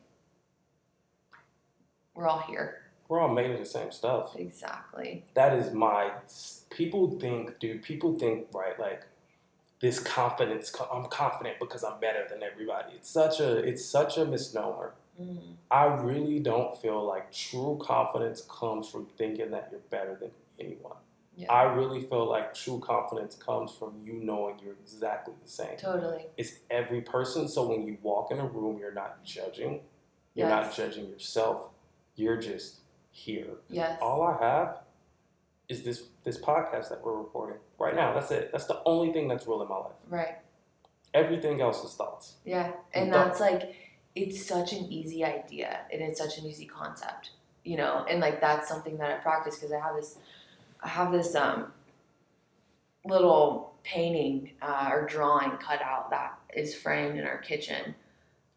we're 2.18 2.26
all 2.28 2.40
here. 2.40 2.82
We're 3.08 3.20
all 3.20 3.32
made 3.32 3.50
of 3.52 3.58
the 3.58 3.64
same 3.64 3.90
stuff. 3.92 4.34
Exactly. 4.36 5.24
that 5.34 5.54
is 5.54 5.72
my 5.72 6.10
people 6.68 7.18
think 7.18 7.58
dude 7.60 7.82
people 7.82 8.18
think 8.18 8.46
right 8.52 8.78
like 8.78 9.04
this 9.80 9.98
confidence 10.00 10.70
i'm 10.92 11.06
confident 11.06 11.56
because 11.58 11.82
i'm 11.84 11.98
better 12.00 12.26
than 12.28 12.42
everybody 12.42 12.92
it's 12.96 13.08
such 13.08 13.40
a 13.40 13.56
it's 13.58 13.84
such 13.84 14.18
a 14.18 14.24
misnomer 14.26 14.92
Mm, 15.20 15.54
i 15.68 15.84
really 15.86 16.38
don't 16.38 16.80
feel 16.80 17.04
like 17.04 17.32
true 17.32 17.76
confidence 17.82 18.42
comes 18.48 18.88
from 18.88 19.06
thinking 19.18 19.50
that 19.50 19.68
you're 19.72 19.80
better 19.90 20.14
than 20.20 20.30
anyone 20.60 20.94
Yeah. 21.36 21.52
i 21.52 21.62
really 21.64 22.02
feel 22.02 22.24
like 22.28 22.54
true 22.54 22.78
confidence 22.78 23.34
comes 23.34 23.72
from 23.72 23.94
you 24.04 24.12
knowing 24.12 24.60
you're 24.62 24.76
exactly 24.80 25.34
the 25.42 25.50
same 25.50 25.76
totally. 25.76 26.26
it's 26.36 26.52
every 26.70 27.00
person 27.00 27.48
so 27.48 27.66
when 27.66 27.84
you 27.84 27.98
walk 28.02 28.30
in 28.30 28.38
a 28.38 28.46
room 28.46 28.78
you're 28.78 28.94
not 28.94 29.24
judging 29.24 29.80
you're 30.36 30.48
not 30.48 30.72
judging 30.76 31.08
yourself 31.08 31.70
you're 32.18 32.36
just 32.36 32.80
here 33.10 33.48
Yes. 33.68 33.98
all 34.02 34.22
I 34.22 34.36
have 34.44 34.78
is 35.68 35.82
this 35.82 36.04
this 36.24 36.38
podcast 36.38 36.88
that 36.90 37.02
we're 37.04 37.16
recording 37.16 37.58
right 37.78 37.94
now. 37.94 38.12
That's 38.14 38.30
it. 38.30 38.50
That's 38.52 38.66
the 38.66 38.82
only 38.84 39.12
thing 39.12 39.28
that's 39.28 39.46
real 39.46 39.62
in 39.62 39.68
my 39.68 39.76
life. 39.76 39.92
Right. 40.08 40.36
Everything 41.14 41.60
else 41.60 41.82
is 41.84 41.94
thoughts. 41.94 42.34
Yeah. 42.44 42.72
And 42.94 43.10
Don't- 43.10 43.28
that's 43.28 43.40
like, 43.40 43.74
it's 44.14 44.44
such 44.44 44.72
an 44.72 44.90
easy 44.92 45.24
idea 45.24 45.80
and 45.92 46.02
it's 46.02 46.18
such 46.20 46.38
an 46.38 46.44
easy 46.46 46.66
concept, 46.66 47.30
you 47.64 47.76
know, 47.76 48.04
and 48.10 48.20
like 48.20 48.40
that's 48.40 48.68
something 48.68 48.96
that 48.98 49.10
I 49.10 49.14
practice 49.20 49.56
because 49.56 49.72
I 49.72 49.78
have 49.80 49.96
this, 49.96 50.18
I 50.82 50.88
have 50.88 51.12
this 51.12 51.34
um, 51.34 51.72
little 53.04 53.74
painting 53.84 54.52
uh, 54.60 54.90
or 54.92 55.06
drawing 55.06 55.52
cut 55.58 55.80
out 55.82 56.10
that 56.10 56.38
is 56.54 56.74
framed 56.74 57.18
in 57.18 57.26
our 57.26 57.38
kitchen 57.38 57.94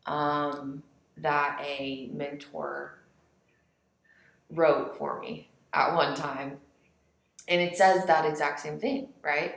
um, 0.05 0.83
that 1.17 1.59
a 1.61 2.09
mentor 2.13 2.95
wrote 4.51 4.97
for 4.97 5.19
me 5.19 5.49
at 5.73 5.95
one 5.95 6.15
time. 6.15 6.57
And 7.47 7.61
it 7.61 7.77
says 7.77 8.05
that 8.05 8.25
exact 8.25 8.59
same 8.61 8.79
thing, 8.79 9.09
right? 9.23 9.55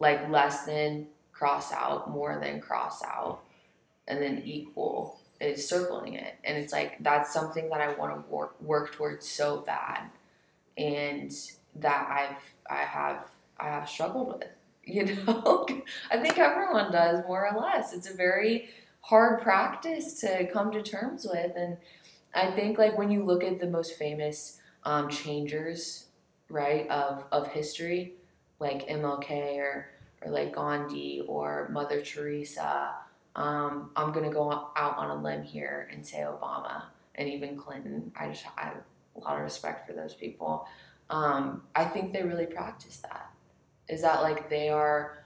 Like 0.00 0.28
less 0.30 0.64
than 0.66 1.08
cross 1.32 1.72
out, 1.72 2.10
more 2.10 2.38
than 2.40 2.60
cross 2.60 3.02
out. 3.04 3.40
and 4.06 4.22
then 4.22 4.42
equal 4.44 5.20
is 5.40 5.68
circling 5.68 6.14
it. 6.14 6.34
And 6.44 6.56
it's 6.58 6.72
like 6.72 6.96
that's 7.02 7.32
something 7.32 7.68
that 7.70 7.80
I 7.80 7.94
want 7.94 8.14
to 8.14 8.30
work 8.30 8.60
work 8.60 8.92
towards 8.92 9.28
so 9.28 9.58
bad. 9.62 10.10
And 10.76 11.32
that 11.76 12.08
I've 12.10 12.42
I 12.70 12.84
have 12.84 13.24
I 13.58 13.66
have 13.68 13.88
struggled 13.88 14.28
with. 14.28 14.48
You 14.88 15.04
know? 15.04 15.66
I 16.10 16.16
think 16.16 16.38
everyone 16.38 16.90
does 16.90 17.22
more 17.26 17.46
or 17.46 17.60
less. 17.60 17.92
It's 17.92 18.08
a 18.10 18.14
very 18.14 18.70
hard 19.02 19.42
practice 19.42 20.18
to 20.20 20.46
come 20.50 20.72
to 20.72 20.82
terms 20.82 21.26
with 21.30 21.52
and 21.56 21.76
I 22.38 22.52
think 22.52 22.78
like 22.78 22.96
when 22.96 23.10
you 23.10 23.24
look 23.24 23.42
at 23.42 23.58
the 23.58 23.66
most 23.66 23.98
famous 23.98 24.60
um, 24.84 25.08
changers, 25.08 26.06
right, 26.48 26.88
of, 26.88 27.24
of 27.32 27.48
history, 27.48 28.14
like 28.60 28.86
MLK 28.88 29.56
or, 29.56 29.90
or 30.22 30.30
like 30.30 30.54
Gandhi 30.54 31.24
or 31.26 31.68
Mother 31.72 32.00
Teresa, 32.00 32.94
um, 33.34 33.90
I'm 33.96 34.12
gonna 34.12 34.30
go 34.30 34.70
out 34.76 34.96
on 34.96 35.10
a 35.10 35.20
limb 35.20 35.42
here 35.42 35.88
and 35.92 36.06
say 36.06 36.18
Obama 36.18 36.84
and 37.16 37.28
even 37.28 37.56
Clinton. 37.56 38.12
I 38.16 38.28
just 38.28 38.44
I 38.56 38.66
have 38.66 38.82
a 39.16 39.18
lot 39.18 39.36
of 39.36 39.42
respect 39.42 39.88
for 39.88 39.92
those 39.92 40.14
people. 40.14 40.68
Um, 41.10 41.62
I 41.74 41.86
think 41.86 42.12
they 42.12 42.22
really 42.22 42.46
practice 42.46 42.98
that. 42.98 43.32
Is 43.88 44.02
that 44.02 44.22
like 44.22 44.48
they 44.48 44.68
are 44.68 45.24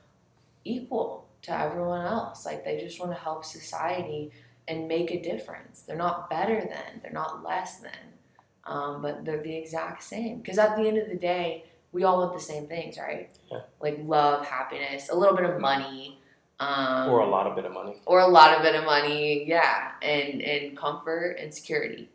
equal 0.64 1.27
to 1.42 1.59
everyone 1.59 2.07
else? 2.07 2.46
Like 2.46 2.64
they 2.64 2.81
just 2.81 2.98
want 3.01 3.12
to 3.12 3.18
help 3.18 3.44
society 3.44 4.31
and 4.68 4.88
make 4.88 5.11
a 5.11 5.20
difference. 5.20 5.83
They're 5.83 5.96
not 5.96 6.31
better 6.31 6.61
than, 6.61 7.01
they're 7.03 7.12
not 7.12 7.44
less 7.44 7.79
than, 7.79 7.92
um, 8.64 9.03
but 9.03 9.25
they're 9.25 9.42
the 9.42 9.57
exact 9.57 10.03
same. 10.03 10.38
Because 10.38 10.59
at 10.59 10.77
the 10.77 10.87
end 10.87 10.98
of 10.98 11.09
the 11.09 11.16
day, 11.16 11.64
we 11.92 12.05
all 12.05 12.18
want 12.18 12.33
the 12.33 12.40
same 12.40 12.66
things, 12.66 12.98
right? 12.98 13.31
Yeah. 13.51 13.61
Like 13.81 14.01
love, 14.05 14.46
happiness, 14.46 15.11
a 15.11 15.14
little 15.14 15.37
bit 15.37 15.44
of 15.44 15.61
money. 15.61 16.18
Um, 16.61 17.11
or 17.11 17.20
a 17.20 17.29
lot 17.29 17.46
of 17.46 17.57
bit 17.57 17.64
of 17.64 17.72
money. 17.72 17.96
Or 18.07 18.20
a 18.20 18.29
lot 18.29 18.57
of 18.57 18.62
bit 18.62 18.75
of 18.75 18.85
money, 18.85 19.44
yeah. 19.46 19.92
And, 20.01 20.40
and 20.42 20.77
comfort 20.77 21.37
and 21.40 21.53
security. 21.53 22.09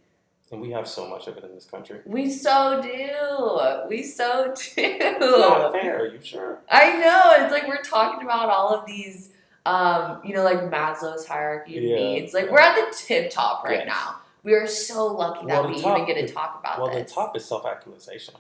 And 0.52 0.62
we 0.62 0.72
have 0.72 0.88
so 0.88 1.06
much 1.08 1.28
of 1.28 1.36
it 1.38 1.44
in 1.44 1.54
this 1.54 1.66
country. 1.66 2.00
We 2.06 2.30
so 2.30 2.82
do. 2.82 3.90
We 3.90 4.04
so 4.04 4.54
do. 4.56 4.72
It's 4.78 5.20
not 5.20 5.74
fair, 5.74 6.04
are 6.04 6.08
you 6.08 6.20
sure? 6.22 6.60
I 6.72 6.98
know. 6.98 7.44
It's 7.44 7.52
like 7.52 7.68
we're 7.68 7.84
talking 7.84 8.26
about 8.26 8.50
all 8.50 8.74
of 8.74 8.86
these 8.86 9.34
um, 9.68 10.22
you 10.24 10.34
know, 10.34 10.44
like 10.44 10.60
Maslow's 10.72 11.28
hierarchy 11.28 11.78
of 11.78 11.84
Yeah. 11.84 11.96
needs. 11.96 12.34
Like 12.34 12.50
we're 12.50 12.60
at 12.60 12.76
the 12.76 12.96
tip 12.98 13.30
top 13.32 13.64
right 13.64 13.80
Yes. 13.80 13.88
now. 13.88 14.16
We 14.44 14.54
are 14.54 14.66
so 14.68 15.08
lucky 15.08 15.46
that 15.48 15.62
Well, 15.64 15.70
we 15.74 15.82
top- 15.82 15.98
even 16.00 16.06
get 16.16 16.26
to 16.28 16.34
talk 16.34 16.58
about 16.60 16.78
that. 16.78 16.82
Well, 16.82 16.94
this. 16.94 17.10
the 17.10 17.16
top 17.16 17.36
is 17.36 17.44
self-actualization. 17.46 18.36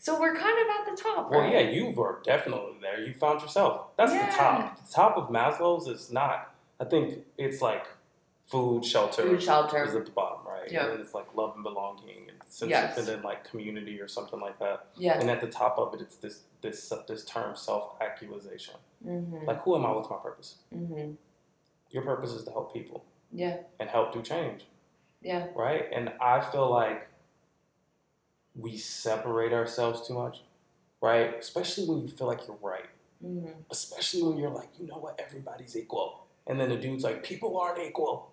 So 0.00 0.18
we're 0.20 0.34
kind 0.34 0.58
of 0.58 0.66
at 0.88 0.96
the 0.96 1.02
top, 1.02 1.30
Well, 1.30 1.40
right? 1.40 1.52
yeah, 1.52 1.60
you 1.60 1.90
were 1.90 2.20
definitely 2.24 2.76
there. 2.80 3.00
You 3.00 3.12
found 3.14 3.40
yourself. 3.42 3.82
That's 3.96 4.12
Yeah. 4.12 4.26
the 4.30 4.36
top. 4.36 4.76
The 4.86 4.92
top 4.92 5.16
of 5.16 5.28
Maslow's 5.28 5.86
is 5.88 6.10
not. 6.10 6.50
I 6.80 6.84
think 6.84 7.24
it's 7.36 7.60
like 7.60 7.86
food, 8.46 8.84
shelter, 8.84 9.22
Food, 9.22 9.42
shelter. 9.42 9.84
is 9.84 9.94
at 9.94 10.06
the 10.06 10.12
bottom, 10.12 10.46
right? 10.46 10.70
Yeah. 10.70 10.86
And 10.86 11.00
it's 11.00 11.14
like 11.14 11.26
love 11.34 11.54
and 11.54 11.62
belonging, 11.64 12.26
and 12.30 12.37
sense 12.48 12.70
Yes. 12.70 12.98
and 12.98 13.06
then 13.06 13.22
like 13.22 13.44
community 13.44 14.00
or 14.00 14.08
something 14.08 14.40
like 14.40 14.58
that. 14.58 14.86
Yeah. 14.96 15.18
And 15.20 15.30
at 15.30 15.40
the 15.40 15.48
top 15.48 15.78
of 15.78 15.94
it, 15.94 16.00
it's 16.00 16.16
this 16.16 16.42
this 16.60 16.92
this 17.06 17.24
term 17.24 17.54
self-actualization. 17.54 18.74
Mhm. 19.04 19.46
Like, 19.46 19.62
who 19.62 19.76
am 19.76 19.86
I? 19.86 19.92
What's 19.92 20.10
my 20.10 20.16
purpose? 20.16 20.56
Mhm. 20.74 21.16
Your 21.90 22.02
purpose 22.02 22.32
is 22.32 22.44
to 22.44 22.50
help 22.50 22.72
people 22.72 23.04
Yeah. 23.32 23.62
and 23.78 23.88
help 23.88 24.12
do 24.12 24.20
change, 24.22 24.66
Yeah. 25.22 25.48
right? 25.54 25.86
And 25.92 26.12
I 26.20 26.40
feel 26.40 26.68
like 26.70 27.08
we 28.54 28.76
separate 28.76 29.52
ourselves 29.52 30.06
too 30.06 30.14
much, 30.14 30.42
right? 31.00 31.34
Especially 31.36 31.86
when 31.86 32.00
you 32.02 32.08
feel 32.08 32.26
like 32.26 32.46
you're 32.46 32.56
right. 32.56 32.86
Mhm. 33.24 33.64
especially 33.70 34.22
when 34.22 34.36
you're 34.38 34.48
like, 34.48 34.68
you 34.78 34.86
know 34.86 34.98
what, 34.98 35.18
everybody's 35.18 35.76
equal. 35.76 36.26
And 36.46 36.60
then 36.60 36.68
the 36.68 36.76
dude's 36.76 37.02
like, 37.02 37.24
people 37.24 37.58
aren't 37.58 37.80
equal. 37.80 38.30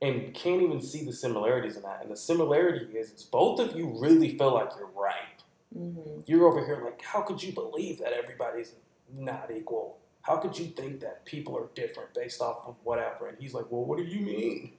And 0.00 0.32
can't 0.32 0.62
even 0.62 0.80
see 0.80 1.04
the 1.04 1.12
similarities 1.12 1.76
in 1.76 1.82
that. 1.82 2.02
And 2.02 2.10
the 2.10 2.16
similarity 2.16 2.96
is, 2.96 3.10
is 3.10 3.24
both 3.24 3.58
of 3.58 3.76
you 3.76 3.98
really 3.98 4.38
feel 4.38 4.54
like 4.54 4.70
you're 4.78 4.90
right. 4.94 5.42
Mhm. 5.76 6.22
You're 6.26 6.46
over 6.46 6.64
here 6.64 6.80
like, 6.84 7.02
how 7.02 7.22
could 7.22 7.42
you 7.42 7.52
believe 7.52 7.98
that 7.98 8.12
everybody's 8.12 8.74
not 9.12 9.50
equal? 9.50 9.98
How 10.22 10.36
could 10.36 10.58
you 10.58 10.66
think 10.66 11.00
that 11.00 11.24
people 11.24 11.56
are 11.56 11.68
different 11.74 12.14
based 12.14 12.40
off 12.40 12.66
of 12.66 12.76
whatever? 12.84 13.28
And 13.28 13.38
he's 13.38 13.54
like, 13.54 13.66
well, 13.70 13.84
what 13.84 13.98
do 13.98 14.04
you 14.04 14.20
mean? 14.20 14.72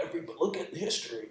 Every 0.00 0.24
look 0.38 0.56
at 0.56 0.76
history. 0.76 1.30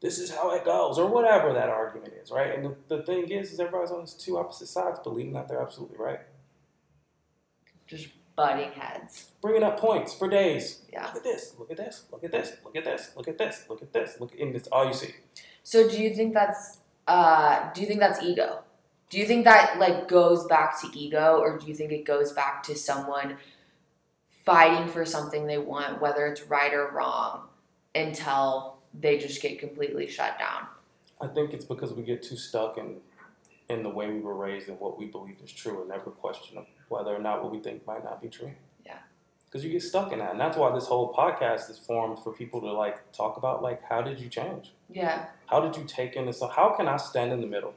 This 0.00 0.18
is 0.18 0.34
how 0.34 0.50
it 0.50 0.64
goes, 0.64 0.98
or 0.98 1.06
whatever 1.06 1.52
that 1.52 1.68
argument 1.68 2.12
is, 2.20 2.32
right? 2.32 2.52
And 2.52 2.64
the, 2.64 2.96
the 2.96 3.02
thing 3.04 3.28
is, 3.30 3.52
is 3.52 3.60
everybody's 3.60 3.92
on 3.92 4.00
these 4.00 4.14
two 4.14 4.36
opposite 4.36 4.66
sides, 4.66 4.98
believing 4.98 5.32
that 5.34 5.46
they're 5.46 5.62
absolutely 5.62 5.96
right. 5.96 6.18
Just 7.86 8.08
butting 8.36 8.72
heads. 8.72 9.30
bringing 9.40 9.62
up 9.62 9.78
points 9.78 10.14
for 10.14 10.28
days. 10.28 10.82
Yeah. 10.92 11.06
Look 11.06 11.16
at 11.16 11.24
this. 11.24 11.54
Look 11.58 11.70
at 11.70 11.76
this. 11.76 12.04
Look 12.10 12.24
at 12.24 12.32
this. 12.32 12.52
Look 12.64 12.76
at 12.76 12.84
this. 12.84 13.10
Look 13.16 13.28
at 13.28 13.38
this. 13.38 13.64
Look 13.68 13.82
at 13.82 13.92
this. 13.92 14.20
Look, 14.20 14.38
and 14.38 14.54
it's 14.54 14.68
all 14.68 14.86
you 14.86 14.94
see. 14.94 15.14
So 15.62 15.88
do 15.88 16.02
you 16.02 16.14
think 16.14 16.34
that's 16.34 16.78
uh 17.06 17.72
do 17.72 17.80
you 17.80 17.86
think 17.86 18.00
that's 18.00 18.22
ego? 18.22 18.60
Do 19.10 19.18
you 19.18 19.26
think 19.26 19.44
that 19.44 19.78
like 19.78 20.08
goes 20.08 20.46
back 20.46 20.80
to 20.80 20.88
ego 20.98 21.38
or 21.40 21.58
do 21.58 21.66
you 21.66 21.74
think 21.74 21.92
it 21.92 22.04
goes 22.04 22.32
back 22.32 22.62
to 22.64 22.74
someone 22.74 23.36
fighting 24.44 24.88
for 24.88 25.04
something 25.04 25.46
they 25.46 25.58
want 25.58 26.00
whether 26.00 26.26
it's 26.26 26.42
right 26.42 26.72
or 26.72 26.90
wrong 26.90 27.48
until 27.94 28.78
they 28.98 29.18
just 29.18 29.42
get 29.42 29.58
completely 29.58 30.08
shut 30.08 30.38
down? 30.38 30.66
I 31.20 31.28
think 31.28 31.52
it's 31.52 31.64
because 31.64 31.92
we 31.92 32.02
get 32.02 32.22
too 32.22 32.36
stuck 32.36 32.78
in 32.78 32.96
in 33.68 33.82
the 33.82 33.88
way 33.88 34.08
we 34.10 34.20
were 34.20 34.34
raised 34.34 34.68
and 34.68 34.78
what 34.80 34.98
we 34.98 35.06
believe 35.06 35.36
is 35.42 35.52
true, 35.52 35.80
and 35.80 35.88
never 35.88 36.10
question 36.10 36.64
whether 36.88 37.14
or 37.14 37.18
not 37.18 37.42
what 37.42 37.52
we 37.52 37.58
think 37.60 37.86
might 37.86 38.04
not 38.04 38.20
be 38.20 38.28
true. 38.28 38.52
Yeah. 38.84 38.98
Because 39.46 39.64
you 39.64 39.70
get 39.70 39.82
stuck 39.82 40.12
in 40.12 40.18
that, 40.18 40.32
and 40.32 40.40
that's 40.40 40.56
why 40.56 40.72
this 40.74 40.86
whole 40.86 41.12
podcast 41.12 41.70
is 41.70 41.78
formed 41.78 42.18
for 42.22 42.32
people 42.32 42.60
to 42.60 42.72
like 42.72 43.12
talk 43.12 43.36
about 43.36 43.62
like 43.62 43.82
how 43.82 44.02
did 44.02 44.20
you 44.20 44.28
change? 44.28 44.72
Yeah. 44.90 45.26
How 45.46 45.60
did 45.60 45.76
you 45.76 45.84
take 45.84 46.16
in 46.16 46.26
this? 46.26 46.38
So 46.38 46.48
how 46.48 46.70
can 46.76 46.88
I 46.88 46.96
stand 46.96 47.32
in 47.32 47.40
the 47.40 47.46
middle? 47.46 47.74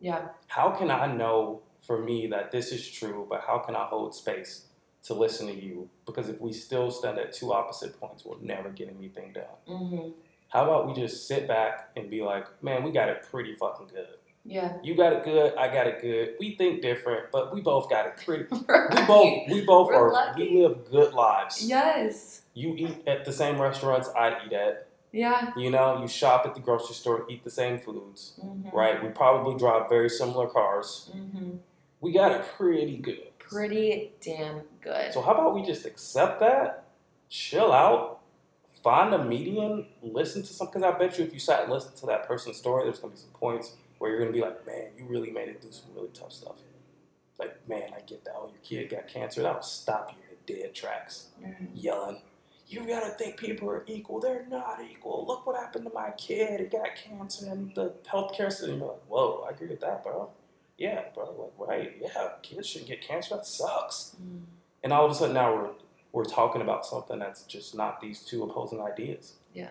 Yeah. 0.00 0.28
How 0.48 0.70
can 0.70 0.90
I 0.90 1.06
know 1.06 1.60
for 1.86 1.98
me 2.02 2.26
that 2.28 2.50
this 2.50 2.72
is 2.72 2.88
true, 2.90 3.26
but 3.28 3.42
how 3.46 3.58
can 3.58 3.74
I 3.76 3.84
hold 3.84 4.14
space 4.14 4.66
to 5.04 5.14
listen 5.14 5.46
to 5.46 5.54
you? 5.54 5.88
Because 6.04 6.28
if 6.28 6.40
we 6.40 6.52
still 6.52 6.90
stand 6.90 7.18
at 7.18 7.32
two 7.32 7.52
opposite 7.52 7.98
points, 7.98 8.24
we'll 8.24 8.38
never 8.42 8.68
get 8.70 8.88
anything 8.98 9.32
done. 9.32 9.44
Mhm. 9.68 10.12
How 10.48 10.64
about 10.64 10.86
we 10.86 10.94
just 10.94 11.26
sit 11.26 11.46
back 11.48 11.90
and 11.96 12.08
be 12.10 12.22
like, 12.22 12.44
man, 12.62 12.82
we 12.84 12.90
got 12.90 13.08
it 13.08 13.22
pretty 13.30 13.54
fucking 13.54 13.88
good. 13.88 14.06
Yeah. 14.48 14.76
You 14.82 14.94
got 14.94 15.12
it 15.12 15.24
good, 15.24 15.54
I 15.56 15.72
got 15.72 15.86
it 15.86 16.00
good. 16.00 16.34
We 16.38 16.54
think 16.56 16.80
different, 16.82 17.30
but 17.32 17.52
we 17.52 17.60
both 17.60 17.90
got 17.90 18.06
it 18.06 18.16
pretty. 18.24 18.44
We 18.50 19.06
both 19.06 19.48
we 19.50 19.64
both 19.64 19.88
We're 19.88 20.08
are 20.08 20.12
lucky. 20.12 20.48
we 20.54 20.62
live 20.62 20.90
good 20.90 21.12
lives. 21.14 21.66
Yes. 21.66 22.42
You 22.54 22.74
eat 22.76 23.02
at 23.06 23.24
the 23.24 23.32
same 23.32 23.60
restaurants 23.60 24.08
I 24.16 24.36
eat 24.46 24.52
at. 24.52 24.86
Yeah. 25.12 25.50
You 25.56 25.70
know, 25.70 26.00
you 26.00 26.08
shop 26.08 26.46
at 26.46 26.54
the 26.54 26.60
grocery 26.60 26.94
store, 26.94 27.26
eat 27.28 27.42
the 27.44 27.50
same 27.50 27.78
foods. 27.78 28.38
Mhm. 28.42 28.72
Right? 28.72 29.02
We 29.02 29.08
probably 29.10 29.56
drive 29.58 29.88
very 29.88 30.08
similar 30.10 30.46
cars. 30.46 31.10
Mhm. 31.14 31.58
We 32.00 32.12
got 32.12 32.32
it 32.32 32.44
pretty 32.56 32.96
good. 32.98 33.38
Pretty 33.38 34.12
damn 34.20 34.62
good. 34.80 35.12
So 35.12 35.20
how 35.22 35.32
about 35.32 35.54
we 35.54 35.62
just 35.62 35.86
accept 35.86 36.40
that, 36.40 36.84
chill 37.28 37.72
out, 37.72 38.20
find 38.82 39.12
a 39.14 39.24
median, 39.24 39.86
listen 40.02 40.42
to 40.42 40.52
some. 40.52 40.66
Because 40.68 40.82
I 40.82 40.90
bet 40.92 41.18
you, 41.18 41.24
if 41.24 41.32
you 41.32 41.38
sat 41.40 41.62
and 41.64 41.72
listened 41.72 41.96
to 41.96 42.06
that 42.06 42.26
person's 42.28 42.56
story, 42.58 42.84
there's 42.84 42.98
gonna 42.98 43.12
be 43.12 43.18
some 43.18 43.30
points 43.30 43.72
where 43.98 44.10
you're 44.10 44.20
gonna 44.20 44.32
be 44.32 44.40
like, 44.40 44.66
man, 44.66 44.90
you 44.96 45.04
really 45.06 45.30
made 45.30 45.48
it 45.48 45.60
through 45.62 45.72
some 45.72 45.90
really 45.94 46.10
tough 46.12 46.32
stuff. 46.32 46.56
Like, 47.38 47.68
man, 47.68 47.90
I 47.96 48.00
get 48.00 48.24
that. 48.24 48.34
Oh, 48.36 48.48
your 48.48 48.60
kid 48.62 48.90
got 48.90 49.08
cancer. 49.08 49.42
That'll 49.42 49.62
stop 49.62 50.10
you 50.12 50.18
in 50.30 50.36
the 50.46 50.62
dead 50.62 50.74
tracks, 50.74 51.28
Mhm. 51.40 51.68
yelling. 51.74 52.22
You 52.68 52.86
gotta 52.86 53.10
think 53.10 53.36
people 53.36 53.70
are 53.70 53.84
equal. 53.86 54.18
They're 54.20 54.46
not 54.46 54.80
equal. 54.90 55.24
Look 55.26 55.46
what 55.46 55.56
happened 55.56 55.84
to 55.86 55.92
my 55.92 56.10
kid. 56.12 56.60
He 56.60 56.66
got 56.66 56.96
cancer 56.96 57.50
and 57.50 57.74
the 57.74 57.90
healthcare 58.06 58.50
system. 58.50 58.78
You're 58.80 58.88
like, 58.88 59.02
whoa, 59.06 59.44
I 59.46 59.50
agree 59.50 59.68
with 59.68 59.80
that, 59.80 60.02
bro. 60.02 60.30
Yeah, 60.78 61.04
bro. 61.14 61.52
Like, 61.58 61.68
right. 61.68 61.96
Yeah, 62.00 62.32
kids 62.42 62.66
shouldn't 62.68 62.88
get 62.88 63.02
cancer. 63.02 63.36
That 63.36 63.46
sucks. 63.46 64.16
Mhm. 64.20 64.44
And 64.82 64.92
all 64.92 65.04
of 65.04 65.10
a 65.10 65.14
sudden 65.14 65.34
now 65.34 65.54
we're 65.54 65.70
we're 66.12 66.24
talking 66.24 66.62
about 66.62 66.86
something 66.86 67.18
that's 67.18 67.42
just 67.42 67.74
not 67.74 68.00
these 68.00 68.24
two 68.24 68.42
opposing 68.42 68.80
ideas. 68.80 69.34
Yeah. 69.52 69.68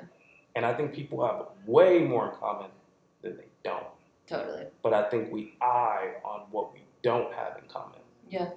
And 0.55 0.63
I 0.63 0.75
think 0.75 0.93
people 0.93 1.25
have 1.25 1.47
way 1.65 1.99
more 1.99 2.29
in 2.29 2.35
common 2.35 2.69
than 3.23 3.37
they 3.37 3.45
don't. 3.63 3.87
Totally. 4.27 4.65
But 4.81 4.93
I 4.93 5.09
think 5.09 5.31
we 5.31 5.53
eye 5.61 6.13
on 6.23 6.41
what 6.51 6.73
we 6.73 6.81
don't 7.01 7.31
have 7.33 7.57
in 7.61 7.67
common. 7.69 7.99
Yeah. 8.29 8.49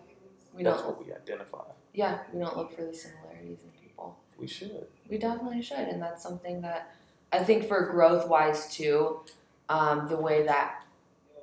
We 0.55 0.63
that's 0.63 0.83
don't 0.83 0.97
what 0.97 1.07
we 1.07 1.13
identify. 1.13 1.65
yeah, 1.93 2.19
we 2.33 2.41
don't 2.41 2.57
look 2.57 2.75
for 2.75 2.85
the 2.85 2.95
similarities 2.95 3.59
in 3.63 3.71
people. 3.81 4.19
We 4.39 4.47
should. 4.47 4.87
We 5.09 5.19
definitely 5.19 5.63
should, 5.63 5.79
and 5.79 6.01
that's 6.03 6.23
something 6.23 6.61
that 6.63 6.95
I 7.33 7.45
think 7.45 7.69
for 7.69 7.87
growth 7.91 8.29
wise 8.29 8.73
too, 8.75 9.21
um, 9.69 10.09
the 10.09 10.17
way 10.17 10.45
that 10.45 10.83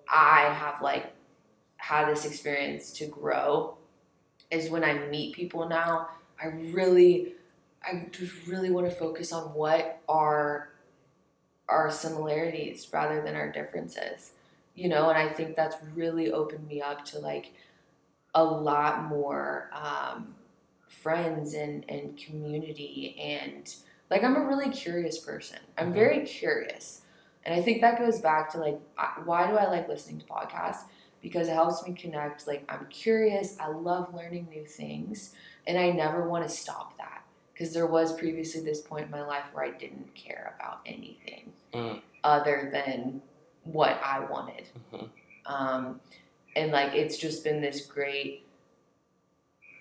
I 0.10 0.54
have 0.54 0.82
like 0.82 1.14
had 1.78 2.10
this 2.10 2.26
experience 2.26 2.92
to 2.94 3.06
grow 3.06 3.78
is 4.52 4.70
when 4.70 4.84
I 4.84 4.94
meet 5.08 5.36
people 5.36 5.68
now. 5.70 6.10
I 6.42 6.48
really, 6.48 7.34
I 7.84 8.08
just 8.12 8.34
really 8.48 8.72
want 8.72 8.90
to 8.90 8.96
focus 8.96 9.32
on 9.32 9.54
what 9.54 10.02
are 10.10 10.70
our 11.70 11.92
similarities 11.92 12.88
rather 12.94 13.22
than 13.22 13.36
our 13.36 13.52
differences, 13.52 14.32
you 14.76 14.90
know. 14.90 15.10
And 15.10 15.18
I 15.18 15.30
think 15.34 15.56
that's 15.56 15.78
really 15.96 16.32
opened 16.32 16.68
me 16.68 16.82
up 16.82 17.06
to 17.06 17.20
like 17.20 17.54
a 18.34 18.44
lot 18.44 19.06
more 19.06 19.70
um, 19.74 20.36
friends 20.88 21.54
and, 21.54 21.86
and 21.90 22.18
community 22.18 23.16
and 23.20 23.74
like 24.10 24.24
I'm 24.24 24.36
a 24.36 24.46
really 24.46 24.70
curious 24.70 25.20
person. 25.20 25.60
I'm 25.78 25.92
Mhm. 25.92 25.96
very 25.96 26.26
curious. 26.26 27.02
And 27.46 27.54
I 27.54 27.62
think 27.62 27.82
that 27.82 28.00
goes 28.00 28.22
back 28.22 28.52
to 28.52 28.60
like 28.60 28.80
why 29.26 29.48
do 29.48 29.58
I 29.58 29.66
like 29.68 29.88
listening 29.88 30.20
to 30.20 30.26
podcasts? 30.28 30.84
Because 31.22 31.48
it 31.48 31.54
helps 31.54 31.86
me 31.88 31.94
connect. 31.96 32.48
Like 32.48 32.66
I'm 32.70 32.88
curious, 32.90 33.58
I 33.60 33.68
love 33.70 34.14
learning 34.14 34.48
new 34.50 34.66
things, 34.66 35.34
and 35.68 35.78
I 35.78 35.92
never 35.92 36.30
want 36.30 36.48
to 36.48 36.56
stop 36.56 36.98
that. 36.98 37.25
Because 37.56 37.74
there 37.74 37.88
was 37.88 38.12
previously 38.14 38.60
this 38.62 38.82
point 38.82 39.06
in 39.06 39.12
my 39.12 39.26
life 39.26 39.46
where 39.54 39.64
I 39.64 39.72
didn't 39.72 40.14
care 40.14 40.54
about 40.60 40.82
anything 40.86 41.54
Mm. 41.74 42.02
other 42.24 42.70
than 42.72 43.22
what 43.64 43.98
I 44.04 44.20
wanted. 44.20 44.68
Mhm. 44.92 45.10
Um, 45.46 46.02
and 46.56 46.72
like 46.72 46.94
it's 46.94 47.18
just 47.18 47.44
been 47.46 47.62
this 47.62 47.86
great 47.86 48.46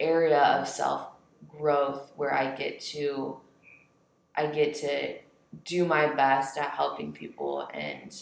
area 0.01 0.39
of 0.41 0.68
self 0.68 1.09
growth 1.49 2.12
where 2.16 2.33
I 2.33 2.55
get 2.55 2.81
to 2.81 3.41
I 4.37 4.47
get 4.47 4.75
to 4.77 5.18
do 5.64 5.85
my 5.85 6.12
best 6.14 6.59
at 6.59 6.70
helping 6.70 7.12
people 7.12 7.68
and 7.72 8.14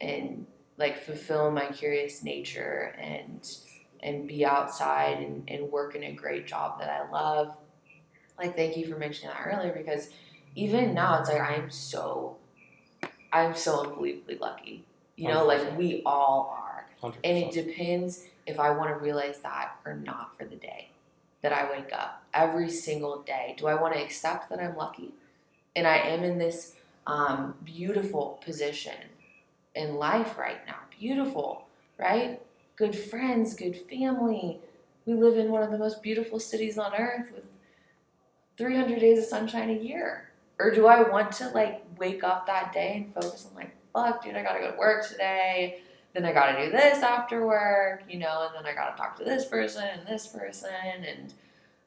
and 0.00 0.46
like 0.78 0.98
fulfill 0.98 1.50
my 1.50 1.66
curious 1.66 2.22
nature 2.22 2.94
and 2.98 3.48
and 4.02 4.26
be 4.26 4.44
outside 4.44 5.18
and, 5.18 5.48
and 5.48 5.70
work 5.70 5.94
in 5.94 6.02
a 6.02 6.12
great 6.12 6.46
job 6.46 6.80
that 6.80 6.90
I 6.90 7.08
love. 7.10 7.56
Like 8.38 8.56
thank 8.56 8.76
you 8.76 8.86
for 8.86 8.98
mentioning 8.98 9.34
that 9.34 9.46
earlier 9.46 9.72
because 9.72 10.10
even 10.54 10.94
now 10.94 11.20
it's 11.20 11.28
like 11.28 11.40
I 11.40 11.54
am 11.54 11.70
so 11.70 12.36
I'm 13.32 13.54
so 13.54 13.84
unbelievably 13.84 14.38
lucky. 14.38 14.84
You 15.16 15.28
know, 15.28 15.44
like 15.46 15.60
100%. 15.60 15.76
we 15.76 16.02
all 16.04 16.56
are. 16.58 16.86
100%. 17.02 17.16
And 17.24 17.38
it 17.38 17.52
depends 17.52 18.26
if 18.46 18.58
I 18.58 18.70
want 18.70 18.90
to 18.90 18.96
realize 18.96 19.38
that 19.40 19.76
or 19.84 19.94
not 19.94 20.36
for 20.36 20.44
the 20.44 20.56
day 20.56 20.88
that 21.42 21.52
I 21.52 21.70
wake 21.70 21.92
up 21.92 22.22
every 22.32 22.70
single 22.70 23.22
day. 23.22 23.54
Do 23.58 23.66
I 23.66 23.74
want 23.74 23.94
to 23.94 24.02
accept 24.02 24.48
that 24.50 24.60
I'm 24.60 24.76
lucky 24.76 25.12
and 25.74 25.86
I 25.86 25.96
am 25.96 26.22
in 26.22 26.38
this 26.38 26.74
um, 27.06 27.54
beautiful 27.64 28.40
position 28.44 28.94
in 29.74 29.96
life 29.96 30.38
right 30.38 30.64
now? 30.66 30.76
Beautiful, 30.98 31.66
right? 31.98 32.40
Good 32.76 32.96
friends, 32.96 33.54
good 33.54 33.76
family. 33.76 34.60
We 35.04 35.14
live 35.14 35.36
in 35.36 35.50
one 35.50 35.62
of 35.62 35.70
the 35.70 35.78
most 35.78 36.02
beautiful 36.02 36.38
cities 36.38 36.78
on 36.78 36.94
earth 36.94 37.32
with 37.34 37.44
300 38.56 39.00
days 39.00 39.18
of 39.18 39.24
sunshine 39.24 39.70
a 39.70 39.74
year. 39.80 40.28
Or 40.58 40.70
do 40.70 40.86
I 40.86 41.08
want 41.08 41.32
to 41.32 41.48
like 41.48 41.82
wake 41.98 42.22
up 42.22 42.46
that 42.46 42.72
day 42.72 42.94
and 42.96 43.14
focus 43.14 43.46
on 43.50 43.56
like, 43.56 43.74
fuck, 43.92 44.22
dude, 44.24 44.36
I 44.36 44.42
gotta 44.42 44.60
go 44.60 44.70
to 44.72 44.78
work 44.78 45.08
today 45.08 45.80
then 46.12 46.24
I 46.24 46.32
gotta 46.32 46.64
do 46.66 46.70
this 46.70 47.02
after 47.02 47.46
work, 47.46 48.02
you 48.08 48.18
know, 48.18 48.46
and 48.46 48.54
then 48.54 48.70
I 48.70 48.74
gotta 48.74 48.96
talk 48.96 49.16
to 49.18 49.24
this 49.24 49.44
person 49.46 49.84
and 49.84 50.06
this 50.06 50.26
person 50.26 50.70
and 51.06 51.32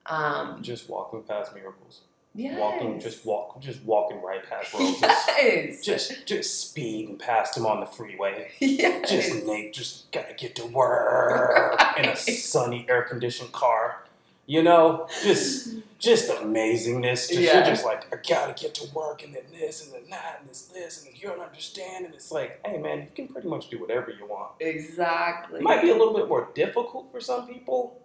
um 0.07 0.61
just 0.61 0.89
walking 0.89 1.23
past 1.23 1.53
miracles. 1.53 2.01
yes. 2.33 2.59
Walking, 2.59 2.99
just 2.99 3.25
walk, 3.25 3.59
just 3.61 3.83
walking 3.83 4.21
right 4.21 4.47
past 4.47 4.73
roses. 4.79 5.01
yes. 5.01 5.81
just, 5.83 6.25
just 6.25 6.69
speeding 6.69 7.17
past 7.17 7.55
them 7.55 7.65
on 7.65 7.79
the 7.79 7.85
freeway. 7.85 8.51
yes. 8.59 9.09
Just 9.09 9.45
Nate, 9.45 9.73
just 9.73 10.11
gotta 10.11 10.33
get 10.33 10.55
to 10.55 10.65
work 10.65 11.79
in 11.97 12.05
a 12.05 12.15
sunny, 12.15 12.85
air-conditioned 12.89 13.51
car. 13.51 14.04
You 14.47 14.61
know, 14.61 15.07
just, 15.23 15.75
just 15.97 16.29
amazingness. 16.29 17.29
Just, 17.29 17.33
You're 17.33 17.63
just 17.63 17.83
like, 17.83 18.13
I 18.13 18.17
gotta 18.27 18.53
get 18.53 18.75
to 18.75 18.93
work, 18.93 19.23
and 19.23 19.33
then 19.33 19.43
this, 19.51 19.83
and 19.83 19.93
then 19.93 20.09
that, 20.11 20.37
and 20.41 20.49
this, 20.49 20.63
this, 20.67 20.99
and 21.03 21.07
then 21.07 21.19
you 21.19 21.27
don't 21.29 21.39
understand. 21.41 22.05
And 22.05 22.13
it's 22.13 22.31
like, 22.31 22.59
hey, 22.65 22.77
man, 22.77 22.99
you 22.99 23.07
can 23.15 23.27
pretty 23.27 23.47
much 23.47 23.69
do 23.69 23.79
whatever 23.79 24.11
you 24.11 24.25
want. 24.27 24.51
exactly. 24.59 25.59
It 25.59 25.63
might 25.63 25.81
be 25.81 25.89
a 25.89 25.95
little 25.95 26.13
bit 26.13 26.27
more 26.27 26.49
difficult 26.53 27.11
for 27.11 27.19
some 27.19 27.47
people, 27.47 27.99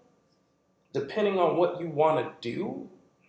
depending 0.92 1.38
on 1.38 1.56
what 1.58 1.78
you 1.80 1.88
want 1.88 2.24
to 2.24 2.50
do. 2.50 2.88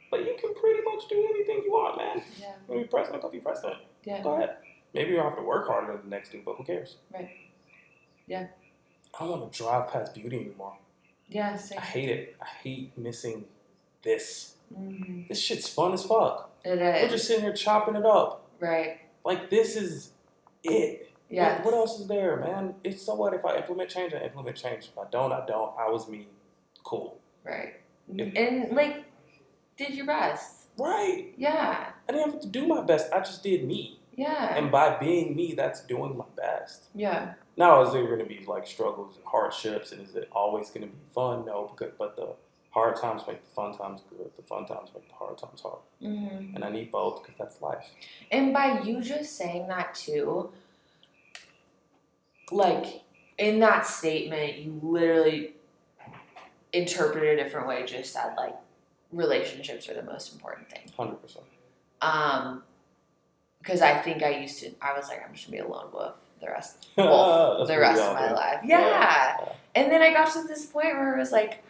But 0.10 0.22
you 0.22 0.36
can 0.40 0.54
pretty 0.56 0.82
much 0.84 1.08
do 1.10 1.16
anything 1.34 1.62
you 1.66 1.72
want, 1.72 1.98
man. 1.98 2.22
Yeah. 2.40 2.54
You 2.70 2.82
be 2.82 2.88
president, 2.88 3.22
go 3.22 3.30
be 3.30 3.40
president. 3.40 3.78
Yeah. 4.04 4.22
Go 4.22 4.36
ahead. 4.36 4.58
Maybe 4.94 5.12
you'll 5.14 5.24
have 5.24 5.38
to 5.38 5.42
work 5.42 5.68
harder 5.68 5.94
than 5.94 6.04
the 6.04 6.10
next 6.10 6.32
dude, 6.32 6.44
but 6.44 6.56
who 6.56 6.64
cares? 6.66 6.98
Right. 7.14 7.30
Yeah. 8.28 8.48
I 9.18 9.20
don't 9.26 9.40
want 9.40 9.54
to 9.54 9.58
drive 9.64 9.90
past 9.90 10.14
beauty 10.14 10.38
anymore. 10.38 10.78
Yeah, 11.32 11.56
same. 11.56 11.80
I 11.80 11.82
hate 11.82 12.10
it. 12.10 12.36
I 12.42 12.46
hate 12.46 12.98
missing 12.98 13.46
this. 14.04 14.56
Mhm. 14.74 15.28
This 15.28 15.40
shit's 15.42 15.68
fun 15.68 15.94
as 15.94 16.04
fuck. 16.04 16.50
It 16.64 16.78
We're 16.80 17.10
just 17.10 17.26
sitting 17.28 17.44
here 17.44 17.54
chopping 17.54 17.96
it 17.96 18.06
up. 18.06 18.48
right. 18.60 19.00
Like 19.24 19.50
this 19.50 19.76
is 19.76 20.12
it. 20.64 21.10
Yeah. 21.30 21.56
What, 21.58 21.66
what 21.66 21.74
else 21.76 22.00
is 22.00 22.08
there, 22.08 22.38
man? 22.38 22.76
It's 22.84 23.04
so 23.04 23.16
what 23.16 23.34
if 23.34 23.46
I 23.46 23.56
implement 23.58 23.90
change, 23.90 24.14
I 24.14 24.18
implement 24.20 24.58
change. 24.58 24.86
If 24.92 24.98
I 24.98 25.04
don't, 25.10 25.32
I 25.32 25.46
don't. 25.46 25.72
I 25.80 25.90
was 25.90 26.08
me. 26.10 26.28
Cool. 26.84 27.18
Right. 27.44 27.76
If- 28.14 28.36
And 28.36 28.76
like 28.76 29.06
did 29.78 29.94
your 29.94 30.06
best. 30.06 30.68
Right. 30.78 31.34
Yeah. 31.38 31.92
I 32.08 32.12
didn't 32.12 32.32
have 32.32 32.42
to 32.42 32.48
do 32.48 32.68
my 32.68 32.82
best. 32.82 33.12
I 33.14 33.20
just 33.20 33.42
did 33.44 33.64
me. 33.66 34.00
Yeah. 34.22 34.56
And 34.58 34.72
by 34.72 34.98
being 34.98 35.36
me, 35.36 35.54
that's 35.56 35.82
doing 35.94 36.16
my 36.18 36.26
best. 36.38 36.80
yeah. 36.96 37.34
Now, 37.58 37.82
is 37.84 37.92
there 37.94 38.06
going 38.06 38.20
to 38.20 38.26
be 38.26 38.44
like 38.48 38.66
struggles 38.66 39.18
and 39.18 39.26
hardships, 39.26 39.92
and 39.92 40.00
is 40.08 40.16
it 40.16 40.30
always 40.32 40.70
going 40.70 40.82
to 40.88 40.88
be 40.88 41.02
fun? 41.14 41.46
No, 41.46 41.58
because 41.72 41.94
but 42.00 42.16
the 42.16 42.30
hard 42.72 42.96
times 42.96 43.22
make 43.28 43.44
the 43.48 43.52
fun 43.60 43.78
times 43.78 44.02
good. 44.10 44.30
The 44.38 44.44
fun 44.44 44.66
times 44.66 44.90
make 44.96 45.08
the 45.10 45.16
hard 45.16 45.38
times 45.38 45.62
hard, 45.62 45.82
hmm 46.00 46.56
and 46.56 46.64
I 46.64 46.70
need 46.70 46.92
both 46.92 47.16
because 47.22 47.38
that's 47.38 47.62
life. 47.62 47.88
And 48.32 48.54
by 48.54 48.82
you 48.82 49.02
just 49.02 49.36
saying 49.38 49.68
that 49.68 49.94
too, 49.96 50.52
like 52.52 53.04
in 53.38 53.60
that 53.60 53.86
statement, 53.86 54.58
you 54.60 54.80
literally 54.82 55.54
interpreted 56.74 57.38
a 57.40 57.44
different 57.44 57.68
way. 57.68 57.86
Just 57.86 58.14
said 58.14 58.34
like 58.38 58.56
relationships 59.12 59.90
are 59.90 59.94
the 59.94 60.04
most 60.04 60.34
important 60.34 60.70
thing. 60.70 60.84
Hundred 60.98 61.22
percent. 61.22 61.46
Um, 62.02 62.64
because 63.62 63.82
I 63.82 63.98
think 64.00 64.24
I 64.24 64.30
used 64.30 64.60
to. 64.60 64.72
I 64.82 64.94
was 64.98 65.08
like, 65.08 65.24
I'm 65.26 65.34
just 65.34 65.48
gonna 65.48 65.64
be 65.64 65.68
a 65.68 65.72
lone 65.72 65.92
wolf 65.94 66.16
the 66.40 66.48
rest, 66.48 66.88
wolf 66.98 67.68
the 67.68 67.80
rest 67.80 68.02
of 68.02 68.16
my 68.16 68.32
life. 68.32 68.62
Yeah. 68.64 69.38
And 69.76 69.92
then 69.92 70.02
I 70.02 70.12
got 70.12 70.32
to 70.34 70.44
this 70.44 70.66
point 70.66 70.96
where 70.96 71.16
it 71.16 71.20
was 71.20 71.32
like, 71.32 71.64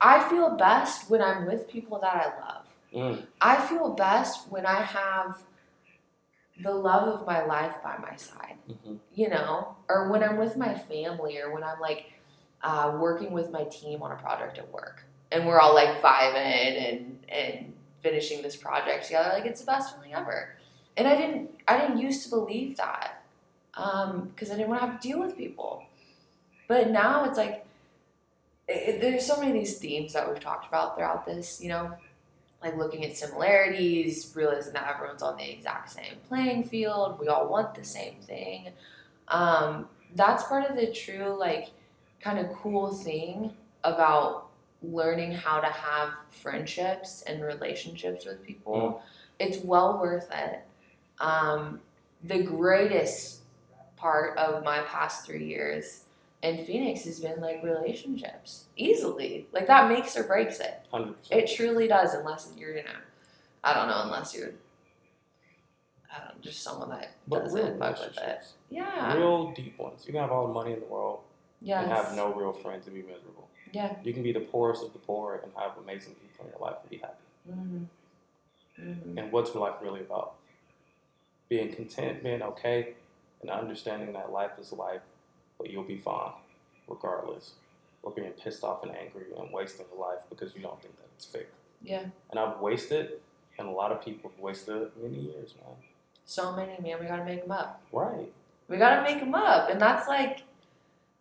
I 0.00 0.28
feel 0.28 0.50
best 0.50 1.10
when 1.10 1.22
I'm 1.22 1.46
with 1.46 1.68
people 1.68 1.98
that 2.00 2.14
I 2.14 2.40
love. 2.40 2.66
Mm, 2.94 3.26
I 3.40 3.56
feel 3.66 3.90
best 3.94 4.50
when 4.50 4.66
I 4.66 4.82
have 4.82 5.42
the 6.62 6.72
love 6.72 7.08
of 7.08 7.26
my 7.26 7.44
life 7.44 7.76
by 7.82 7.96
my 7.98 8.14
side, 8.16 8.56
mhm. 8.68 8.98
you 9.14 9.28
know, 9.28 9.76
or 9.88 10.10
when 10.10 10.22
I'm 10.22 10.36
with 10.36 10.56
my 10.56 10.74
family, 10.74 11.38
or 11.38 11.52
when 11.52 11.64
I'm 11.64 11.80
like 11.80 12.12
uh, 12.62 12.96
working 13.00 13.32
with 13.32 13.50
my 13.50 13.64
team 13.64 14.02
on 14.02 14.12
a 14.12 14.16
project 14.16 14.58
at 14.58 14.70
work, 14.70 15.04
and 15.30 15.46
we're 15.46 15.58
all 15.58 15.74
like 15.74 16.02
vibing 16.02 16.36
and 16.36 17.24
and 17.28 17.72
finishing 18.02 18.42
this 18.42 18.56
project 18.56 19.06
together. 19.06 19.30
Like 19.32 19.46
it's 19.46 19.60
the 19.60 19.66
best 19.66 19.94
feeling 19.94 20.14
ever. 20.14 20.56
And 20.96 21.08
I 21.08 21.16
didn't 21.16 21.50
I 21.66 21.78
didn't 21.78 21.98
used 21.98 22.24
to 22.24 22.30
believe 22.30 22.76
that 22.76 23.22
because 23.74 24.50
I 24.50 24.56
didn't 24.56 24.68
want 24.68 24.80
to 24.82 24.86
have 24.86 25.00
to 25.00 25.08
deal 25.08 25.20
with 25.20 25.36
people, 25.36 25.84
but 26.68 26.90
now 26.90 27.24
it's 27.24 27.38
like 27.38 27.64
it, 28.68 29.00
there's 29.00 29.26
so 29.26 29.36
many 29.36 29.50
of 29.50 29.54
these 29.54 29.78
themes 29.78 30.12
that 30.12 30.28
we've 30.28 30.40
talked 30.40 30.68
about 30.68 30.96
throughout 30.96 31.26
this, 31.26 31.60
you 31.60 31.68
know, 31.68 31.92
like 32.62 32.76
looking 32.76 33.04
at 33.04 33.16
similarities, 33.16 34.32
realizing 34.34 34.72
that 34.74 34.88
everyone's 34.94 35.22
on 35.22 35.36
the 35.36 35.50
exact 35.50 35.90
same 35.90 36.14
playing 36.28 36.64
field, 36.64 37.18
we 37.18 37.28
all 37.28 37.48
want 37.48 37.74
the 37.74 37.84
same 37.84 38.14
thing. 38.22 38.68
Um, 39.28 39.88
that's 40.14 40.44
part 40.44 40.70
of 40.70 40.76
the 40.76 40.92
true, 40.92 41.36
like, 41.38 41.70
kind 42.20 42.38
of 42.38 42.52
cool 42.52 42.92
thing 42.92 43.52
about 43.82 44.48
learning 44.82 45.32
how 45.32 45.60
to 45.60 45.66
have 45.66 46.10
friendships 46.30 47.22
and 47.26 47.42
relationships 47.42 48.24
with 48.24 48.44
people. 48.44 49.02
It's 49.38 49.58
well 49.64 49.98
worth 49.98 50.28
it. 50.32 50.62
Um, 51.20 51.80
the 52.24 52.42
greatest 52.42 53.40
part 53.96 54.36
of 54.38 54.64
my 54.64 54.80
past 54.82 55.26
three 55.26 55.44
years 55.46 56.04
in 56.42 56.64
Phoenix 56.64 57.04
has 57.04 57.20
been 57.20 57.40
like 57.40 57.62
relationships. 57.62 58.64
Easily. 58.76 59.46
Like 59.52 59.66
that 59.68 59.88
makes 59.88 60.16
or 60.16 60.24
breaks 60.24 60.58
it. 60.60 60.80
Hundred 60.90 61.14
percent. 61.18 61.40
It 61.42 61.54
truly 61.56 61.86
does, 61.88 62.14
unless 62.14 62.50
you're, 62.56 62.76
you 62.76 62.82
know, 62.84 62.90
I 63.62 63.74
don't 63.74 63.88
know, 63.88 64.02
unless 64.04 64.34
you're, 64.34 64.50
I 66.12 66.18
don't 66.18 66.28
know, 66.28 66.34
just 66.42 66.62
someone 66.62 66.90
that 66.90 67.12
But 67.28 67.44
real 67.52 67.56
doesn't 67.66 67.78
fuck 67.78 67.98
with 67.98 68.00
it. 68.08 68.16
relationships, 68.20 68.52
Yeah. 68.70 69.16
real 69.16 69.52
deep 69.52 69.78
ones. 69.78 70.02
You 70.06 70.12
can 70.12 70.20
have 70.22 70.32
all 70.32 70.48
the 70.48 70.52
money 70.52 70.72
in 70.72 70.80
the 70.80 70.86
world 70.86 71.20
yes. 71.60 71.84
and 71.84 71.92
have 71.92 72.14
no 72.16 72.32
real 72.34 72.52
friends 72.52 72.86
and 72.86 72.96
be 72.96 73.02
miserable. 73.02 73.48
Yeah. 73.72 73.94
You 74.02 74.12
can 74.12 74.22
be 74.22 74.32
the 74.32 74.40
poorest 74.40 74.84
of 74.84 74.92
the 74.92 74.98
poor 74.98 75.40
and 75.42 75.52
have 75.56 75.72
amazing 75.82 76.14
people 76.16 76.44
in 76.46 76.50
your 76.50 76.60
life 76.60 76.76
and 76.82 76.90
be 76.90 76.96
happy. 76.98 77.14
hmm 77.48 77.84
hmm 78.76 79.18
And 79.18 79.30
what's 79.32 79.54
life 79.54 79.74
really 79.80 80.00
about? 80.00 80.34
Being 81.52 81.70
content, 81.74 82.22
being 82.22 82.40
okay, 82.40 82.94
and 83.42 83.50
understanding 83.50 84.14
that 84.14 84.32
life 84.32 84.52
is 84.58 84.72
life, 84.72 85.02
but 85.58 85.68
you'll 85.68 85.82
be 85.84 85.98
fine 85.98 86.32
regardless. 86.88 87.50
Or 88.02 88.10
being 88.10 88.30
pissed 88.30 88.64
off 88.64 88.82
and 88.82 88.90
angry 88.96 89.26
and 89.38 89.52
wasting 89.52 89.84
your 89.92 90.00
life 90.00 90.20
because 90.30 90.54
you 90.54 90.62
don't 90.62 90.80
think 90.80 90.96
that 90.96 91.08
it's 91.14 91.26
fair. 91.26 91.44
Yeah. 91.82 92.04
And 92.30 92.40
I've 92.40 92.58
wasted, 92.60 93.20
and 93.58 93.68
a 93.68 93.70
lot 93.70 93.92
of 93.92 94.02
people 94.02 94.30
have 94.30 94.40
wasted 94.40 94.92
many 95.02 95.18
years, 95.18 95.54
man. 95.62 95.76
So 96.24 96.56
many, 96.56 96.72
man. 96.80 96.98
We 96.98 97.04
gotta 97.04 97.26
make 97.26 97.42
them 97.42 97.50
up. 97.50 97.82
Right. 97.92 98.32
We 98.68 98.78
gotta 98.78 99.02
make 99.02 99.20
them 99.20 99.34
up, 99.34 99.68
and 99.68 99.78
that's 99.78 100.08
like, 100.08 100.44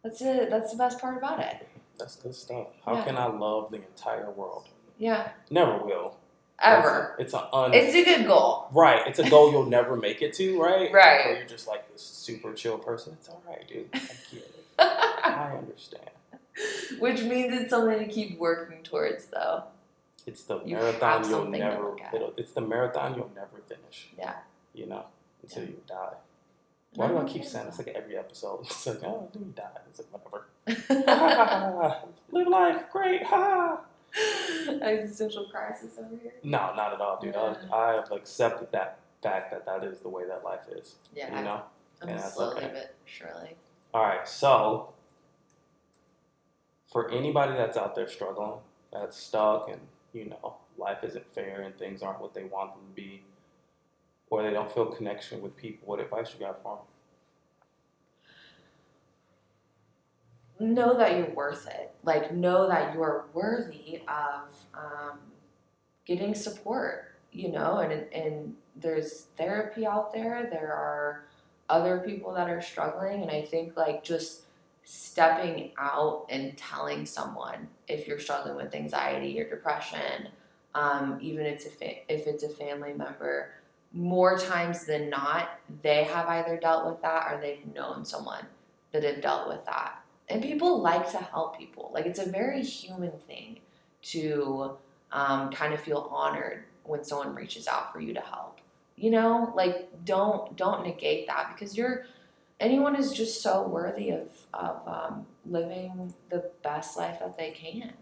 that's 0.01 0.21
it. 0.21 0.49
That's 0.49 0.71
the 0.71 0.77
best 0.77 1.01
part 1.01 1.17
about 1.17 1.41
it. 1.41 1.67
That's 1.99 2.15
good 2.15 2.35
stuff. 2.35 2.67
How 2.85 2.93
Yeah. 2.93 3.03
can 3.03 3.17
I 3.17 3.25
love 3.25 3.69
the 3.69 3.79
entire 3.85 4.31
world 4.31 4.69
Yeah. 4.97 5.33
Never 5.49 5.77
will. 5.79 6.15
Ever. 6.63 7.15
It's, 7.19 7.33
an 7.33 7.41
un. 7.53 7.73
It's 7.73 7.95
a 7.95 8.03
good 8.03 8.27
goal. 8.27 8.67
right. 8.71 9.05
It's 9.07 9.19
a 9.19 9.29
goal 9.29 9.51
you'll 9.51 9.65
never 9.65 9.95
make 9.95 10.21
it 10.21 10.33
to. 10.35 10.61
Right. 10.61 10.91
Right. 10.93 11.25
Or 11.27 11.35
you're 11.37 11.45
just 11.45 11.67
like 11.67 11.91
this 11.91 12.01
super 12.01 12.53
chill 12.53 12.77
person. 12.77 13.13
It's 13.19 13.29
all 13.29 13.41
right, 13.47 13.67
dude. 13.67 13.89
I 13.93 13.97
get 13.99 14.11
it. 14.33 14.65
I 14.79 15.55
understand. 15.57 16.09
Which 16.99 17.21
means 17.23 17.53
it's 17.53 17.69
something 17.71 17.99
to 17.99 18.07
keep 18.07 18.37
working 18.39 18.83
towards, 18.83 19.25
though. 19.27 19.63
It's 20.27 20.43
the 20.43 20.59
You 20.63 20.75
marathon 20.75 21.27
you'll 21.29 21.45
never. 21.45 21.95
It's 22.37 22.51
the 22.51 22.61
marathon 22.61 23.15
you'll 23.15 23.31
never 23.35 23.61
finish. 23.67 24.09
Yeah. 24.17 24.35
You 24.73 24.85
know, 24.87 25.05
until 25.41 25.63
Yeah. 25.63 25.69
you 25.69 25.81
die. 25.87 26.13
Why 26.93 27.07
do 27.07 27.17
I 27.17 27.23
keep 27.23 27.45
saying 27.45 27.67
it's 27.69 27.77
like 27.79 27.87
every 27.89 28.17
episode? 28.17 28.59
It's 28.65 28.85
like, 28.85 29.01
oh, 29.03 29.29
you 29.33 29.53
die. 29.55 29.63
It's 29.89 29.99
like 29.99 30.11
whatever. 30.13 30.45
Live 32.31 32.47
life, 32.47 32.83
great, 32.91 33.23
ha. 33.23 33.79
Existential 34.81 35.45
crisis 35.45 35.93
over 35.97 36.17
here. 36.21 36.33
No, 36.43 36.73
not 36.75 36.93
at 36.93 37.01
all, 37.01 37.19
dude. 37.21 37.35
I, 37.35 37.55
I 37.73 37.93
have 37.95 38.11
accepted 38.11 38.71
that 38.71 38.99
fact 39.21 39.51
that 39.51 39.65
that 39.65 39.83
is 39.83 39.99
the 39.99 40.09
way 40.09 40.23
that 40.27 40.43
life 40.43 40.61
is. 40.75 40.95
Yeah. 41.15 41.37
You 41.37 41.45
know. 41.45 41.61
I'm 42.01 42.09
Yeah, 42.09 42.17
that's 42.17 42.33
slowly 42.33 42.57
okay. 42.57 42.71
but 42.73 42.95
surely. 43.05 43.55
All 43.93 44.03
right, 44.03 44.27
so 44.27 44.93
for 46.91 47.09
anybody 47.11 47.53
that's 47.53 47.77
out 47.77 47.95
there 47.95 48.07
struggling, 48.07 48.59
that's 48.91 49.17
stuck, 49.17 49.69
and 49.69 49.79
you 50.13 50.29
know 50.29 50.55
life 50.77 51.03
isn't 51.03 51.31
fair 51.33 51.61
and 51.61 51.77
things 51.77 52.01
aren't 52.01 52.21
what 52.21 52.33
they 52.33 52.43
want 52.43 52.73
them 52.73 52.83
to 52.87 52.95
be, 52.95 53.23
or 54.29 54.43
they 54.43 54.51
don't 54.51 54.71
feel 54.73 54.87
connection 54.87 55.41
with 55.41 55.55
people, 55.55 55.87
what 55.87 55.99
advice 55.99 56.33
you 56.33 56.45
got 56.45 56.61
for 56.63 56.77
them? 56.77 56.85
Know 60.61 60.97
that 60.97 61.17
you're 61.17 61.33
worth 61.33 61.67
it. 61.67 61.93
Like, 62.03 62.33
know 62.33 62.67
that 62.67 62.93
you're 62.93 63.25
worthy 63.33 64.01
of 64.07 64.53
um, 64.73 65.19
getting 66.05 66.33
support, 66.33 67.15
you 67.31 67.51
know, 67.51 67.79
and, 67.79 67.91
and 68.13 68.55
there's 68.75 69.27
therapy 69.37 69.85
out 69.85 70.13
there. 70.13 70.47
There 70.51 70.73
are 70.73 71.25
other 71.69 71.99
people 71.99 72.33
that 72.33 72.49
are 72.49 72.61
struggling. 72.61 73.21
And 73.21 73.31
I 73.31 73.41
think, 73.41 73.75
like, 73.75 74.03
just 74.03 74.43
stepping 74.83 75.71
out 75.77 76.25
and 76.29 76.57
telling 76.57 77.05
someone 77.05 77.67
if 77.87 78.07
you're 78.07 78.19
struggling 78.19 78.55
with 78.55 78.73
anxiety 78.73 79.39
or 79.39 79.49
depression, 79.49 80.29
um, 80.73 81.17
even 81.21 81.45
if 81.45 81.55
it's, 81.55 81.65
a 81.65 81.69
fa- 81.69 82.11
if 82.13 82.27
it's 82.27 82.43
a 82.43 82.49
family 82.49 82.93
member, 82.93 83.53
more 83.93 84.37
times 84.37 84.85
than 84.85 85.09
not, 85.09 85.59
they 85.81 86.03
have 86.05 86.27
either 86.27 86.57
dealt 86.57 86.85
with 86.85 87.01
that 87.01 87.31
or 87.31 87.41
they've 87.41 87.65
known 87.75 88.05
someone 88.05 88.45
that 88.91 89.03
have 89.03 89.21
dealt 89.21 89.47
with 89.47 89.63
that 89.65 90.00
and 90.31 90.41
people 90.41 90.81
like 90.81 91.11
to 91.11 91.17
help 91.17 91.57
people. 91.57 91.91
Like 91.93 92.05
it's 92.05 92.19
a 92.19 92.25
very 92.29 92.63
human 92.63 93.11
thing 93.27 93.59
to 94.03 94.77
um, 95.11 95.51
kind 95.51 95.73
of 95.73 95.81
feel 95.81 96.09
honored 96.11 96.63
when 96.83 97.03
someone 97.03 97.35
reaches 97.35 97.67
out 97.67 97.91
for 97.93 97.99
you 97.99 98.13
to 98.13 98.21
help. 98.21 98.59
You 98.95 99.11
know? 99.11 99.51
Like 99.55 99.89
don't 100.05 100.55
don't 100.55 100.85
negate 100.85 101.27
that 101.27 101.51
because 101.53 101.77
you're 101.77 102.05
anyone 102.59 102.95
is 102.95 103.13
just 103.13 103.41
so 103.41 103.67
worthy 103.67 104.11
of 104.11 104.29
of 104.53 104.87
um, 104.87 105.25
living 105.45 106.13
the 106.29 106.49
best 106.63 106.97
life 106.97 107.19
that 107.19 107.37
they 107.37 107.51
can. 107.51 107.93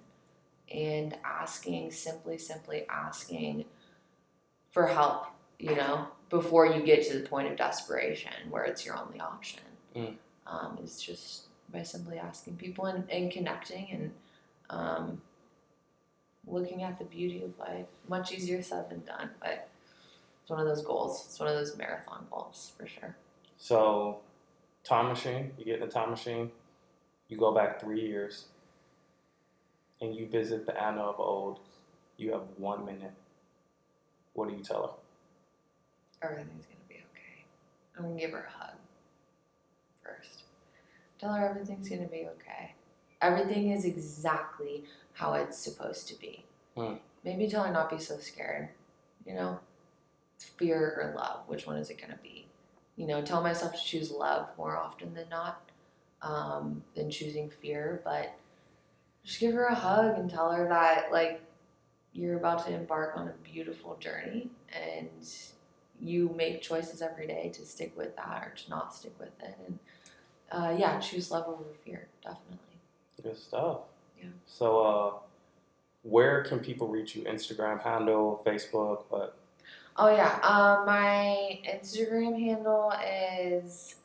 And 0.71 1.17
asking 1.23 1.91
simply 1.91 2.37
simply 2.37 2.85
asking 2.89 3.65
for 4.69 4.85
help 4.85 5.25
you 5.57 5.75
know 5.75 6.07
before 6.29 6.67
you 6.67 6.83
get 6.83 7.05
to 7.07 7.17
the 7.17 7.27
point 7.27 7.47
of 7.51 7.57
desperation 7.57 8.31
where 8.51 8.63
it's 8.63 8.85
your 8.85 8.95
only 8.95 9.19
option 9.19 9.61
Mm. 9.95 10.13
um, 10.45 10.77
is 10.83 11.01
just 11.01 11.48
by 11.71 11.83
simply 11.83 12.17
asking 12.17 12.55
people 12.55 12.85
and, 12.85 13.09
and 13.09 13.31
connecting 13.31 13.87
and 13.91 14.11
um, 14.69 15.21
looking 16.47 16.83
at 16.83 16.97
the 16.97 17.05
beauty 17.05 17.43
of 17.43 17.57
life. 17.59 17.85
Much 18.07 18.31
easier 18.31 18.61
said 18.61 18.89
than 18.89 19.01
done, 19.01 19.29
but 19.39 19.69
it's 20.41 20.49
one 20.49 20.59
of 20.59 20.67
those 20.67 20.83
goals. 20.83 21.25
It's 21.27 21.39
one 21.39 21.49
of 21.49 21.55
those 21.55 21.77
marathon 21.77 22.25
goals 22.31 22.71
for 22.77 22.87
sure. 22.87 23.15
So, 23.57 24.19
time 24.83 25.07
machine, 25.07 25.51
you 25.57 25.65
get 25.65 25.77
in 25.77 25.83
a 25.83 25.87
time 25.87 26.09
machine, 26.09 26.51
you 27.27 27.37
go 27.37 27.53
back 27.53 27.79
three 27.79 28.01
years, 28.01 28.45
and 30.01 30.15
you 30.15 30.27
visit 30.27 30.65
the 30.65 30.81
Anna 30.81 31.01
of 31.01 31.19
old. 31.19 31.59
You 32.17 32.31
have 32.31 32.43
one 32.57 32.85
minute. 32.85 33.13
What 34.33 34.49
do 34.49 34.55
you 34.55 34.63
tell 34.63 34.99
her? 36.21 36.27
Everything's 36.27 36.65
gonna 36.65 36.87
be 36.87 36.95
okay. 36.95 37.45
I'm 37.97 38.03
gonna 38.03 38.19
give 38.19 38.31
her 38.31 38.47
a 38.47 38.57
hug 38.57 38.75
first. 40.03 40.38
Tell 41.19 41.33
her 41.33 41.49
everything's 41.49 41.89
gonna 41.89 42.07
be 42.07 42.27
okay. 42.27 42.75
Everything 43.21 43.71
is 43.71 43.85
exactly 43.85 44.85
how 45.13 45.33
it's 45.33 45.57
supposed 45.57 46.07
to 46.07 46.19
be. 46.19 46.45
Hmm. 46.75 46.95
Maybe 47.23 47.49
tell 47.49 47.63
her 47.63 47.71
not 47.71 47.89
be 47.89 47.97
so 47.99 48.17
scared. 48.17 48.69
You 49.25 49.33
know, 49.33 49.59
fear 50.37 50.79
or 50.79 51.13
love. 51.15 51.41
Which 51.47 51.67
one 51.67 51.77
is 51.77 51.89
it 51.89 51.99
gonna 52.01 52.19
be? 52.23 52.47
You 52.95 53.07
know, 53.07 53.21
tell 53.21 53.41
myself 53.41 53.73
to 53.73 53.83
choose 53.83 54.11
love 54.11 54.49
more 54.57 54.77
often 54.77 55.13
than 55.13 55.29
not, 55.29 55.61
um, 56.21 56.83
than 56.95 57.09
choosing 57.11 57.49
fear. 57.49 58.01
But 58.03 58.33
just 59.23 59.39
give 59.39 59.53
her 59.53 59.65
a 59.65 59.75
hug 59.75 60.17
and 60.17 60.29
tell 60.29 60.51
her 60.51 60.67
that 60.69 61.11
like 61.11 61.41
you're 62.13 62.37
about 62.37 62.65
to 62.65 62.73
embark 62.73 63.15
on 63.17 63.27
a 63.27 63.33
beautiful 63.43 63.95
journey 63.97 64.49
and 64.73 65.27
you 66.01 66.33
make 66.35 66.61
choices 66.61 67.01
every 67.01 67.27
day 67.27 67.51
to 67.53 67.65
stick 67.65 67.95
with 67.97 68.15
that 68.15 68.43
or 68.43 68.53
to 68.55 68.69
not 68.69 68.95
stick 68.95 69.13
with 69.19 69.31
it 69.41 69.55
and 69.67 69.77
uh, 70.51 70.73
yeah 70.77 70.99
choose 70.99 71.31
love 71.31 71.47
over 71.47 71.63
fear 71.85 72.07
definitely 72.23 72.57
Good 73.21 73.37
stuff. 73.37 73.79
Yeah. 74.17 74.29
So, 74.47 74.79
uh, 74.79 75.11
where 76.03 76.41
can 76.45 76.59
people 76.59 76.87
reach 76.87 77.15
you? 77.17 77.23
Instagram 77.23 77.81
handle, 77.83 78.41
Facebook, 78.45 79.03
but 79.11 79.35
oh 79.97 80.09
yeah 80.15 80.39
uh, 80.41 80.83
my 80.85 81.59
instagram 81.69 82.39
handle 82.39 82.93
is 83.41 83.95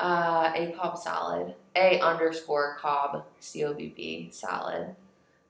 uh, 0.00 0.50
a 0.56 0.72
cobb 0.76 0.98
salad 0.98 1.54
a 1.76 2.00
underscore 2.00 2.76
cobb 2.80 3.24
c-o-b-b 3.38 4.28
salad 4.32 4.96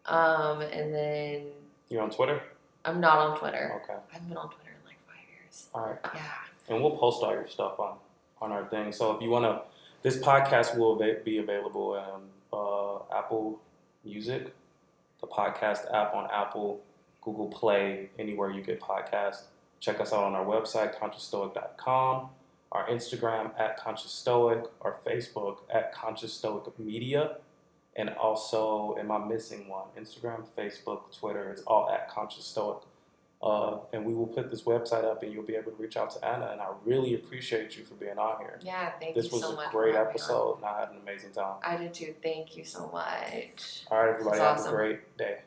um, 0.07 0.61
and 0.61 0.95
then 0.95 1.43
you're 1.89 2.03
on 2.03 2.11
Twitter? 2.11 2.43
i'm 2.85 3.01
not 3.01 3.17
on 3.19 3.39
twitter 3.39 3.81
Okay. 3.83 3.95
i 4.11 4.13
haven't 4.13 4.29
been 4.29 4.37
on 4.37 4.49
twitter 4.51 4.71
in 4.79 4.87
like 4.87 4.99
five 5.07 5.25
years 5.33 5.69
All 5.75 5.87
right. 5.87 5.99
yeah 6.15 6.21
and 6.69 6.83
we'll 6.83 6.99
post 6.99 7.23
all 7.23 7.33
your 7.33 7.47
stuff 7.49 7.81
on 7.81 7.97
on 8.43 8.53
our 8.53 8.67
thing. 8.67 8.93
So 8.93 9.13
if 9.13 9.23
you 9.23 9.31
want 9.31 9.45
to, 9.47 9.63
this 10.05 10.19
podcast 10.19 10.77
will 10.77 10.97
be 11.25 11.39
available 11.39 11.93
on 11.95 12.23
uh, 12.53 13.19
Apple 13.19 13.59
Music, 14.05 14.55
the 15.23 15.27
podcast 15.27 15.91
app 15.95 16.15
on 16.15 16.29
Apple, 16.31 16.83
Google 17.23 17.49
Play, 17.49 18.11
anywhere 18.19 18.51
you 18.51 18.61
get 18.61 18.83
podcasts. 18.83 19.45
Check 19.81 20.01
us 20.01 20.13
out 20.13 20.25
on 20.25 20.35
our 20.35 20.45
website, 20.45 20.95
consciousstoic.com, 20.99 22.29
our 22.71 22.87
Instagram 22.89 23.59
at 23.59 23.79
Conscious 23.79 24.11
Stoic, 24.11 24.65
our 24.83 24.99
Facebook 25.07 25.61
at 25.73 25.95
Conscious 25.95 26.35
Stoic 26.35 26.79
Media, 26.79 27.39
and 27.97 28.11
also, 28.11 28.97
am 28.99 29.11
I 29.11 29.17
missing 29.25 29.69
one? 29.69 29.87
Instagram, 29.99 30.45
Facebook, 30.59 31.19
Twitter, 31.19 31.49
it's 31.49 31.63
all 31.63 31.89
at 31.89 32.11
Conscious 32.11 32.45
Stoic. 32.45 32.83
Uh, 33.45 33.79
and 33.93 34.07
we 34.07 34.15
will 34.15 34.27
put 34.27 34.51
this 34.51 34.63
website 34.63 35.05
up 35.05 35.23
and 35.23 35.31
you'll 35.33 35.43
be 35.45 35.55
able 35.55 35.71
to 35.71 35.77
reach 35.77 35.97
out 35.99 36.11
to 36.11 36.25
Anna. 36.25 36.49
And 36.53 36.61
I 36.63 36.69
really 36.87 37.15
appreciate 37.15 37.77
you 37.77 37.85
for 37.85 37.93
being 37.95 38.17
on 38.19 38.39
here. 38.41 38.59
yeah 38.63 38.93
thank 38.99 39.15
This 39.15 39.27
you 39.27 39.33
was 39.33 39.43
so 39.43 39.53
a 39.53 39.57
much 39.57 39.71
for 39.71 39.83
great 39.83 39.95
having 39.95 40.07
me 40.07 40.11
on. 40.13 40.15
episode 40.15 40.55
and 40.57 40.65
I 40.65 40.81
had 40.81 40.89
an 40.91 40.97
amazing 41.03 41.33
time. 41.33 41.57
i 41.63 41.77
did 41.77 41.93
too 41.93 42.15
thank 42.23 42.57
you 42.57 42.65
so 42.65 42.89
much 42.91 43.85
All 43.91 43.99
right, 43.99 44.11
everybody, 44.15 44.39
This 44.39 44.47
have 44.47 44.59
awesome. 44.61 44.73
a 44.73 44.77
great 44.77 45.17
day. 45.19 45.39